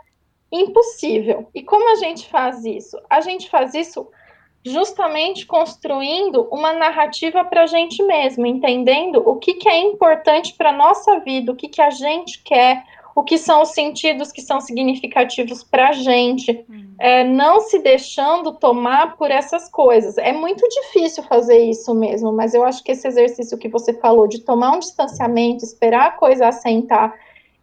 impossível. 0.50 1.48
E 1.54 1.62
como 1.62 1.90
a 1.90 1.96
gente 1.96 2.28
faz 2.28 2.64
isso? 2.64 2.98
A 3.08 3.20
gente 3.20 3.48
faz 3.48 3.74
isso 3.74 4.08
justamente 4.64 5.44
construindo 5.46 6.48
uma 6.52 6.72
narrativa 6.72 7.44
para 7.44 7.62
a 7.62 7.66
gente 7.66 8.02
mesmo, 8.04 8.46
entendendo 8.46 9.16
o 9.26 9.36
que, 9.36 9.54
que 9.54 9.68
é 9.68 9.78
importante 9.80 10.54
para 10.54 10.70
a 10.70 10.76
nossa 10.76 11.18
vida, 11.20 11.50
o 11.50 11.56
que, 11.56 11.68
que 11.68 11.82
a 11.82 11.90
gente 11.90 12.42
quer, 12.42 12.84
o 13.14 13.22
que 13.22 13.36
são 13.36 13.62
os 13.62 13.70
sentidos 13.70 14.32
que 14.32 14.40
são 14.40 14.60
significativos 14.60 15.62
para 15.62 15.90
a 15.90 15.92
gente, 15.92 16.64
uhum. 16.68 16.94
é, 16.98 17.24
não 17.24 17.60
se 17.60 17.78
deixando 17.78 18.52
tomar 18.52 19.16
por 19.16 19.30
essas 19.30 19.68
coisas. 19.68 20.16
É 20.18 20.32
muito 20.32 20.66
difícil 20.68 21.22
fazer 21.24 21.58
isso 21.58 21.94
mesmo, 21.94 22.32
mas 22.32 22.54
eu 22.54 22.64
acho 22.64 22.82
que 22.82 22.92
esse 22.92 23.06
exercício 23.06 23.58
que 23.58 23.68
você 23.68 23.92
falou 23.94 24.26
de 24.26 24.40
tomar 24.40 24.72
um 24.72 24.78
distanciamento, 24.78 25.64
esperar 25.64 26.06
a 26.06 26.12
coisa 26.12 26.48
assentar 26.48 27.14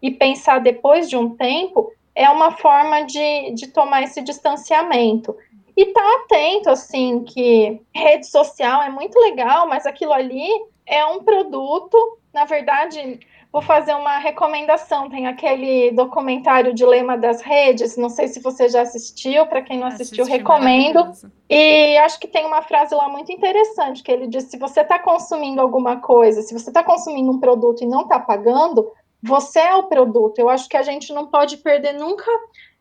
e 0.01 0.11
pensar 0.11 0.59
depois 0.59 1.09
de 1.09 1.17
um 1.17 1.35
tempo, 1.35 1.91
é 2.13 2.29
uma 2.29 2.51
forma 2.51 3.01
de, 3.01 3.51
de 3.53 3.67
tomar 3.67 4.03
esse 4.03 4.21
distanciamento. 4.21 5.35
E 5.75 5.85
tá 5.87 6.01
atento, 6.23 6.69
assim, 6.69 7.23
que 7.23 7.81
rede 7.95 8.27
social 8.27 8.83
é 8.83 8.89
muito 8.89 9.17
legal, 9.17 9.67
mas 9.67 9.85
aquilo 9.85 10.11
ali 10.11 10.49
é 10.85 11.05
um 11.05 11.23
produto, 11.23 11.97
na 12.33 12.43
verdade, 12.43 13.19
Vou 13.51 13.63
fazer 13.63 13.95
uma 13.95 14.19
recomendação. 14.19 15.09
Tem 15.09 15.25
aquele 15.25 15.91
documentário 15.91 16.73
Dilema 16.73 17.17
das 17.17 17.41
Redes. 17.41 17.97
Não 17.97 18.09
sei 18.09 18.27
se 18.27 18.39
você 18.39 18.69
já 18.69 18.81
assistiu. 18.81 19.47
Para 19.47 19.63
quem 19.63 19.79
não 19.79 19.87
assistiu, 19.87 20.23
Assisti 20.23 20.37
recomendo. 20.37 21.11
E 21.49 21.97
acho 21.97 22.19
que 22.19 22.27
tem 22.27 22.45
uma 22.45 22.61
frase 22.61 22.93
lá 22.93 23.09
muito 23.09 23.31
interessante 23.31 24.03
que 24.03 24.11
ele 24.11 24.27
diz: 24.27 24.43
se 24.45 24.57
você 24.57 24.81
está 24.81 24.99
consumindo 24.99 25.59
alguma 25.59 25.97
coisa, 25.97 26.43
se 26.43 26.53
você 26.53 26.69
está 26.69 26.83
consumindo 26.83 27.31
um 27.31 27.39
produto 27.39 27.83
e 27.83 27.87
não 27.87 28.01
está 28.01 28.19
pagando, 28.19 28.91
você 29.21 29.59
é 29.59 29.75
o 29.75 29.87
produto. 29.87 30.37
Eu 30.37 30.47
acho 30.47 30.69
que 30.69 30.77
a 30.77 30.83
gente 30.83 31.11
não 31.11 31.25
pode 31.25 31.57
perder 31.57 31.93
nunca 31.93 32.29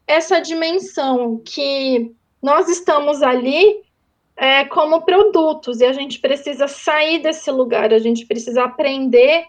essa 0.07 0.39
dimensão 0.39 1.41
que 1.45 2.14
nós 2.43 2.69
estamos 2.69 3.23
ali 3.23 3.83
é, 4.37 4.66
como 4.66 5.01
produtos 5.01 5.81
e 5.81 5.87
a 5.87 5.93
gente 5.93 6.21
precisa 6.21 6.69
sair 6.69 7.21
desse 7.21 7.51
lugar. 7.51 7.93
A 7.93 7.99
gente 7.99 8.27
precisa 8.27 8.64
aprender 8.64 9.47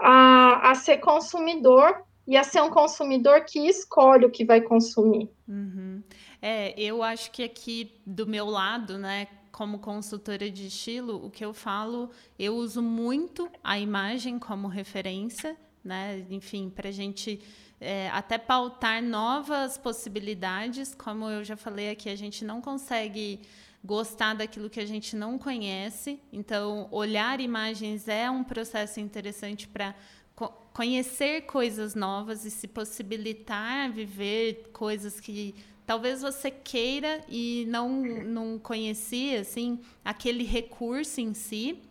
a, 0.00 0.70
a 0.70 0.74
ser 0.74 0.98
consumidor 0.98 2.04
e 2.26 2.36
a 2.36 2.44
ser 2.44 2.60
um 2.62 2.70
consumidor 2.70 3.44
que 3.44 3.58
escolhe 3.66 4.24
o 4.24 4.30
que 4.30 4.44
vai 4.44 4.60
consumir. 4.60 5.28
Uhum. 5.48 6.02
É, 6.40 6.74
eu 6.80 7.02
acho 7.02 7.30
que 7.30 7.42
aqui 7.42 8.00
do 8.06 8.26
meu 8.26 8.46
lado, 8.46 8.98
né, 8.98 9.26
como 9.50 9.78
consultora 9.78 10.50
de 10.50 10.66
estilo, 10.66 11.24
o 11.24 11.30
que 11.30 11.44
eu 11.44 11.52
falo, 11.52 12.10
eu 12.38 12.54
uso 12.56 12.82
muito 12.82 13.48
a 13.62 13.78
imagem 13.78 14.38
como 14.38 14.66
referência, 14.68 15.56
né, 15.84 16.24
enfim, 16.30 16.70
para 16.70 16.88
a 16.88 16.92
gente 16.92 17.40
é, 17.80 18.08
até 18.10 18.38
pautar 18.38 19.02
novas 19.02 19.76
possibilidades, 19.76 20.94
como 20.94 21.28
eu 21.28 21.42
já 21.42 21.56
falei 21.56 21.90
aqui, 21.90 22.08
a 22.08 22.16
gente 22.16 22.44
não 22.44 22.60
consegue 22.60 23.40
gostar 23.84 24.34
daquilo 24.34 24.70
que 24.70 24.80
a 24.80 24.86
gente 24.86 25.16
não 25.16 25.38
conhece. 25.38 26.20
Então, 26.32 26.88
olhar 26.90 27.40
imagens 27.40 28.06
é 28.08 28.30
um 28.30 28.44
processo 28.44 29.00
interessante 29.00 29.66
para 29.66 29.94
co 30.34 30.48
conhecer 30.72 31.42
coisas 31.42 31.94
novas 31.94 32.46
e 32.46 32.50
se 32.50 32.66
possibilitar 32.66 33.92
viver 33.92 34.70
coisas 34.72 35.20
que 35.20 35.54
talvez 35.84 36.22
você 36.22 36.50
queira 36.50 37.22
e 37.28 37.66
não, 37.68 37.90
não 38.24 38.58
conhecia, 38.58 39.40
assim, 39.40 39.80
aquele 40.02 40.44
recurso 40.44 41.20
em 41.20 41.34
si. 41.34 41.82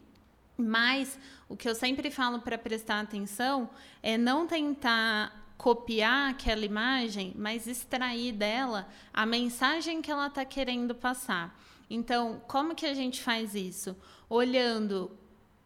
Mas 0.57 1.19
o 1.47 1.55
que 1.55 1.69
eu 1.69 1.75
sempre 1.75 2.09
falo 2.09 2.39
para 2.39 2.57
prestar 2.57 2.99
atenção 3.01 3.69
é 4.01 4.17
não 4.17 4.47
tentar 4.47 5.53
copiar 5.57 6.31
aquela 6.31 6.65
imagem, 6.65 7.33
mas 7.35 7.67
extrair 7.67 8.31
dela 8.31 8.87
a 9.13 9.27
mensagem 9.27 10.01
que 10.01 10.09
ela 10.09 10.25
está 10.25 10.43
querendo 10.43 10.95
passar. 10.95 11.55
Então, 11.93 12.41
como 12.47 12.73
que 12.73 12.85
a 12.85 12.93
gente 12.93 13.21
faz 13.21 13.53
isso? 13.53 13.95
Olhando 14.29 15.11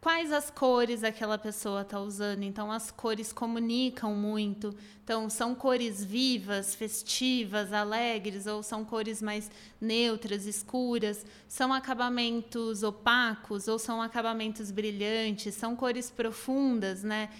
quais 0.00 0.32
as 0.32 0.50
cores 0.50 1.04
aquela 1.04 1.38
pessoa 1.38 1.82
está 1.82 2.00
usando. 2.00 2.42
Então, 2.42 2.70
as 2.70 2.90
cores 2.90 3.32
comunicam 3.32 4.12
muito. 4.12 4.74
Então, 5.04 5.30
são 5.30 5.54
cores 5.54 6.04
vivas, 6.04 6.74
festivas, 6.74 7.72
alegres, 7.72 8.48
ou 8.48 8.60
são 8.60 8.84
cores 8.84 9.22
mais 9.22 9.48
neutras, 9.80 10.46
escuras? 10.46 11.24
São 11.46 11.72
acabamentos 11.72 12.82
opacos 12.82 13.68
ou 13.68 13.78
são 13.78 14.02
acabamentos 14.02 14.72
brilhantes? 14.72 15.54
São 15.54 15.76
cores 15.76 16.10
profundas, 16.10 17.04
né? 17.04 17.30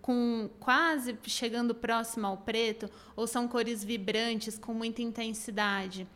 Com 0.00 0.48
quase 0.58 1.18
chegando 1.24 1.74
próximo 1.74 2.26
ao 2.26 2.38
preto, 2.38 2.90
ou 3.14 3.26
são 3.26 3.46
cores 3.46 3.84
vibrantes 3.84 4.58
com 4.58 4.72
muita 4.72 5.02
intensidade? 5.02 6.06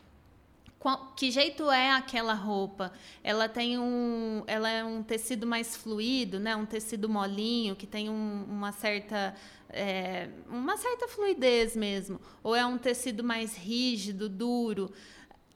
Que 1.14 1.31
jeito 1.31 1.70
é 1.70 1.91
aquela 1.93 2.33
roupa? 2.33 2.93
Ela 3.22 3.49
tem 3.49 3.78
um, 3.78 4.43
ela 4.47 4.68
é 4.70 4.83
um 4.83 5.03
tecido 5.03 5.47
mais 5.47 5.76
fluido, 5.76 6.41
né? 6.41 6.57
Um 6.57 6.64
tecido 6.64 7.09
molinho 7.09 7.76
que 7.76 7.87
tem 7.87 8.09
um, 8.09 8.45
uma 8.49 8.72
certa 8.72 9.35
é, 9.68 10.28
uma 10.49 10.76
certa 10.76 11.07
fluidez 11.07 11.76
mesmo, 11.76 12.20
ou 12.43 12.57
é 12.57 12.64
um 12.64 12.78
tecido 12.78 13.22
mais 13.22 13.57
rígido, 13.57 14.28
duro? 14.28 14.91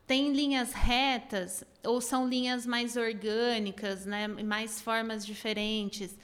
Tem 0.07 0.33
linhas 0.33 0.73
retas 0.73 1.65
ou 1.83 2.01
são 2.01 2.29
linhas 2.29 2.67
mais 2.67 2.95
orgânicas, 2.97 4.05
né? 4.05 4.29
Mais 4.29 4.81
formas 4.83 5.25
diferentes 5.25 6.15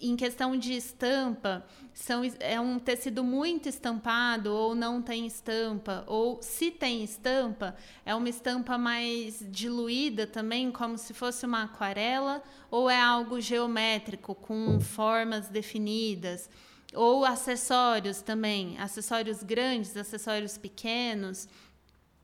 em 0.00 0.16
questão 0.16 0.56
de 0.56 0.74
estampa, 0.74 1.64
são, 1.92 2.22
é 2.40 2.60
um 2.60 2.78
tecido 2.78 3.24
muito 3.24 3.68
estampado 3.68 4.52
ou 4.52 4.74
não 4.74 5.02
tem 5.02 5.26
estampa, 5.26 6.04
ou 6.06 6.40
se 6.42 6.70
tem 6.70 7.02
estampa, 7.02 7.74
é 8.04 8.14
uma 8.14 8.28
estampa 8.28 8.78
mais 8.78 9.44
diluída 9.50 10.26
também, 10.26 10.70
como 10.70 10.96
se 10.96 11.12
fosse 11.12 11.44
uma 11.44 11.64
aquarela, 11.64 12.42
ou 12.70 12.88
é 12.88 13.00
algo 13.00 13.40
geométrico, 13.40 14.34
com 14.34 14.80
formas 14.80 15.48
definidas, 15.48 16.48
ou 16.94 17.24
acessórios 17.24 18.22
também, 18.22 18.78
acessórios 18.78 19.42
grandes, 19.42 19.96
acessórios 19.96 20.56
pequenos 20.56 21.48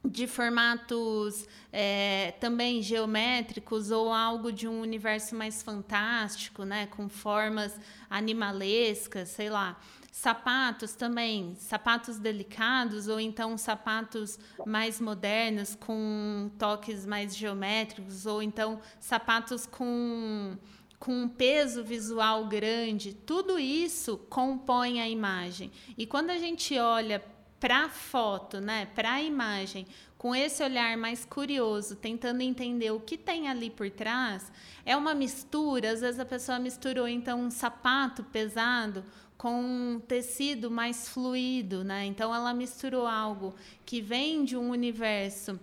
de 0.04 0.26
formatos 0.26 1.46
é, 1.72 2.34
também 2.40 2.82
geométricos 2.82 3.90
ou 3.90 4.12
algo 4.12 4.52
de 4.52 4.68
um 4.68 4.80
universo 4.80 5.34
mais 5.34 5.62
fantástico, 5.62 6.64
né, 6.64 6.86
com 6.86 7.08
formas 7.08 7.78
animalescas, 8.10 9.30
sei 9.30 9.48
lá. 9.48 9.78
Sapatos 10.12 10.94
também, 10.94 11.56
sapatos 11.58 12.18
delicados 12.18 13.08
ou 13.08 13.18
então 13.18 13.58
sapatos 13.58 14.38
mais 14.64 15.00
modernos 15.00 15.74
com 15.74 16.50
toques 16.56 17.04
mais 17.04 17.36
geométricos 17.36 18.24
ou 18.24 18.40
então 18.40 18.80
sapatos 19.00 19.66
com 19.66 20.56
com 20.96 21.24
um 21.24 21.28
peso 21.28 21.84
visual 21.84 22.46
grande, 22.46 23.12
tudo 23.12 23.58
isso 23.58 24.16
compõe 24.30 25.02
a 25.02 25.08
imagem. 25.08 25.70
E 25.98 26.06
quando 26.06 26.30
a 26.30 26.38
gente 26.38 26.78
olha 26.78 27.22
para 27.64 27.84
a 27.84 27.88
foto, 27.88 28.60
né, 28.60 28.88
para 28.94 29.14
a 29.14 29.22
imagem, 29.22 29.86
com 30.18 30.36
esse 30.36 30.62
olhar 30.62 30.98
mais 30.98 31.24
curioso, 31.24 31.96
tentando 31.96 32.42
entender 32.42 32.90
o 32.90 33.00
que 33.00 33.16
tem 33.16 33.48
ali 33.48 33.70
por 33.70 33.90
trás, 33.90 34.52
é 34.84 34.94
uma 34.94 35.14
mistura. 35.14 35.92
Às 35.92 36.02
vezes 36.02 36.20
a 36.20 36.26
pessoa 36.26 36.58
misturou 36.58 37.08
então 37.08 37.40
um 37.40 37.50
sapato 37.50 38.22
pesado 38.24 39.02
com 39.38 39.62
um 39.62 39.98
tecido 39.98 40.70
mais 40.70 41.08
fluido, 41.08 41.82
né? 41.82 42.04
Então 42.04 42.34
ela 42.34 42.52
misturou 42.52 43.06
algo 43.06 43.54
que 43.86 44.02
vem 44.02 44.44
de 44.44 44.58
um 44.58 44.68
universo 44.68 45.58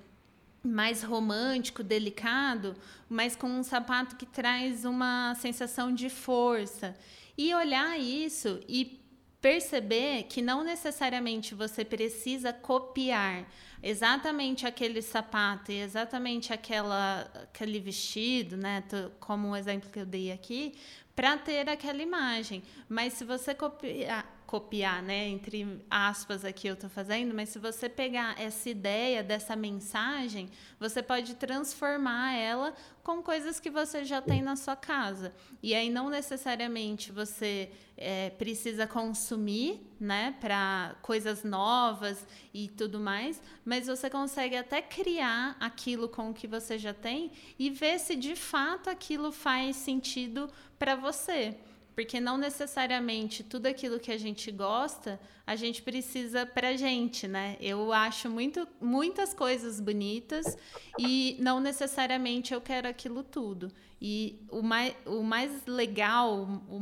mais 0.64 1.04
romântico, 1.04 1.84
delicado, 1.84 2.76
mas 3.08 3.36
com 3.36 3.48
um 3.48 3.62
sapato 3.62 4.16
que 4.16 4.26
traz 4.26 4.86
uma 4.86 5.36
sensação 5.36 5.94
de 5.94 6.10
força. 6.10 6.98
E 7.38 7.54
olhar 7.54 8.00
isso 8.00 8.60
e 8.68 9.01
perceber 9.42 10.24
que 10.24 10.42
não 10.42 10.64
necessariamente 10.64 11.56
você 11.56 11.84
precisa 11.84 12.54
copiar 12.54 13.46
exatamente 13.82 14.68
aquele 14.68 15.02
sapato 15.02 15.72
e 15.72 15.80
exatamente 15.80 16.54
aquela, 16.54 17.22
aquele 17.44 17.80
vestido, 17.80 18.56
né, 18.56 18.84
como 19.20 19.50
o 19.50 19.56
exemplo 19.56 19.90
que 19.90 20.00
eu 20.00 20.06
dei 20.06 20.32
aqui, 20.32 20.76
para 21.16 21.38
ter 21.38 21.68
aquela 21.68 22.02
imagem. 22.02 22.62
Mas 22.88 23.14
se 23.14 23.26
você 23.26 23.56
copiar, 23.56 24.42
copiar, 24.52 25.02
né? 25.02 25.30
Entre 25.30 25.82
aspas 25.90 26.44
aqui 26.44 26.68
eu 26.68 26.74
estou 26.74 26.90
fazendo, 26.90 27.34
mas 27.34 27.48
se 27.48 27.58
você 27.58 27.88
pegar 27.88 28.38
essa 28.38 28.70
ideia 28.70 29.24
dessa 29.24 29.56
mensagem, 29.56 30.50
você 30.78 31.02
pode 31.02 31.36
transformar 31.36 32.36
ela 32.36 32.74
com 33.02 33.24
coisas 33.24 33.62
que 33.62 33.70
você 33.70 34.04
já 34.04 34.22
tem 34.22 34.42
na 34.42 34.58
sua 34.58 34.76
casa. 34.76 35.34
E 35.64 35.74
aí 35.74 35.90
não 35.90 36.10
necessariamente 36.10 37.14
você 37.14 37.72
é, 38.02 38.32
precisa 38.32 38.88
consumir, 38.88 39.80
né, 40.00 40.36
para 40.42 40.96
coisas 41.02 41.44
novas 41.44 42.26
e 42.54 42.68
tudo 42.68 43.00
mais, 43.00 43.42
mas 43.64 43.86
você 43.86 44.10
consegue 44.10 44.56
até 44.56 44.82
criar 44.82 45.56
aquilo 45.60 46.10
com 46.10 46.32
o 46.32 46.34
que 46.34 46.48
você 46.48 46.78
já 46.78 46.94
tem 46.94 47.32
e 47.58 47.70
ver 47.70 48.00
se 48.00 48.16
de 48.16 48.36
fato 48.36 48.90
aquilo 48.90 49.32
faz 49.32 49.76
sentido 49.76 50.50
para 50.80 50.96
você. 50.96 51.56
Porque 51.94 52.20
não 52.20 52.38
necessariamente 52.38 53.44
tudo 53.44 53.66
aquilo 53.68 54.00
que 54.00 54.12
a 54.12 54.18
gente 54.18 54.52
gosta, 54.52 55.20
a 55.46 55.56
gente 55.56 55.82
precisa 55.82 56.46
pra 56.46 56.78
gente, 56.78 57.28
né? 57.28 57.58
Eu 57.60 57.92
acho 57.92 58.30
muito, 58.30 58.68
muitas 58.80 59.34
coisas 59.34 59.80
bonitas 59.80 60.58
e 60.98 61.36
não 61.40 61.60
necessariamente 61.60 62.54
eu 62.54 62.62
quero 62.62 62.88
aquilo 62.88 63.24
tudo. 63.24 63.72
E 64.02 64.40
o 64.50 64.64
mais, 64.64 64.96
o 65.06 65.22
mais 65.22 65.66
legal, 65.68 66.64
o 66.70 66.80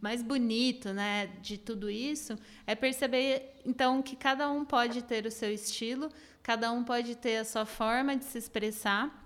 mais 0.00 0.22
bonito, 0.22 0.92
né, 0.92 1.26
de 1.42 1.58
tudo 1.58 1.90
isso 1.90 2.38
é 2.66 2.74
perceber, 2.74 3.60
então, 3.66 4.00
que 4.00 4.16
cada 4.16 4.50
um 4.50 4.64
pode 4.64 5.02
ter 5.02 5.26
o 5.26 5.30
seu 5.30 5.52
estilo, 5.52 6.08
cada 6.42 6.70
um 6.72 6.82
pode 6.82 7.16
ter 7.16 7.38
a 7.38 7.44
sua 7.44 7.66
forma 7.66 8.16
de 8.16 8.24
se 8.24 8.38
expressar, 8.38 9.22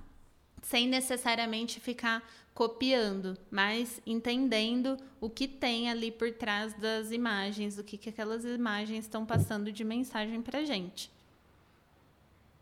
sem 0.62 0.89
necessariamente 0.89 1.79
ficar 1.79 2.29
copiando, 2.59 3.39
mas 3.49 4.03
entendendo 4.05 4.97
o 5.21 5.31
que 5.31 5.47
tem 5.47 5.89
ali 5.89 6.11
por 6.11 6.33
trás 6.33 6.75
das 6.75 7.13
imagens, 7.13 7.79
o 7.79 7.85
que, 7.85 7.97
que 7.97 8.09
aquelas 8.09 8.45
imagens 8.45 9.05
estão 9.05 9.25
passando 9.25 9.71
de 9.71 9.85
mensagem 9.85 10.43
para 10.43 10.65
gente. 10.65 11.09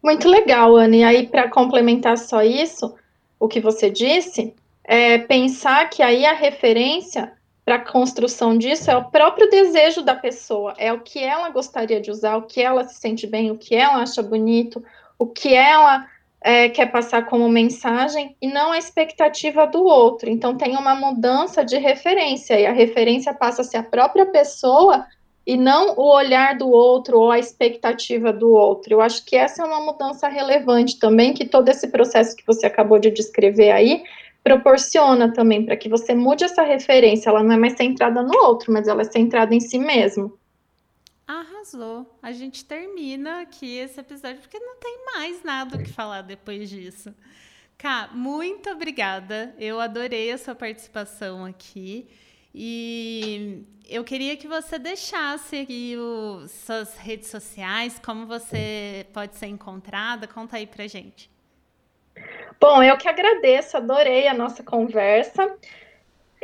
Muito 0.03 0.29
legal, 0.29 0.77
Anne. 0.77 0.99
E 0.99 1.03
aí, 1.03 1.27
para 1.27 1.49
complementar 1.49 2.19
só 2.19 2.43
isso, 2.43 2.95
o 3.41 3.49
que 3.49 3.59
você 3.59 3.89
disse, 3.89 4.53
é 4.85 5.17
pensar 5.17 5.89
que 5.89 6.03
aí 6.03 6.27
a 6.27 6.35
referência 6.35 7.33
para 7.65 7.77
a 7.77 7.91
construção 7.91 8.59
disso 8.59 8.91
é 8.91 8.97
o 8.99 9.07
próprio 9.07 9.49
desejo 9.49 10.03
da 10.03 10.15
pessoa, 10.15 10.75
é 10.77 10.93
o 10.93 11.01
que 11.01 11.21
ela 11.21 11.49
gostaria 11.49 12.03
de 12.03 12.11
usar, 12.11 12.37
o 12.37 12.43
que 12.43 12.61
ela 12.61 12.87
se 12.87 13.01
sente 13.01 13.27
bem, 13.27 13.51
o 13.51 13.57
que 13.57 13.75
ela 13.75 14.03
acha 14.03 14.23
bonito, 14.23 14.85
o 15.19 15.27
que 15.27 15.55
ela 15.55 16.07
é, 16.47 16.69
quer 16.69 16.87
passar 16.93 17.27
como 17.27 17.49
mensagem 17.49 18.37
e 18.41 18.47
não 18.47 18.71
a 18.71 18.79
expectativa 18.79 19.67
do 19.67 19.83
outro. 19.83 20.31
Então 20.31 20.57
tem 20.57 20.77
uma 20.77 20.95
mudança 20.95 21.65
de 21.65 21.77
referência 21.77 22.55
e 22.55 22.65
a 22.65 22.73
referência 22.73 23.35
passa 23.35 23.63
a 23.63 23.65
ser 23.65 23.79
a 23.79 23.83
própria 23.83 24.25
pessoa 24.27 25.05
e 25.45 25.57
não 25.57 25.97
o 25.97 26.15
olhar 26.15 26.57
do 26.57 26.71
outro 26.71 27.19
ou 27.19 27.33
a 27.33 27.39
expectativa 27.41 28.33
do 28.33 28.49
outro. 28.49 28.95
Eu 28.95 29.01
acho 29.01 29.25
que 29.25 29.35
essa 29.35 29.65
é 29.65 29.67
uma 29.67 29.81
mudança 29.81 30.29
relevante 30.29 31.01
também, 31.01 31.35
que 31.35 31.45
todo 31.45 31.69
esse 31.69 31.89
processo 31.89 32.37
que 32.37 32.47
você 32.47 32.65
acabou 32.65 33.01
de 33.01 33.11
descrever 33.11 33.73
aí 33.73 34.05
proporciona 34.45 35.33
também 35.33 35.65
para 35.65 35.77
que 35.77 35.89
você 35.89 36.15
mude 36.15 36.45
essa 36.45 36.63
referência. 36.63 37.29
Ela 37.29 37.43
não 37.43 37.55
é 37.55 37.59
mais 37.59 37.73
centrada 37.73 38.23
no 38.23 38.39
outro, 38.45 38.73
mas 38.73 38.87
ela 38.87 39.03
é 39.03 39.05
centrada 39.05 39.53
em 39.53 39.59
si 39.59 39.81
mesmo. 39.81 40.33
Arrasou. 41.27 42.19
A 42.23 42.31
gente 42.31 42.65
termina 42.65 43.41
aqui 43.41 43.79
esse 43.79 43.99
episódio 43.99 44.41
porque 44.41 44.59
não 44.59 44.77
tem 44.77 45.05
mais 45.15 45.43
nada 45.43 45.77
o 45.77 45.83
que 45.83 45.91
falar 45.93 46.23
depois 46.23 46.71
disso. 46.71 47.13
Cá, 47.77 48.09
muito 48.13 48.71
obrigada. 48.71 49.55
Eu 49.59 49.81
adorei 49.81 50.31
a 50.31 50.39
sua 50.39 50.55
participação 50.55 51.45
aqui. 51.45 52.09
E 52.55 53.65
eu 53.89 54.03
queria 54.03 54.37
que 54.37 54.49
você 54.49 54.79
deixasse 54.79 55.57
aqui 55.57 55.95
suas 56.49 56.97
redes 56.97 57.29
sociais, 57.29 58.01
como 58.03 58.27
você 58.27 59.07
pode 59.13 59.37
ser 59.37 59.47
encontrada. 59.47 60.27
Conta 60.27 60.57
aí 60.57 60.67
pra 60.67 60.87
gente. 60.87 61.31
Bom, 62.59 62.83
eu 62.83 62.97
que 62.97 63.09
agradeço, 63.09 63.77
adorei 63.77 64.27
a 64.27 64.33
nossa 64.33 64.63
conversa. 64.63 65.55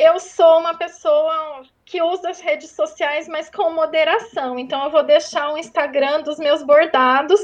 Eu 0.02 0.18
sou 0.18 0.58
uma 0.58 0.74
pessoa 0.74 1.62
que 1.84 2.02
usa 2.02 2.30
as 2.30 2.40
redes 2.40 2.70
sociais, 2.70 3.28
mas 3.28 3.48
com 3.48 3.72
moderação. 3.72 4.58
Então, 4.58 4.82
eu 4.82 4.90
vou 4.90 5.04
deixar 5.04 5.52
o 5.52 5.56
Instagram 5.56 6.22
dos 6.22 6.38
meus 6.38 6.60
bordados. 6.60 7.40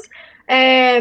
É, 0.48 0.98